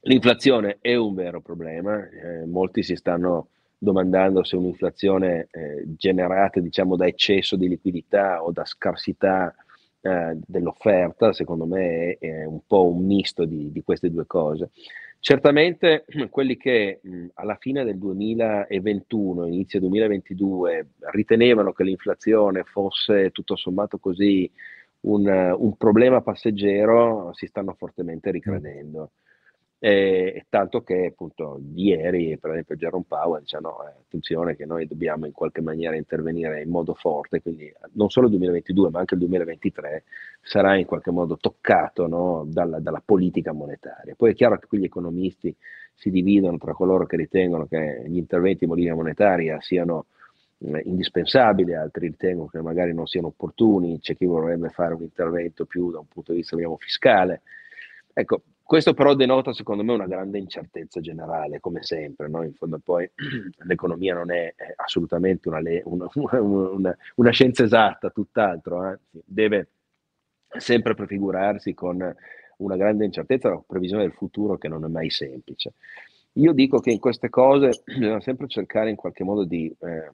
L'inflazione 0.04 0.78
è 0.80 0.96
un 0.96 1.14
vero 1.14 1.40
problema, 1.40 2.08
eh, 2.08 2.44
molti 2.44 2.82
si 2.82 2.96
stanno 2.96 3.50
domandando 3.82 4.44
se 4.44 4.54
un'inflazione 4.54 5.48
eh, 5.50 5.84
generata 5.96 6.60
diciamo, 6.60 6.94
da 6.94 7.06
eccesso 7.06 7.56
di 7.56 7.66
liquidità 7.66 8.40
o 8.44 8.52
da 8.52 8.64
scarsità 8.64 9.52
eh, 10.02 10.38
dell'offerta, 10.46 11.32
secondo 11.32 11.66
me 11.66 12.16
è, 12.20 12.44
un 12.44 12.60
po' 12.64 12.86
un 12.86 13.04
misto 13.04 13.44
di, 13.44 13.72
di 13.72 13.82
queste 13.82 14.08
due 14.08 14.24
cose. 14.24 14.70
Certamente 15.18 16.04
quelli 16.30 16.56
che 16.56 17.00
mh, 17.02 17.26
alla 17.34 17.56
fine 17.56 17.82
del 17.82 17.98
2021, 17.98 19.46
inizio 19.48 19.80
2022, 19.80 20.86
ritenevano 21.10 21.72
che 21.72 21.82
l'inflazione 21.82 22.62
fosse 22.62 23.30
tutto 23.32 23.56
sommato 23.56 23.98
così 23.98 24.48
un, 25.00 25.26
un 25.26 25.76
problema 25.76 26.20
passeggero 26.20 27.32
si 27.34 27.46
stanno 27.46 27.74
fortemente 27.76 28.30
ricredendo. 28.30 29.10
Eh, 29.84 30.46
tanto 30.48 30.84
che 30.84 31.06
appunto 31.06 31.60
ieri, 31.74 32.38
per 32.38 32.52
esempio, 32.52 32.76
Jerome 32.76 33.02
Powell 33.08 33.40
dice 33.40 33.58
no, 33.58 33.84
eh, 33.84 33.90
attenzione 34.06 34.54
che 34.54 34.64
noi 34.64 34.86
dobbiamo 34.86 35.26
in 35.26 35.32
qualche 35.32 35.60
maniera 35.60 35.96
intervenire 35.96 36.62
in 36.62 36.70
modo 36.70 36.94
forte, 36.94 37.42
quindi 37.42 37.68
non 37.94 38.08
solo 38.08 38.26
il 38.26 38.32
2022 38.34 38.90
ma 38.90 39.00
anche 39.00 39.14
il 39.14 39.20
2023 39.20 40.04
sarà 40.40 40.76
in 40.76 40.86
qualche 40.86 41.10
modo 41.10 41.36
toccato 41.36 42.06
no, 42.06 42.44
dalla, 42.46 42.78
dalla, 42.78 43.02
politica 43.04 43.52
monetaria. 43.52 44.14
Poi 44.16 44.30
è 44.30 44.34
chiaro 44.36 44.56
che 44.56 44.68
qui 44.68 44.78
gli 44.78 44.84
economisti 44.84 45.52
si 45.94 46.10
dividono 46.12 46.58
tra 46.58 46.74
coloro 46.74 47.04
che 47.04 47.16
ritengono 47.16 47.66
che 47.66 48.04
gli 48.06 48.18
interventi 48.18 48.62
in 48.62 48.70
politica 48.70 48.94
monetaria 48.94 49.60
siano 49.60 50.06
eh, 50.58 50.80
indispensabili, 50.84 51.74
altri 51.74 52.06
ritengono 52.06 52.46
che 52.46 52.62
magari 52.62 52.94
non 52.94 53.08
siano 53.08 53.26
opportuni, 53.26 53.98
c'è 53.98 54.14
chi 54.14 54.26
vorrebbe 54.26 54.68
fare 54.68 54.94
un 54.94 55.02
intervento 55.02 55.64
più 55.64 55.90
da 55.90 55.98
un 55.98 56.06
punto 56.06 56.30
di 56.30 56.38
vista 56.38 56.54
diciamo, 56.54 56.76
fiscale. 56.78 57.42
Ecco, 58.14 58.42
questo 58.62 58.94
però 58.94 59.14
denota 59.14 59.52
secondo 59.52 59.82
me 59.82 59.92
una 59.92 60.06
grande 60.06 60.38
incertezza 60.38 61.00
generale, 61.00 61.60
come 61.60 61.82
sempre, 61.82 62.28
no? 62.28 62.42
in 62.42 62.54
fondo 62.54 62.78
poi 62.82 63.08
l'economia 63.66 64.14
non 64.14 64.30
è, 64.30 64.54
assolutamente 64.76 65.48
una, 65.48 65.60
una, 65.84 66.08
una, 66.40 66.96
una, 67.16 67.30
scienza 67.30 67.64
esatta, 67.64 68.10
tutt'altro, 68.10 68.78
anzi 68.78 69.22
deve 69.24 69.68
sempre 70.58 70.94
prefigurarsi 70.94 71.74
con 71.74 72.14
una 72.58 72.76
grande 72.76 73.04
incertezza, 73.04 73.50
la 73.50 73.62
previsione 73.66 74.02
del 74.02 74.12
futuro 74.12 74.56
che 74.56 74.68
non 74.68 74.84
è 74.84 74.88
mai 74.88 75.10
semplice. 75.10 75.74
Io 76.36 76.52
dico 76.52 76.78
che 76.78 76.90
in 76.90 76.98
queste 76.98 77.28
cose 77.28 77.82
bisogna 77.84 78.20
sempre 78.20 78.46
cercare 78.48 78.90
in 78.90 78.96
qualche 78.96 79.24
modo 79.24 79.44
di, 79.44 79.74
eh, 79.80 80.10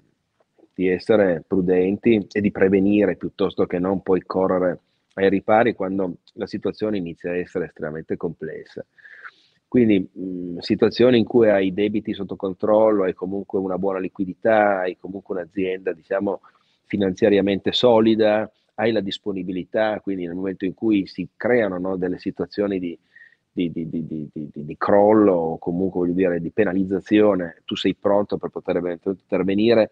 di 0.75 0.89
essere 0.89 1.45
prudenti 1.47 2.27
e 2.31 2.41
di 2.41 2.51
prevenire 2.51 3.17
piuttosto 3.17 3.67
che 3.67 3.79
non 3.79 4.03
poi 4.03 4.23
correre 4.25 4.81
ai 5.23 5.29
ripari 5.29 5.75
quando 5.75 6.19
la 6.35 6.47
situazione 6.47 6.97
inizia 6.97 7.31
a 7.31 7.37
essere 7.37 7.67
estremamente 7.67 8.17
complessa. 8.17 8.85
Quindi 9.67 10.09
mh, 10.11 10.59
situazioni 10.59 11.19
in 11.19 11.25
cui 11.25 11.51
hai 11.51 11.67
i 11.67 11.75
debiti 11.75 12.15
sotto 12.15 12.37
controllo, 12.37 13.05
hai 13.05 13.13
comunque 13.13 13.59
una 13.59 13.77
buona 13.77 13.99
liquidità, 13.99 14.81
hai 14.81 14.97
comunque 14.97 15.37
un'azienda, 15.37 15.93
diciamo, 15.93 16.41
finanziariamente 16.87 17.73
solida, 17.73 18.51
hai 18.75 18.93
la 18.93 19.01
disponibilità, 19.01 20.01
quindi 20.01 20.25
nel 20.27 20.37
momento 20.37 20.65
in 20.65 20.73
cui 20.73 21.07
si 21.07 21.29
creano 21.37 21.79
no, 21.79 21.97
delle 21.97 22.19
situazioni 22.19 22.79
di, 22.79 22.99
di, 23.53 23.71
di, 23.73 24.31
di, 24.33 24.77
crollo 24.79 25.33
o 25.33 25.59
comunque 25.59 26.01
voglio 26.01 26.15
dire 26.15 26.41
di 26.41 26.51
penalizzazione, 26.51 27.63
tu 27.65 27.75
sei 27.75 27.95
pronto 27.95 28.39
per 28.39 28.51
poter 28.51 28.99
intervenire 29.05 29.91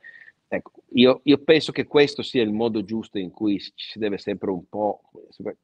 Ecco, 0.56 0.72
io, 0.92 1.20
io, 1.24 1.38
penso 1.38 1.72
che 1.72 1.86
questo 1.86 2.22
sia 2.22 2.42
il 2.42 2.52
modo 2.52 2.82
giusto 2.82 3.18
in 3.18 3.30
cui 3.30 3.58
ci 3.60 3.72
si 3.74 3.98
deve 3.98 4.16
sempre 4.18 4.50
un 4.50 4.66
po' 4.68 5.02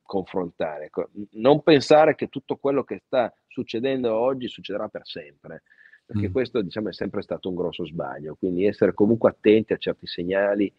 confrontare. 0.02 0.86
Ecco. 0.86 1.08
Non 1.32 1.62
pensare 1.62 2.14
che 2.14 2.28
tutto 2.28 2.56
quello 2.56 2.84
che 2.84 3.00
sta 3.06 3.34
succedendo 3.46 4.14
oggi 4.14 4.48
succederà 4.48 4.88
per 4.88 5.06
sempre, 5.06 5.62
perché 6.04 6.28
mm. 6.28 6.32
questo 6.32 6.60
diciamo, 6.60 6.88
è 6.90 6.92
sempre 6.92 7.22
stato 7.22 7.48
un 7.48 7.54
grosso 7.54 7.86
sbaglio. 7.86 8.36
Quindi 8.38 8.66
essere 8.66 8.92
comunque 8.92 9.30
attenti 9.30 9.72
a 9.72 9.78
certi 9.78 10.06
segnali 10.06 10.72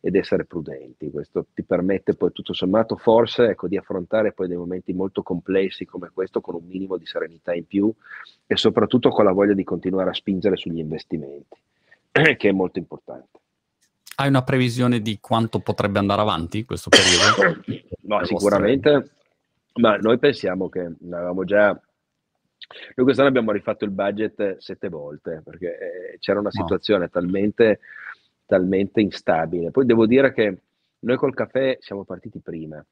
ed 0.00 0.14
essere 0.14 0.46
prudenti. 0.46 1.10
Questo 1.10 1.46
ti 1.52 1.62
permette 1.62 2.14
poi 2.14 2.32
tutto 2.32 2.54
sommato 2.54 2.96
forse 2.96 3.50
ecco, 3.50 3.68
di 3.68 3.76
affrontare 3.76 4.32
poi 4.32 4.48
dei 4.48 4.56
momenti 4.56 4.94
molto 4.94 5.22
complessi 5.22 5.84
come 5.84 6.10
questo 6.12 6.40
con 6.40 6.54
un 6.54 6.64
minimo 6.66 6.96
di 6.96 7.04
serenità 7.04 7.52
in 7.52 7.66
più 7.66 7.92
e 8.46 8.56
soprattutto 8.56 9.10
con 9.10 9.24
la 9.24 9.32
voglia 9.32 9.52
di 9.52 9.64
continuare 9.64 10.10
a 10.10 10.14
spingere 10.14 10.56
sugli 10.56 10.78
investimenti, 10.78 11.58
che 12.10 12.48
è 12.48 12.52
molto 12.52 12.78
importante. 12.78 13.39
Hai 14.20 14.28
una 14.28 14.44
previsione 14.44 15.00
di 15.00 15.18
quanto 15.18 15.60
potrebbe 15.60 15.98
andare 15.98 16.20
avanti 16.20 16.66
questo 16.66 16.90
periodo? 16.90 17.62
no, 18.04 18.22
sicuramente, 18.26 18.92
vostre... 18.92 19.12
ma 19.80 19.96
noi 19.96 20.18
pensiamo 20.18 20.68
che 20.68 20.92
avevamo 21.10 21.44
già 21.44 21.68
noi 21.70 23.04
quest'anno 23.04 23.28
abbiamo 23.28 23.50
rifatto 23.50 23.86
il 23.86 23.90
budget 23.90 24.58
sette 24.58 24.90
volte 24.90 25.40
perché 25.42 25.78
eh, 26.12 26.18
c'era 26.18 26.38
una 26.38 26.50
situazione 26.50 27.04
no. 27.04 27.10
talmente, 27.10 27.80
talmente 28.44 29.00
instabile. 29.00 29.70
Poi 29.70 29.86
devo 29.86 30.04
dire 30.04 30.34
che 30.34 30.58
noi 30.98 31.16
col 31.16 31.32
caffè 31.32 31.78
siamo 31.80 32.04
partiti 32.04 32.40
prima 32.40 32.84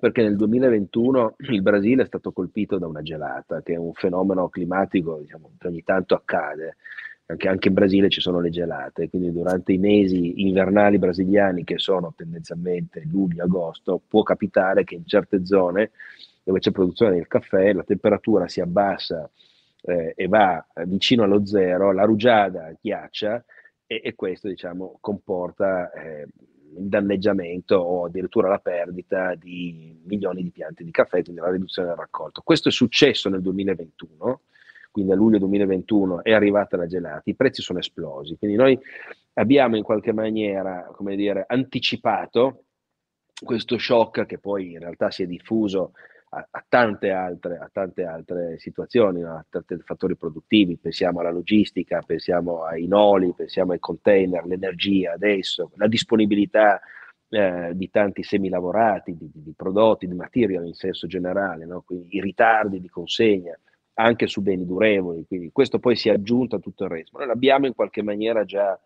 perché 0.00 0.22
nel 0.22 0.36
2021 0.36 1.34
il 1.50 1.60
Brasile 1.60 2.04
è 2.04 2.06
stato 2.06 2.32
colpito 2.32 2.78
da 2.78 2.86
una 2.86 3.02
gelata, 3.02 3.60
che 3.60 3.74
è 3.74 3.76
un 3.76 3.92
fenomeno 3.92 4.48
climatico 4.48 5.18
diciamo, 5.18 5.52
che 5.58 5.66
ogni 5.66 5.84
tanto 5.84 6.14
accade 6.14 6.76
anche, 7.32 7.48
anche 7.48 7.68
in 7.68 7.74
Brasile 7.74 8.08
ci 8.08 8.20
sono 8.20 8.40
le 8.40 8.50
gelate, 8.50 9.08
quindi 9.08 9.32
durante 9.32 9.72
i 9.72 9.78
mesi 9.78 10.42
invernali 10.42 10.98
brasiliani, 10.98 11.64
che 11.64 11.78
sono 11.78 12.12
tendenzialmente 12.16 13.02
luglio-agosto, 13.10 14.00
può 14.06 14.22
capitare 14.22 14.84
che 14.84 14.94
in 14.94 15.06
certe 15.06 15.44
zone 15.44 15.90
dove 16.44 16.58
c'è 16.58 16.70
produzione 16.70 17.14
del 17.14 17.28
caffè 17.28 17.72
la 17.72 17.84
temperatura 17.84 18.48
si 18.48 18.60
abbassa 18.60 19.30
eh, 19.82 20.12
e 20.16 20.26
va 20.26 20.64
vicino 20.86 21.22
allo 21.22 21.44
zero, 21.46 21.92
la 21.92 22.04
rugiada 22.04 22.74
ghiaccia 22.80 23.44
e, 23.86 24.00
e 24.02 24.14
questo 24.14 24.48
diciamo, 24.48 24.98
comporta 25.00 25.90
eh, 25.92 26.26
il 26.76 26.88
danneggiamento 26.88 27.76
o 27.76 28.06
addirittura 28.06 28.48
la 28.48 28.58
perdita 28.58 29.34
di 29.34 30.00
milioni 30.04 30.42
di 30.42 30.50
piante 30.50 30.84
di 30.84 30.90
caffè, 30.90 31.22
quindi 31.22 31.40
la 31.40 31.50
riduzione 31.50 31.88
del 31.88 31.96
raccolto. 31.96 32.40
Questo 32.42 32.68
è 32.68 32.72
successo 32.72 33.28
nel 33.28 33.42
2021, 33.42 34.40
quindi 34.92 35.10
a 35.10 35.16
luglio 35.16 35.38
2021 35.38 36.22
è 36.22 36.32
arrivata 36.32 36.76
la 36.76 36.86
gelata, 36.86 37.22
i 37.24 37.34
prezzi 37.34 37.62
sono 37.62 37.80
esplosi, 37.80 38.36
quindi 38.36 38.56
noi 38.56 38.78
abbiamo 39.34 39.76
in 39.76 39.82
qualche 39.82 40.12
maniera, 40.12 40.88
come 40.94 41.16
dire, 41.16 41.44
anticipato 41.48 42.66
questo 43.42 43.78
shock 43.78 44.26
che 44.26 44.38
poi 44.38 44.72
in 44.72 44.78
realtà 44.78 45.10
si 45.10 45.22
è 45.22 45.26
diffuso 45.26 45.92
a, 46.28 46.46
a, 46.50 46.64
tante, 46.68 47.10
altre, 47.10 47.56
a 47.56 47.68
tante 47.72 48.04
altre 48.04 48.58
situazioni, 48.58 49.22
a 49.22 49.44
tanti 49.48 49.76
fattori 49.82 50.16
produttivi, 50.16 50.76
pensiamo 50.76 51.20
alla 51.20 51.30
logistica, 51.30 52.02
pensiamo 52.06 52.64
ai 52.64 52.86
noli, 52.86 53.32
pensiamo 53.34 53.72
ai 53.72 53.78
container, 53.78 54.44
l'energia 54.44 55.12
adesso, 55.12 55.72
la 55.76 55.88
disponibilità 55.88 56.80
eh, 57.30 57.72
di 57.74 57.90
tanti 57.90 58.22
semilavorati, 58.22 59.16
di, 59.16 59.30
di, 59.32 59.54
prodotti, 59.56 60.06
di 60.06 60.14
material 60.14 60.66
in 60.66 60.74
senso 60.74 61.06
generale, 61.06 61.64
no? 61.64 61.80
quindi 61.80 62.16
i 62.16 62.20
ritardi 62.20 62.78
di 62.78 62.88
consegna 62.88 63.58
anche 63.94 64.26
su 64.26 64.42
beni 64.42 64.64
durevoli, 64.64 65.24
quindi 65.26 65.50
questo 65.52 65.78
poi 65.78 65.96
si 65.96 66.08
è 66.08 66.12
aggiunto 66.12 66.56
a 66.56 66.60
tutto 66.60 66.84
il 66.84 66.90
resto. 66.90 67.18
Noi 67.18 67.26
l'abbiamo 67.26 67.66
in 67.66 67.74
qualche 67.74 68.02
maniera 68.02 68.44
già 68.44 68.78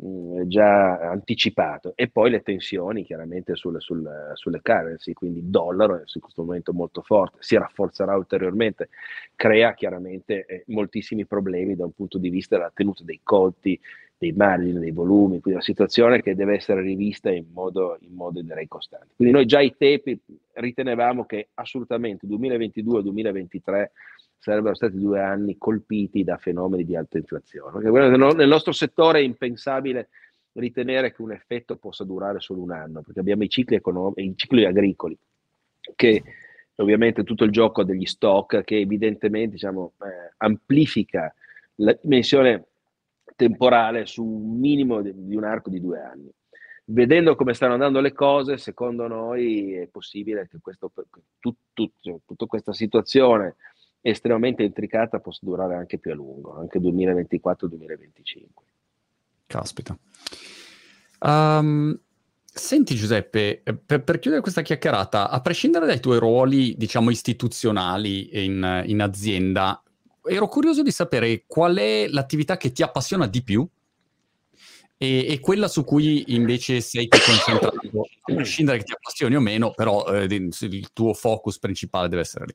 Mm, 0.00 0.42
già 0.46 1.00
anticipato 1.10 1.92
e 1.96 2.08
poi 2.08 2.30
le 2.30 2.42
tensioni 2.42 3.04
chiaramente 3.04 3.56
sulle, 3.56 3.80
sulle, 3.80 4.30
sulle 4.34 4.60
currency, 4.62 5.12
quindi 5.12 5.40
il 5.40 5.46
dollaro 5.46 5.96
è 5.96 6.02
in 6.14 6.20
questo 6.20 6.44
momento 6.44 6.72
molto 6.72 7.02
forte, 7.02 7.38
si 7.40 7.56
rafforzerà 7.56 8.14
ulteriormente, 8.14 8.90
crea 9.34 9.74
chiaramente 9.74 10.46
eh, 10.46 10.62
moltissimi 10.68 11.26
problemi 11.26 11.74
da 11.74 11.84
un 11.84 11.90
punto 11.90 12.16
di 12.18 12.28
vista 12.28 12.56
della 12.56 12.70
tenuta 12.72 13.02
dei 13.02 13.18
conti, 13.24 13.78
dei 14.16 14.30
margini, 14.30 14.78
dei 14.78 14.92
volumi, 14.92 15.40
quindi 15.40 15.54
una 15.54 15.62
situazione 15.62 16.22
che 16.22 16.36
deve 16.36 16.54
essere 16.54 16.80
rivista 16.80 17.32
in 17.32 17.46
modo, 17.52 17.96
in 18.00 18.14
modo 18.14 18.40
direi 18.40 18.68
costante. 18.68 19.14
Quindi 19.16 19.34
noi 19.34 19.46
già 19.46 19.58
ai 19.58 19.74
tempi 19.76 20.16
ritenevamo 20.52 21.24
che 21.24 21.48
assolutamente 21.54 22.24
2022-2023 22.28 23.86
sarebbero 24.38 24.74
stati 24.74 24.98
due 24.98 25.20
anni 25.20 25.58
colpiti 25.58 26.24
da 26.24 26.36
fenomeni 26.36 26.84
di 26.84 26.96
alta 26.96 27.18
inflazione. 27.18 27.90
nel 27.90 28.48
nostro 28.48 28.72
settore 28.72 29.18
è 29.18 29.22
impensabile 29.22 30.08
ritenere 30.52 31.12
che 31.12 31.22
un 31.22 31.32
effetto 31.32 31.76
possa 31.76 32.04
durare 32.04 32.40
solo 32.40 32.62
un 32.62 32.72
anno, 32.72 33.02
perché 33.02 33.20
abbiamo 33.20 33.44
i 33.44 33.48
cicli, 33.48 33.76
econom- 33.76 34.18
i 34.18 34.32
cicli 34.36 34.64
agricoli, 34.64 35.16
che 35.94 36.22
ovviamente 36.76 37.24
tutto 37.24 37.44
il 37.44 37.50
gioco 37.50 37.84
degli 37.84 38.06
stock, 38.06 38.62
che 38.62 38.78
evidentemente 38.78 39.52
diciamo, 39.52 39.94
eh, 40.00 40.32
amplifica 40.38 41.32
la 41.76 41.96
dimensione 42.00 42.66
temporale 43.36 44.06
su 44.06 44.24
un 44.24 44.58
minimo 44.58 45.00
di, 45.00 45.12
di 45.14 45.36
un 45.36 45.44
arco 45.44 45.70
di 45.70 45.80
due 45.80 46.00
anni. 46.00 46.30
Vedendo 46.90 47.36
come 47.36 47.52
stanno 47.52 47.74
andando 47.74 48.00
le 48.00 48.12
cose, 48.12 48.56
secondo 48.56 49.06
noi 49.06 49.74
è 49.74 49.88
possibile 49.88 50.48
che 50.48 50.58
questo, 50.60 50.90
tut, 51.38 51.56
tut, 51.74 52.20
tutta 52.24 52.46
questa 52.46 52.72
situazione 52.72 53.56
estremamente 54.00 54.62
intricata 54.62 55.20
possa 55.20 55.40
durare 55.42 55.74
anche 55.74 55.98
più 55.98 56.12
a 56.12 56.14
lungo, 56.14 56.56
anche 56.56 56.78
2024-2025. 56.78 58.46
Caspita. 59.46 59.98
Um, 61.20 61.98
senti 62.44 62.94
Giuseppe, 62.94 63.62
eh, 63.62 63.74
per, 63.74 64.04
per, 64.04 64.18
chiudere 64.18 64.42
questa 64.42 64.62
chiacchierata, 64.62 65.30
a 65.30 65.40
prescindere 65.40 65.86
dai 65.86 66.00
tuoi 66.00 66.18
ruoli, 66.18 66.76
diciamo, 66.76 67.10
istituzionali 67.10 68.44
in, 68.44 68.84
in 68.86 69.00
azienda, 69.00 69.82
ero 70.24 70.48
curioso 70.48 70.82
di 70.82 70.90
sapere 70.90 71.44
qual 71.46 71.76
è 71.76 72.06
l'attività 72.08 72.56
che 72.56 72.72
ti 72.72 72.82
appassiona 72.82 73.26
di 73.26 73.42
più 73.42 73.66
e, 75.00 75.26
e, 75.28 75.40
quella 75.40 75.68
su 75.68 75.84
cui 75.84 76.34
invece 76.34 76.80
sei 76.80 77.08
più 77.08 77.20
concentrato, 77.20 77.76
a 78.22 78.34
prescindere 78.34 78.78
che 78.78 78.84
ti 78.84 78.92
appassioni 78.92 79.36
o 79.36 79.40
meno, 79.40 79.72
però 79.72 80.04
eh, 80.06 80.24
il 80.24 80.92
tuo 80.92 81.14
focus 81.14 81.58
principale 81.58 82.08
deve 82.08 82.22
essere 82.22 82.46
lì. 82.46 82.54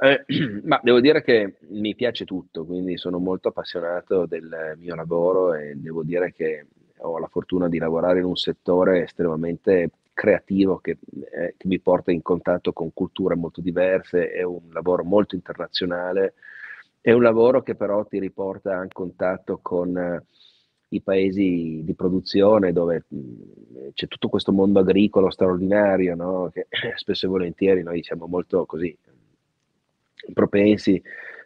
Eh, 0.00 0.24
ma 0.64 0.80
devo 0.82 1.00
dire 1.00 1.22
che 1.22 1.56
mi 1.70 1.94
piace 1.94 2.24
tutto, 2.24 2.64
quindi 2.64 2.96
sono 2.96 3.18
molto 3.18 3.48
appassionato 3.48 4.26
del 4.26 4.76
mio 4.78 4.94
lavoro 4.94 5.54
e 5.54 5.74
devo 5.74 6.02
dire 6.04 6.32
che 6.32 6.66
ho 6.98 7.18
la 7.18 7.26
fortuna 7.28 7.68
di 7.68 7.78
lavorare 7.78 8.18
in 8.20 8.24
un 8.24 8.36
settore 8.36 9.02
estremamente 9.02 9.90
creativo 10.12 10.78
che, 10.78 10.98
eh, 11.32 11.54
che 11.56 11.68
mi 11.68 11.80
porta 11.80 12.10
in 12.10 12.22
contatto 12.22 12.72
con 12.72 12.92
culture 12.92 13.34
molto 13.36 13.60
diverse, 13.60 14.30
è 14.30 14.42
un 14.42 14.62
lavoro 14.70 15.04
molto 15.04 15.34
internazionale, 15.34 16.34
è 17.00 17.12
un 17.12 17.22
lavoro 17.22 17.62
che 17.62 17.74
però 17.76 18.04
ti 18.04 18.18
riporta 18.18 18.82
in 18.82 18.90
contatto 18.92 19.58
con 19.62 19.96
eh, 19.96 20.24
i 20.90 21.00
paesi 21.02 21.82
di 21.84 21.94
produzione 21.94 22.72
dove 22.72 23.04
mm, 23.14 23.90
c'è 23.94 24.06
tutto 24.08 24.28
questo 24.28 24.52
mondo 24.52 24.80
agricolo 24.80 25.30
straordinario, 25.30 26.14
no? 26.14 26.50
che 26.52 26.66
spesso 26.96 27.26
e 27.26 27.28
volentieri 27.28 27.82
noi 27.82 28.02
siamo 28.02 28.26
molto 28.26 28.64
così 28.66 28.96
propensi 30.32 31.00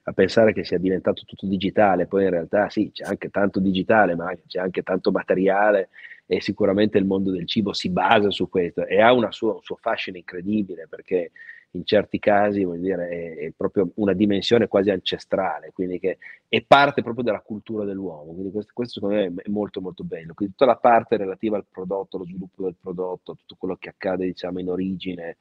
a 0.04 0.12
pensare 0.12 0.52
che 0.52 0.64
sia 0.64 0.78
diventato 0.78 1.22
tutto 1.24 1.46
digitale, 1.46 2.06
poi 2.06 2.24
in 2.24 2.30
realtà 2.30 2.68
sì, 2.68 2.90
c'è 2.92 3.04
anche 3.04 3.30
tanto 3.30 3.60
digitale, 3.60 4.16
ma 4.16 4.34
c'è 4.46 4.58
anche 4.58 4.82
tanto 4.82 5.12
materiale 5.12 5.90
e 6.26 6.40
sicuramente 6.40 6.98
il 6.98 7.04
mondo 7.04 7.30
del 7.30 7.46
cibo 7.46 7.72
si 7.72 7.90
basa 7.90 8.30
su 8.30 8.48
questo 8.48 8.86
e 8.86 9.00
ha 9.00 9.12
sua, 9.30 9.54
un 9.54 9.62
suo 9.62 9.76
fascino 9.76 10.16
incredibile 10.16 10.86
perché 10.88 11.30
in 11.72 11.84
certi 11.84 12.18
casi 12.18 12.66
dire, 12.78 13.08
è, 13.08 13.36
è, 13.46 13.52
proprio 13.56 13.90
una 13.94 14.12
dimensione 14.12 14.68
quasi 14.68 14.90
ancestrale, 14.90 15.70
quindi 15.72 15.98
che 15.98 16.18
è 16.48 16.62
parte 16.62 17.02
proprio 17.02 17.24
della 17.24 17.40
cultura 17.40 17.84
dell'uomo, 17.84 18.32
quindi 18.32 18.50
questo, 18.50 18.72
questo 18.74 18.94
secondo 18.94 19.16
me 19.16 19.42
è 19.42 19.48
molto 19.48 19.80
molto 19.80 20.04
bello, 20.04 20.34
quindi 20.34 20.54
tutta 20.54 20.70
la 20.70 20.78
parte 20.78 21.16
relativa 21.16 21.56
al 21.56 21.64
prodotto, 21.70 22.18
lo 22.18 22.24
sviluppo 22.24 22.64
del 22.64 22.76
prodotto, 22.78 23.36
tutto 23.36 23.56
quello 23.58 23.76
che 23.76 23.88
accade 23.88 24.26
diciamo 24.26 24.60
in 24.60 24.68
origine, 24.68 25.38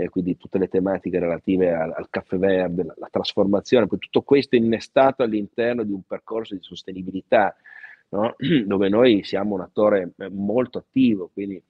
eh, 0.00 0.08
quindi 0.08 0.36
tutte 0.36 0.58
le 0.58 0.68
tematiche 0.68 1.18
relative 1.18 1.72
al, 1.72 1.92
al 1.94 2.08
caffè 2.10 2.36
verde, 2.36 2.84
la, 2.84 2.94
la, 2.96 3.08
trasformazione, 3.10 3.86
poi 3.86 3.98
tutto 3.98 4.22
questo 4.22 4.56
innestato 4.56 5.22
all'interno 5.22 5.82
di 5.82 5.92
un 5.92 6.02
percorso 6.02 6.54
di 6.54 6.62
sostenibilità, 6.62 7.54
no? 8.10 8.34
dove 8.66 8.88
noi 8.88 9.22
siamo 9.24 9.54
un 9.54 9.60
attore 9.60 10.12
eh, 10.16 10.28
molto 10.30 10.78
attivo, 10.78 11.30
quindi 11.32 11.62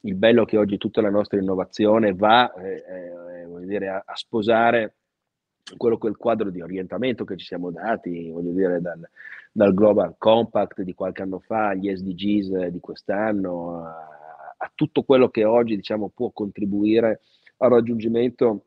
il 0.00 0.14
bello 0.14 0.42
è 0.42 0.46
che 0.46 0.56
oggi 0.56 0.78
tutta 0.78 1.00
la 1.00 1.10
nostra 1.10 1.38
innovazione 1.38 2.14
va 2.14 2.52
eh, 2.54 2.84
eh, 2.88 3.66
dire, 3.66 3.88
a, 3.88 4.02
a, 4.04 4.14
sposare 4.14 4.94
quello 5.76 5.98
che 5.98 6.12
quadro 6.12 6.50
di 6.50 6.60
orientamento 6.60 7.24
che 7.24 7.36
ci 7.36 7.46
siamo 7.46 7.70
dati, 7.70 8.30
voglio 8.30 8.52
dire, 8.52 8.80
dal, 8.80 9.00
dal 9.50 9.74
Global 9.74 10.14
Compact 10.16 10.82
di 10.82 10.94
qualche 10.94 11.22
anno 11.22 11.40
fa, 11.40 11.68
agli 11.68 11.94
SDGs 11.94 12.66
di 12.66 12.78
quest'anno, 12.78 13.84
a, 13.84 14.08
a 14.58 14.70
tutto 14.74 15.02
quello 15.02 15.28
che 15.28 15.44
oggi 15.44 15.74
diciamo, 15.74 16.10
può 16.14 16.30
contribuire 16.30 17.20
al 17.58 17.70
raggiungimento 17.70 18.64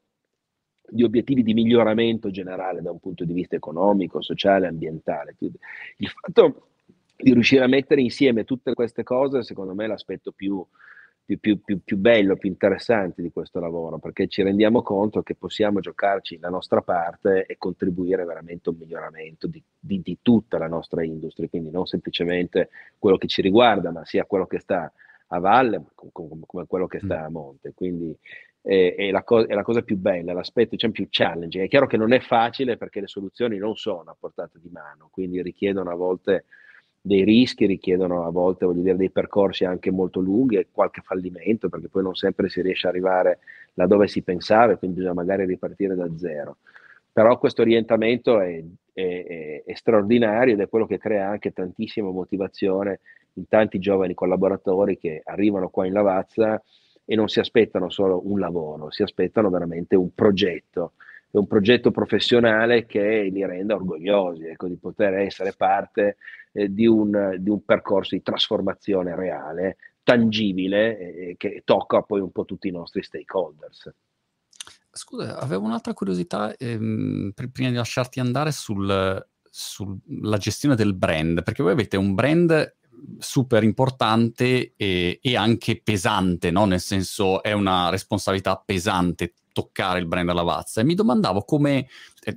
di 0.90 1.04
obiettivi 1.04 1.44
di 1.44 1.54
miglioramento 1.54 2.32
generale 2.32 2.82
da 2.82 2.92
un 2.92 3.00
punto 3.00 3.24
di 3.24 3.34
vista 3.34 3.56
economico, 3.56 4.22
sociale, 4.22 4.68
ambientale. 4.68 5.36
Il 5.40 6.10
fatto 6.10 6.68
di 7.16 7.34
riuscire 7.34 7.64
a 7.64 7.68
mettere 7.68 8.02
insieme 8.02 8.44
tutte 8.44 8.74
queste 8.74 9.04
cose, 9.04 9.44
secondo 9.44 9.74
me, 9.74 9.86
è 9.86 9.88
l'aspetto 9.88 10.32
più, 10.32 10.66
più, 11.26 11.62
più, 11.62 11.84
più, 11.84 11.98
bello, 11.98 12.38
più 12.38 12.50
interessante 12.50 13.22
di 13.22 13.30
questo 13.32 13.60
lavoro, 13.60 14.00
perché 14.00 14.28
ci 14.28 14.42
rendiamo 14.42 14.82
conto 14.82 15.22
che 15.22 15.36
possiamo 15.36 15.80
giocarci 15.80 16.40
la 16.40 16.50
nostra 16.50 16.82
parte 16.82 17.46
e 17.46 17.58
contribuire 17.58 18.24
veramente 18.26 18.70
a 18.70 18.72
un 18.72 18.80
miglioramento 18.80 19.48
di, 19.48 19.62
di, 19.78 20.02
di 20.02 20.18
tutta 20.22 20.58
la 20.58 20.68
nostra 20.68 21.04
industria, 21.04 21.50
quindi 21.50 21.70
non 21.70 21.86
semplicemente 21.86 22.70
quello 22.98 23.18
che 23.18 23.28
ci 23.28 23.42
riguarda, 23.42 23.92
ma 23.92 24.06
sia 24.06 24.26
quello 24.26 24.48
che 24.48 24.60
sta 24.60 24.92
a 25.32 25.40
valle 25.40 25.84
come, 25.94 26.66
quello 26.66 26.88
che 26.88 27.00
sta 27.00 27.26
a 27.26 27.30
monte. 27.30 27.74
Quindi 27.76 28.18
è, 28.62 29.10
la, 29.12 29.24
co- 29.24 29.46
è 29.46 29.54
la, 29.54 29.64
cosa 29.64 29.82
più 29.82 29.98
bella, 29.98 30.34
l'aspetto 30.34 30.72
diciamo, 30.72 30.94
più 30.94 31.08
challenging. 31.10 31.64
È 31.64 31.68
chiaro 31.68 31.88
che 31.88 31.98
non 31.98 32.12
è 32.14 32.20
facile 32.20 32.78
perché 32.78 33.00
le 33.00 33.08
soluzioni 33.08 33.58
non 33.58 33.76
sono 33.76 34.12
a 34.12 34.16
portata 34.20 34.60
di 34.62 34.70
mano, 34.72 35.10
quindi 35.12 35.42
richiedono 35.42 35.90
a 35.92 35.96
volte 35.96 36.46
dei 37.02 37.24
rischi, 37.24 37.66
richiedono 37.66 38.26
a 38.26 38.30
volte 38.30 38.68
dire, 38.74 38.98
dei 38.98 39.10
percorsi 39.10 39.64
anche 39.64 39.90
molto 39.90 40.20
lunghi 40.20 40.58
e 40.58 40.68
qualche 40.72 41.02
fallimento, 41.02 41.70
perché 41.70 41.88
poi 41.88 42.04
non 42.04 42.16
sempre 42.16 42.50
si 42.50 42.62
riesce 42.62 42.88
ad 42.88 42.94
arrivare 42.94 43.40
laddove 43.76 44.08
si 44.08 44.22
pensava 44.22 44.76
quindi 44.76 44.98
bisogna 44.98 45.16
magari 45.16 45.46
ripartire 45.46 45.96
da 45.96 46.10
zero. 46.18 46.58
Però 47.12 47.38
questo 47.40 47.62
orientamento 47.62 48.40
è, 48.40 48.62
è, 48.94 49.64
è 49.66 49.74
straordinario 49.74 50.54
ed 50.54 50.60
è 50.60 50.70
quello 50.70 50.86
che 50.86 50.98
crea 50.98 51.30
anche 51.30 51.52
tantissima 51.52 52.12
motivazione 52.12 53.00
in 53.34 53.48
tanti 53.48 53.80
giovani 53.80 54.14
collaboratori 54.14 54.98
che 54.98 55.22
arrivano 55.24 55.70
qua 55.70 55.86
in 55.86 55.94
Lavazza 55.94 56.62
e 57.12 57.16
non 57.16 57.28
si 57.28 57.40
aspettano 57.40 57.90
solo 57.90 58.22
un 58.30 58.38
lavoro, 58.40 58.92
si 58.92 59.02
aspettano 59.02 59.50
veramente 59.50 59.96
un 59.96 60.14
progetto, 60.14 60.94
un 61.32 61.48
progetto 61.48 61.90
professionale 61.90 62.86
che 62.86 63.28
li 63.32 63.44
renda 63.44 63.74
orgogliosi 63.74 64.46
ecco, 64.46 64.68
di 64.68 64.78
poter 64.78 65.16
essere 65.16 65.54
parte 65.58 66.18
eh, 66.52 66.72
di, 66.72 66.86
un, 66.86 67.36
di, 67.40 67.50
un, 67.50 67.66
percorso 67.66 68.14
di 68.14 68.22
trasformazione 68.22 69.16
reale, 69.16 69.78
tangibile, 70.04 71.00
eh, 71.00 71.36
che 71.36 71.64
tocca 71.66 72.04
poi 72.04 72.20
un 72.20 72.32
po' 72.32 72.46
tutti 72.46 72.68
i 72.68 72.72
nostri 72.72 73.02
stakeholders. 73.02 73.92
scusa, 74.92 75.40
avevo 75.40 75.66
un'altra 75.66 75.96
curiosità 75.96 76.56
ehm, 76.56 77.32
prima 77.52 77.70
di 77.70 77.76
lasciarti 77.76 78.20
andare 78.20 78.52
sul, 78.52 79.28
sulla 79.50 80.38
gestione 80.38 80.76
del 80.76 80.94
brand, 80.94 81.42
perché 81.42 81.64
voi 81.64 81.72
avete 81.72 81.98
un 81.98 82.14
brand 82.14 82.78
super 83.18 83.64
importante 83.64 84.74
e, 84.76 85.20
e 85.22 85.36
anche 85.36 85.82
pesante, 85.82 86.52
no? 86.52 86.66
nel 86.66 86.80
senso 86.80 87.42
è 87.44 87.52
una 87.52 87.90
responsabilità 87.90 88.62
pesante 88.64 89.34
toccare 89.52 90.00
il 90.00 90.08
brand 90.08 90.30
alla 90.30 90.42
Lavazza 90.42 90.82
e 90.82 90.84
mi 90.84 90.96
domandavo 90.96 91.44
come 91.44 91.88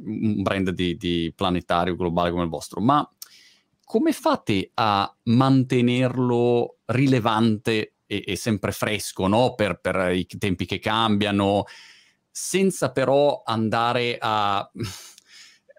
un 0.04 0.42
brand 0.42 0.70
di, 0.70 0.96
di 0.96 1.32
planetario 1.34 1.96
globale 1.96 2.30
come 2.30 2.44
il 2.44 2.48
vostro, 2.48 2.80
ma 2.80 3.08
come 3.84 4.12
fate 4.12 4.70
a 4.74 5.14
mantenerlo 5.24 6.78
rilevante 6.86 7.94
e, 8.06 8.24
e 8.26 8.36
sempre 8.36 8.72
fresco 8.72 9.26
no? 9.26 9.54
per, 9.54 9.80
per 9.80 10.14
i 10.14 10.26
tempi 10.26 10.64
che 10.64 10.78
cambiano, 10.78 11.64
senza 12.30 12.90
però 12.90 13.42
andare 13.44 14.16
a 14.18 14.70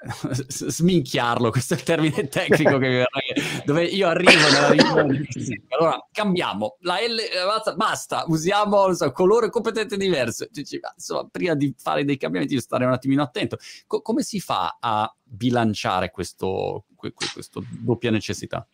sminchiarlo, 0.04 1.50
questo 1.50 1.76
è 1.76 1.78
il 1.78 1.84
termine 1.84 2.28
tecnico 2.28 2.78
che 2.78 2.88
mi 2.90 3.04
dove 3.66 3.86
io 3.86 4.08
arrivo 4.08 4.32
nella 4.32 4.70
riunione 4.72 5.26
allora 5.70 6.08
cambiamo. 6.12 6.78
La 6.82 6.98
L 7.00 7.76
basta, 7.76 8.26
usiamo 8.28 8.94
so, 8.94 9.12
colore 9.12 9.50
completamente 9.50 9.98
diverso 9.98 10.48
insomma 10.96 11.28
prima 11.32 11.56
di 11.56 11.74
fare 11.78 12.04
dei 12.04 12.18
cambiamenti 12.18 12.54
devo 12.54 12.66
stare 12.66 12.86
un 12.86 12.92
attimino 12.92 13.24
attento. 13.24 13.58
Co- 13.88 14.02
come 14.02 14.22
si 14.24 14.40
fa 14.40 14.78
a 14.80 15.14
bilanciare 15.24 16.12
questo, 16.12 16.86
questo 16.96 17.64
doppia 17.70 18.12
necessità? 18.12 18.68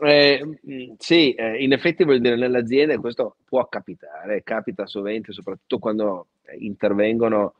Eh, 0.00 0.58
sì, 0.98 1.32
eh, 1.34 1.62
in 1.62 1.72
effetti 1.72 2.04
vuol 2.04 2.20
dire 2.20 2.36
nelle 2.36 2.58
aziende 2.58 2.98
questo 2.98 3.36
può 3.44 3.66
capitare, 3.68 4.42
capita 4.42 4.86
sovente, 4.86 5.32
soprattutto 5.32 5.78
quando 5.78 6.26
intervengono 6.58 7.54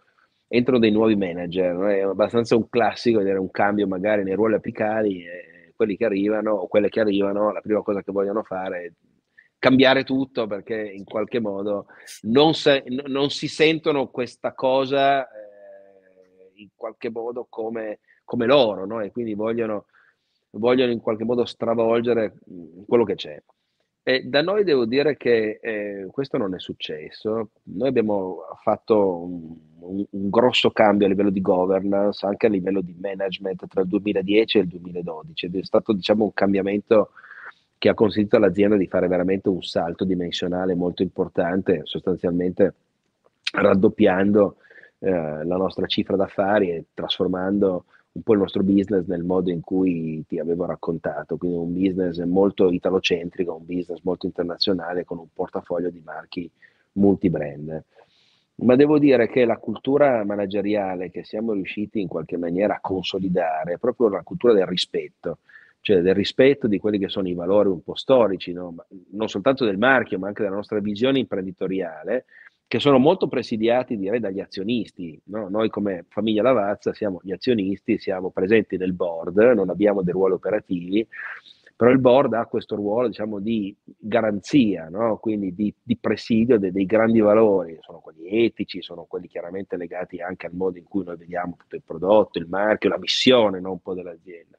entrano 0.48 0.78
dei 0.78 0.90
nuovi 0.90 1.14
manager, 1.14 1.74
no? 1.74 1.88
è 1.88 2.00
abbastanza 2.00 2.56
un 2.56 2.68
classico 2.68 3.18
vedere 3.18 3.38
un 3.38 3.50
cambio 3.50 3.86
magari 3.86 4.24
nei 4.24 4.34
ruoli 4.34 4.54
apicali 4.54 5.24
e 5.24 5.72
quelli 5.76 5.96
che 5.96 6.06
arrivano 6.06 6.52
o 6.52 6.66
quelle 6.66 6.88
che 6.88 7.00
arrivano, 7.00 7.52
la 7.52 7.60
prima 7.60 7.82
cosa 7.82 8.02
che 8.02 8.10
vogliono 8.10 8.42
fare 8.42 8.84
è 8.84 8.92
cambiare 9.58 10.04
tutto 10.04 10.46
perché 10.46 10.76
in 10.76 11.04
qualche 11.04 11.40
modo 11.40 11.86
non, 12.22 12.54
se, 12.54 12.84
non 13.06 13.30
si 13.30 13.48
sentono 13.48 14.08
questa 14.08 14.54
cosa 14.54 15.28
eh, 15.28 16.62
in 16.62 16.68
qualche 16.74 17.10
modo 17.10 17.46
come, 17.48 18.00
come 18.24 18.46
loro 18.46 18.86
no? 18.86 19.00
e 19.00 19.10
quindi 19.10 19.34
vogliono, 19.34 19.86
vogliono 20.50 20.92
in 20.92 21.00
qualche 21.00 21.24
modo 21.24 21.44
stravolgere 21.44 22.34
quello 22.86 23.04
che 23.04 23.14
c'è. 23.14 23.40
E 24.08 24.22
da 24.22 24.40
noi 24.40 24.64
devo 24.64 24.86
dire 24.86 25.18
che 25.18 25.58
eh, 25.60 26.06
questo 26.10 26.38
non 26.38 26.54
è 26.54 26.58
successo. 26.58 27.50
Noi 27.64 27.88
abbiamo 27.88 28.38
fatto 28.62 29.22
un, 29.22 29.54
un, 29.80 30.06
un, 30.08 30.30
grosso 30.30 30.70
cambio 30.70 31.04
a 31.04 31.10
livello 31.10 31.28
di 31.28 31.42
governance, 31.42 32.24
anche 32.24 32.46
a 32.46 32.48
livello 32.48 32.80
di 32.80 32.96
management 32.98 33.66
tra 33.66 33.82
il 33.82 33.88
2010 33.88 34.56
e 34.56 34.60
il 34.62 34.68
2012 34.68 35.44
ed 35.44 35.56
è 35.56 35.62
stato 35.62 35.92
diciamo, 35.92 36.24
un 36.24 36.32
cambiamento 36.32 37.10
che 37.76 37.90
ha 37.90 37.94
consentito 37.94 38.36
all'azienda 38.36 38.76
di 38.78 38.86
fare 38.86 39.08
veramente 39.08 39.50
un 39.50 39.62
salto 39.62 40.06
dimensionale 40.06 40.74
molto 40.74 41.02
importante, 41.02 41.82
sostanzialmente 41.84 42.74
raddoppiando 43.52 44.56
eh, 45.00 45.10
la 45.10 45.56
nostra 45.58 45.84
cifra 45.84 46.16
d'affari 46.16 46.70
e 46.70 46.84
trasformando 46.94 47.84
un 48.18 48.22
po' 48.22 48.32
il 48.34 48.40
nostro 48.40 48.62
business 48.62 49.06
nel 49.06 49.22
modo 49.22 49.50
in 49.50 49.60
cui 49.60 50.24
ti 50.26 50.38
avevo 50.38 50.66
raccontato, 50.66 51.36
quindi 51.36 51.56
un 51.56 51.72
business 51.72 52.18
molto 52.24 52.70
italocentrico, 52.70 53.54
un 53.54 53.64
business 53.64 54.00
molto 54.02 54.26
internazionale 54.26 55.04
con 55.04 55.18
un 55.18 55.28
portafoglio 55.32 55.88
di 55.90 56.02
marchi 56.04 56.50
multibrand. 56.92 57.82
Ma 58.56 58.74
devo 58.74 58.98
dire 58.98 59.28
che 59.28 59.44
la 59.44 59.56
cultura 59.56 60.24
manageriale 60.24 61.10
che 61.10 61.22
siamo 61.22 61.52
riusciti 61.52 62.00
in 62.00 62.08
qualche 62.08 62.36
maniera 62.36 62.74
a 62.74 62.80
consolidare 62.80 63.74
è 63.74 63.78
proprio 63.78 64.08
la 64.08 64.22
cultura 64.22 64.52
del 64.52 64.66
rispetto, 64.66 65.38
cioè 65.80 66.00
del 66.00 66.14
rispetto 66.14 66.66
di 66.66 66.78
quelli 66.78 66.98
che 66.98 67.08
sono 67.08 67.28
i 67.28 67.34
valori 67.34 67.68
un 67.68 67.84
po' 67.84 67.94
storici, 67.94 68.52
no? 68.52 68.74
non 69.12 69.28
soltanto 69.28 69.64
del 69.64 69.78
marchio, 69.78 70.18
ma 70.18 70.26
anche 70.26 70.42
della 70.42 70.56
nostra 70.56 70.80
visione 70.80 71.20
imprenditoriale, 71.20 72.24
che 72.68 72.78
sono 72.80 72.98
molto 72.98 73.28
presidiati 73.28 73.96
direi 73.96 74.20
dagli 74.20 74.40
azionisti. 74.40 75.18
No? 75.24 75.48
Noi 75.48 75.70
come 75.70 76.04
famiglia 76.08 76.42
Lavazza 76.42 76.92
siamo 76.92 77.18
gli 77.22 77.32
azionisti, 77.32 77.98
siamo 77.98 78.30
presenti 78.30 78.76
nel 78.76 78.92
board, 78.92 79.38
non 79.38 79.70
abbiamo 79.70 80.02
dei 80.02 80.12
ruoli 80.12 80.34
operativi, 80.34 81.08
però 81.74 81.90
il 81.90 81.98
board 81.98 82.34
ha 82.34 82.44
questo 82.44 82.76
ruolo 82.76 83.08
diciamo, 83.08 83.38
di 83.38 83.74
garanzia, 83.82 84.88
no? 84.90 85.16
quindi 85.16 85.54
di, 85.54 85.74
di 85.82 85.96
presidio 85.96 86.58
dei, 86.58 86.70
dei, 86.70 86.84
grandi 86.84 87.20
valori, 87.20 87.78
sono 87.80 88.00
quelli 88.00 88.44
etici, 88.44 88.82
sono 88.82 89.04
quelli 89.04 89.28
chiaramente 89.28 89.78
legati 89.78 90.20
anche 90.20 90.46
al 90.46 90.54
modo 90.54 90.76
in 90.76 90.84
cui 90.84 91.04
noi 91.04 91.16
vediamo 91.16 91.56
tutto 91.56 91.74
il 91.74 91.82
prodotto, 91.82 92.38
il 92.38 92.48
marchio, 92.48 92.90
la 92.90 92.98
missione 92.98 93.60
no? 93.60 93.70
un 93.70 93.80
po' 93.80 93.94
dell'azienda. 93.94 94.58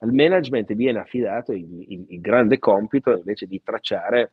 Al 0.00 0.12
management 0.12 0.74
viene 0.74 0.98
affidato 0.98 1.52
il, 1.52 1.66
il, 1.88 2.04
il 2.08 2.20
grande 2.20 2.58
compito 2.58 3.16
invece 3.16 3.46
di 3.46 3.62
tracciare 3.62 4.32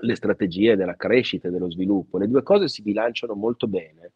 le 0.00 0.14
strategie 0.14 0.76
della 0.76 0.96
crescita 0.96 1.48
e 1.48 1.50
dello 1.50 1.70
sviluppo. 1.70 2.18
Le 2.18 2.28
due 2.28 2.42
cose 2.42 2.68
si 2.68 2.82
bilanciano 2.82 3.34
molto 3.34 3.66
bene. 3.66 4.12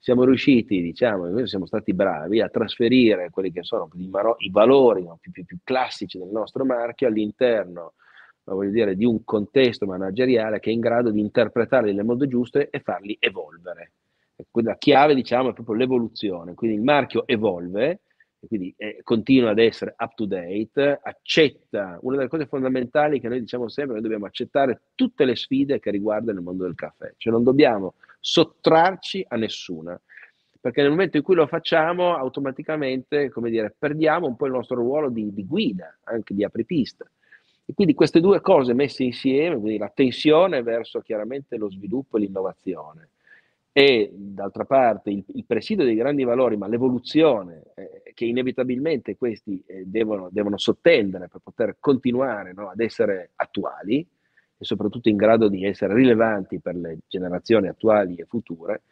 Siamo 0.00 0.24
riusciti, 0.24 0.80
diciamo, 0.80 1.26
noi 1.26 1.48
siamo 1.48 1.66
stati 1.66 1.92
bravi 1.92 2.40
a 2.40 2.48
trasferire 2.48 3.30
quelli 3.30 3.50
che 3.50 3.64
sono 3.64 3.88
i, 3.94 4.50
valori 4.50 5.02
no, 5.02 5.18
più, 5.20 5.32
più, 5.32 5.44
più, 5.44 5.58
classici 5.64 6.18
del 6.18 6.28
nostro 6.28 6.64
marchio 6.64 7.08
all'interno 7.08 7.94
voglio 8.54 8.70
dire, 8.70 8.96
di 8.96 9.04
un 9.04 9.24
contesto 9.24 9.86
manageriale 9.86 10.60
che 10.60 10.70
è 10.70 10.72
in 10.72 10.80
grado 10.80 11.10
di 11.10 11.20
interpretarli 11.20 11.92
nel 11.92 12.04
modo 12.04 12.26
giusto 12.26 12.58
e 12.58 12.80
farli 12.80 13.16
evolvere. 13.18 13.92
La 14.52 14.76
chiave, 14.76 15.14
diciamo, 15.14 15.50
è 15.50 15.52
proprio 15.52 15.76
l'evoluzione. 15.76 16.54
Quindi 16.54 16.76
il 16.76 16.82
marchio 16.82 17.26
evolve, 17.26 18.00
quindi 18.46 18.72
eh, 18.76 19.00
continua 19.02 19.50
ad 19.50 19.58
essere 19.58 19.94
up 19.98 20.14
to 20.14 20.26
date, 20.26 21.00
accetta, 21.02 21.98
una 22.02 22.16
delle 22.16 22.28
cose 22.28 22.46
fondamentali 22.46 23.20
che 23.20 23.28
noi 23.28 23.40
diciamo 23.40 23.68
sempre, 23.68 23.94
noi 23.94 24.02
dobbiamo 24.02 24.26
accettare 24.26 24.80
tutte 24.94 25.24
le 25.24 25.34
sfide 25.34 25.80
che 25.80 25.90
riguardano 25.90 26.38
il 26.38 26.44
mondo 26.44 26.64
del 26.64 26.74
caffè, 26.74 27.12
cioè 27.16 27.32
non 27.32 27.42
dobbiamo 27.42 27.94
sottrarci 28.20 29.24
a 29.28 29.36
nessuna, 29.36 30.00
perché 30.60 30.82
nel 30.82 30.90
momento 30.90 31.16
in 31.16 31.22
cui 31.22 31.34
lo 31.34 31.46
facciamo 31.46 32.14
automaticamente, 32.14 33.30
come 33.30 33.50
dire, 33.50 33.74
perdiamo 33.76 34.26
un 34.26 34.36
po' 34.36 34.46
il 34.46 34.52
nostro 34.52 34.76
ruolo 34.76 35.08
di, 35.08 35.32
di 35.32 35.46
guida, 35.46 35.98
anche 36.04 36.34
di 36.34 36.44
apripista. 36.44 37.08
E 37.64 37.74
quindi 37.74 37.94
queste 37.94 38.20
due 38.20 38.40
cose 38.40 38.72
messe 38.72 39.02
insieme, 39.02 39.58
quindi 39.58 39.78
la 39.78 39.92
tensione 39.94 40.62
verso 40.62 41.00
chiaramente 41.00 41.56
lo 41.56 41.70
sviluppo 41.70 42.16
e 42.16 42.20
l'innovazione, 42.20 43.10
e 43.78 44.10
d'altra 44.12 44.64
parte 44.64 45.10
il, 45.10 45.22
il, 45.34 45.44
presidio 45.44 45.84
dei 45.84 45.94
grandi 45.94 46.24
valori, 46.24 46.56
ma 46.56 46.66
l'evoluzione 46.66 47.62
eh, 47.76 48.12
che 48.12 48.24
inevitabilmente 48.24 49.16
questi 49.16 49.62
eh, 49.64 49.84
devono, 49.86 50.28
devono, 50.32 50.58
sottendere 50.58 51.28
per 51.28 51.40
poter 51.44 51.76
continuare 51.78 52.52
no, 52.52 52.70
ad 52.70 52.80
essere 52.80 53.30
attuali 53.36 54.00
e 54.00 54.64
soprattutto 54.64 55.08
in 55.08 55.14
grado 55.14 55.46
di 55.46 55.64
essere 55.64 55.94
rilevanti 55.94 56.58
per 56.58 56.74
le 56.74 56.98
generazioni 57.06 57.68
attuali 57.68 58.16
e 58.16 58.24
future, 58.24 58.82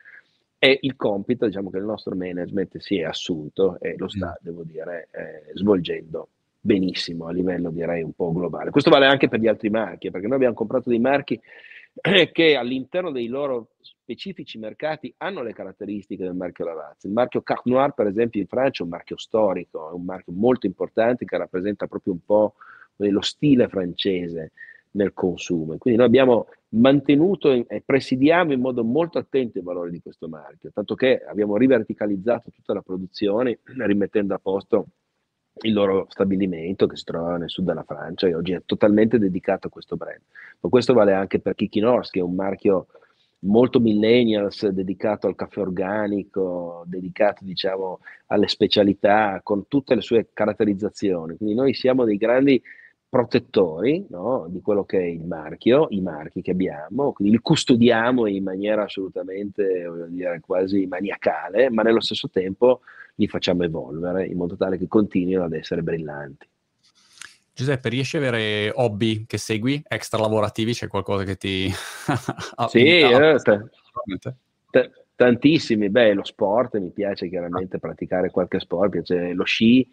è 0.56 0.78
il 0.82 0.94
compito 0.94 1.46
diciamo, 1.46 1.68
che 1.68 1.78
il 1.78 1.84
nostro 1.84 2.14
management 2.14 2.76
si 2.76 2.98
è 2.98 3.02
assunto 3.02 3.80
e 3.80 3.96
lo 3.98 4.06
sta, 4.06 4.38
mm. 4.38 4.44
devo 4.44 4.62
dire, 4.62 5.08
eh, 5.10 5.50
svolgendo 5.54 6.28
benissimo 6.60 7.26
a 7.26 7.32
livello 7.32 7.70
direi 7.70 8.04
un 8.04 8.12
po' 8.12 8.30
globale. 8.30 8.70
Questo 8.70 8.90
vale 8.90 9.06
anche 9.06 9.26
per 9.26 9.40
gli 9.40 9.48
altri 9.48 9.68
marchi, 9.68 10.12
perché 10.12 10.28
noi 10.28 10.36
abbiamo 10.36 10.54
comprato 10.54 10.90
dei 10.90 11.00
marchi 11.00 11.40
che 12.30 12.54
all'interno 12.54 13.10
dei 13.10 13.26
loro 13.26 13.70
specifici 14.06 14.56
mercati 14.56 15.12
hanno 15.18 15.42
le 15.42 15.52
caratteristiche 15.52 16.22
del 16.22 16.34
marchio 16.34 16.64
Lavazza. 16.64 17.08
Il 17.08 17.12
marchio 17.12 17.42
Carte 17.42 17.68
Noir, 17.68 17.90
per 17.92 18.06
esempio, 18.06 18.40
in 18.40 18.46
Francia 18.46 18.82
è 18.82 18.84
un 18.84 18.90
marchio 18.92 19.16
storico, 19.18 19.90
è 19.90 19.92
un 19.92 20.04
marchio 20.04 20.32
molto 20.32 20.66
importante 20.66 21.24
che 21.24 21.36
rappresenta 21.36 21.88
proprio 21.88 22.12
un 22.12 22.24
po' 22.24 22.54
lo 22.98 23.20
stile 23.20 23.68
francese 23.68 24.52
nel 24.92 25.12
consumo. 25.12 25.76
Quindi 25.76 25.98
noi 25.98 26.08
abbiamo 26.08 26.46
mantenuto 26.68 27.50
e 27.50 27.82
presidiamo 27.84 28.52
in 28.52 28.60
modo 28.60 28.84
molto 28.84 29.18
attento 29.18 29.58
i 29.58 29.62
valori 29.62 29.90
di 29.90 30.00
questo 30.00 30.28
marchio, 30.28 30.70
tanto 30.72 30.94
che 30.94 31.24
abbiamo 31.26 31.56
riverticalizzato 31.56 32.50
tutta 32.52 32.74
la 32.74 32.82
produzione 32.82 33.58
rimettendo 33.64 34.34
a 34.34 34.38
posto 34.38 34.86
il 35.62 35.72
loro 35.72 36.06
stabilimento 36.10 36.86
che 36.86 36.96
si 36.96 37.04
trova 37.04 37.38
nel 37.38 37.50
sud 37.50 37.64
della 37.64 37.82
Francia 37.82 38.28
e 38.28 38.34
oggi 38.34 38.52
è 38.52 38.62
totalmente 38.64 39.18
dedicato 39.18 39.66
a 39.66 39.70
questo 39.70 39.96
brand. 39.96 40.20
Ma 40.60 40.68
questo 40.68 40.92
vale 40.92 41.12
anche 41.12 41.40
per 41.40 41.56
Kiki 41.56 41.80
Norse, 41.80 42.12
che 42.12 42.20
è 42.20 42.22
un 42.22 42.34
marchio 42.34 42.86
molto 43.46 43.80
millennials, 43.80 44.66
dedicato 44.68 45.26
al 45.26 45.34
caffè 45.34 45.60
organico, 45.60 46.84
dedicato 46.86 47.44
diciamo 47.44 48.00
alle 48.26 48.48
specialità, 48.48 49.40
con 49.42 49.68
tutte 49.68 49.94
le 49.94 50.00
sue 50.02 50.28
caratterizzazioni. 50.32 51.36
Quindi 51.36 51.54
noi 51.54 51.74
siamo 51.74 52.04
dei 52.04 52.16
grandi 52.16 52.62
protettori 53.08 54.04
no, 54.10 54.46
di 54.48 54.60
quello 54.60 54.84
che 54.84 54.98
è 54.98 55.04
il 55.04 55.24
marchio, 55.24 55.86
i 55.90 56.00
marchi 56.00 56.42
che 56.42 56.50
abbiamo, 56.50 57.12
quindi 57.12 57.34
li 57.34 57.40
custodiamo 57.40 58.26
in 58.26 58.42
maniera 58.42 58.82
assolutamente, 58.82 60.06
dire, 60.08 60.40
quasi 60.40 60.86
maniacale, 60.86 61.70
ma 61.70 61.82
nello 61.82 62.00
stesso 62.00 62.28
tempo 62.28 62.80
li 63.14 63.28
facciamo 63.28 63.62
evolvere 63.62 64.26
in 64.26 64.36
modo 64.36 64.56
tale 64.56 64.76
che 64.76 64.88
continuino 64.88 65.44
ad 65.44 65.54
essere 65.54 65.82
brillanti. 65.82 66.46
Giuseppe, 67.56 67.88
riesci 67.88 68.18
ad 68.18 68.24
avere 68.24 68.70
hobby 68.74 69.24
che 69.24 69.38
segui, 69.38 69.82
extra 69.88 70.20
lavorativi? 70.20 70.74
C'è 70.74 70.88
qualcosa 70.88 71.24
che 71.24 71.36
ti... 71.36 71.72
sì, 72.68 72.98
eh, 72.98 73.38
te, 73.42 73.70
te, 74.70 74.90
Tantissimi, 75.14 75.88
beh, 75.88 76.12
lo 76.12 76.22
sport, 76.22 76.76
mi 76.76 76.90
piace 76.90 77.30
chiaramente 77.30 77.78
praticare 77.78 78.30
qualche 78.30 78.60
sport, 78.60 78.94
mi 78.94 79.00
piace 79.00 79.32
lo 79.32 79.44
sci, 79.44 79.88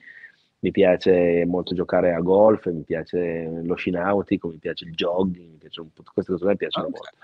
mi 0.59 0.71
piace 0.71 1.45
molto 1.45 1.73
giocare 1.73 2.13
a 2.13 2.19
golf, 2.19 2.69
mi 2.69 2.83
piace 2.83 3.49
lo 3.63 3.75
sci 3.75 3.91
nautico, 3.91 4.49
mi 4.49 4.57
piace 4.57 4.83
il 4.83 4.91
jogging, 4.91 5.51
mi 5.51 5.57
piace 5.57 5.79
un 5.79 5.93
po', 5.93 6.03
queste 6.13 6.33
cose 6.33 6.45
mi 6.45 6.57
piacciono 6.57 6.87
okay. 6.87 6.99
molto. 6.99 7.17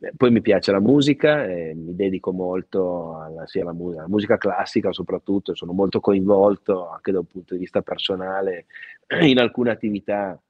Eh, 0.00 0.12
poi 0.16 0.30
mi 0.30 0.40
piace 0.40 0.70
la 0.70 0.80
musica, 0.80 1.44
e 1.46 1.74
mi 1.74 1.94
dedico 1.94 2.32
molto 2.32 3.16
alla, 3.18 3.46
sia 3.46 3.62
alla, 3.62 3.72
musica, 3.72 4.00
alla 4.00 4.08
musica 4.08 4.36
classica 4.36 4.92
soprattutto, 4.92 5.54
sono 5.54 5.72
molto 5.72 6.00
coinvolto 6.00 6.88
anche 6.90 7.10
da 7.12 7.20
un 7.20 7.26
punto 7.26 7.54
di 7.54 7.60
vista 7.60 7.82
personale 7.82 8.66
in 9.22 9.38
alcune 9.38 9.70
attività 9.70 10.40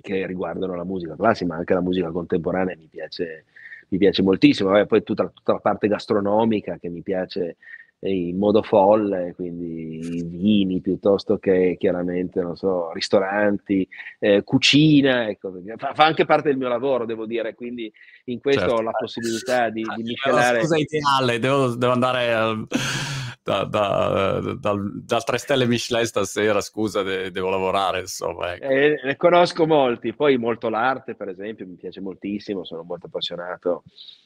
che 0.00 0.26
riguardano 0.26 0.74
la 0.74 0.84
musica 0.84 1.16
classica, 1.16 1.46
ma 1.46 1.56
anche 1.56 1.74
la 1.74 1.80
musica 1.80 2.10
contemporanea 2.10 2.76
mi 2.76 2.88
piace, 2.88 3.44
mi 3.88 3.98
piace 3.98 4.22
moltissimo. 4.22 4.70
Vabbè, 4.70 4.86
poi 4.86 5.02
tutta, 5.02 5.28
tutta, 5.28 5.52
la 5.52 5.58
parte 5.58 5.88
gastronomica 5.88 6.78
che 6.78 6.88
mi 6.88 7.02
piace 7.02 7.56
in 8.10 8.36
modo 8.36 8.62
folle, 8.62 9.32
quindi 9.34 10.24
vini 10.26 10.80
piuttosto 10.80 11.38
che 11.38 11.76
chiaramente, 11.78 12.40
non 12.40 12.56
so, 12.56 12.92
ristoranti, 12.92 13.86
eh, 14.18 14.42
cucina, 14.42 15.28
ecco, 15.28 15.52
fa, 15.76 15.94
fa, 15.94 16.04
anche 16.04 16.24
parte 16.24 16.48
del 16.48 16.58
mio 16.58 16.68
lavoro, 16.68 17.04
devo 17.04 17.26
dire, 17.26 17.54
quindi 17.54 17.92
in 18.24 18.40
questo 18.40 18.60
certo. 18.62 18.74
ho 18.76 18.80
la 18.82 18.90
possibilità 18.90 19.70
di, 19.70 19.82
di 19.96 20.02
miscelare... 20.02 20.60
Scusa 20.60 20.78
ideale, 20.78 21.38
devo, 21.38 21.68
devo 21.74 21.92
andare... 21.92 22.32
Al 22.32 22.66
da, 23.42 23.64
da, 23.64 24.40
da, 24.58 24.74
dal 25.04 25.24
3 25.24 25.38
stelle 25.38 25.66
Michelin 25.66 26.06
stasera, 26.06 26.60
scusa, 26.60 27.02
de, 27.02 27.30
devo 27.30 27.50
lavorare, 27.50 28.00
insomma. 28.00 28.54
Ecco. 28.54 28.64
Eh, 28.64 29.00
ne 29.02 29.16
conosco 29.16 29.66
molti, 29.66 30.14
poi 30.14 30.38
molto 30.38 30.68
l'arte, 30.68 31.14
per 31.16 31.28
esempio, 31.28 31.66
mi 31.66 31.74
piace 31.74 32.00
moltissimo, 32.00 32.64
sono 32.64 32.82
molto 32.82 33.06
appassionato 33.06 33.82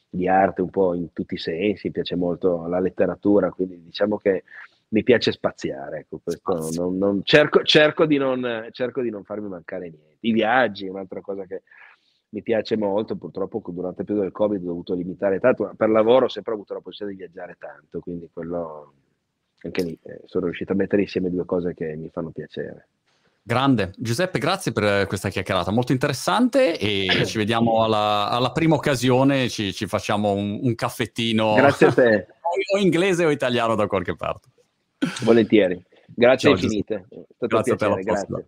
di 0.08 0.28
arte 0.28 0.62
un 0.62 0.70
po' 0.70 0.94
in 0.94 1.12
tutti 1.12 1.34
i 1.34 1.38
sensi, 1.38 1.86
mi 1.86 1.92
piace 1.92 2.14
molto 2.14 2.66
la 2.66 2.78
letteratura, 2.78 3.50
quindi 3.50 3.82
diciamo 3.82 4.18
che 4.18 4.44
mi 4.88 5.02
piace 5.02 5.32
spaziare, 5.32 6.00
ecco, 6.00 6.20
questo 6.22 6.70
non, 6.74 6.96
non, 6.96 7.20
cerco, 7.24 7.62
cerco, 7.62 8.06
di 8.06 8.18
non, 8.18 8.68
cerco 8.70 9.00
di 9.00 9.10
non 9.10 9.24
farmi 9.24 9.48
mancare 9.48 9.88
niente. 9.88 10.18
I 10.20 10.32
viaggi 10.32 10.86
è 10.86 10.90
un'altra 10.90 11.20
cosa 11.20 11.44
che 11.44 11.62
mi 12.28 12.42
piace 12.42 12.76
molto, 12.76 13.16
purtroppo 13.16 13.62
durante 13.66 14.00
il 14.00 14.06
periodo 14.06 14.22
del 14.28 14.32
Covid 14.32 14.62
ho 14.62 14.66
dovuto 14.66 14.94
limitare 14.94 15.40
tanto, 15.40 15.64
ma 15.64 15.74
per 15.74 15.88
lavoro 15.88 16.26
ho 16.26 16.28
sempre 16.28 16.52
avuto 16.52 16.74
la 16.74 16.80
possibilità 16.80 17.24
di 17.24 17.32
viaggiare 17.32 17.56
tanto, 17.58 18.00
quindi 18.00 18.28
quello 18.32 18.92
anche 19.66 19.82
lì 19.82 19.98
eh, 20.02 20.22
sono 20.24 20.46
riuscito 20.46 20.72
a 20.72 20.76
mettere 20.76 21.02
insieme 21.02 21.30
due 21.30 21.44
cose 21.44 21.74
che 21.74 21.94
mi 21.96 22.08
fanno 22.10 22.30
piacere. 22.30 22.88
Grande. 23.42 23.92
Giuseppe, 23.96 24.40
grazie 24.40 24.72
per 24.72 25.06
questa 25.06 25.28
chiacchierata, 25.28 25.70
molto 25.70 25.92
interessante 25.92 26.76
e 26.78 27.06
ci 27.26 27.38
vediamo 27.38 27.84
alla, 27.84 28.28
alla 28.28 28.50
prima 28.50 28.74
occasione, 28.74 29.48
ci, 29.48 29.72
ci 29.72 29.86
facciamo 29.86 30.32
un, 30.32 30.58
un, 30.62 30.74
caffettino. 30.74 31.54
Grazie 31.54 31.86
a 31.86 31.92
te. 31.92 32.26
o 32.74 32.78
inglese 32.78 33.24
o 33.24 33.30
italiano 33.30 33.76
da 33.76 33.86
qualche 33.86 34.16
parte. 34.16 34.48
Volentieri. 35.22 35.80
Grazie 36.06 36.48
Ciao, 36.48 36.58
infinite. 36.58 36.94
È 37.08 37.14
stato 37.36 37.46
grazie 37.46 37.72
un 37.72 37.78
piacere, 37.78 38.02
grazie. 38.02 38.46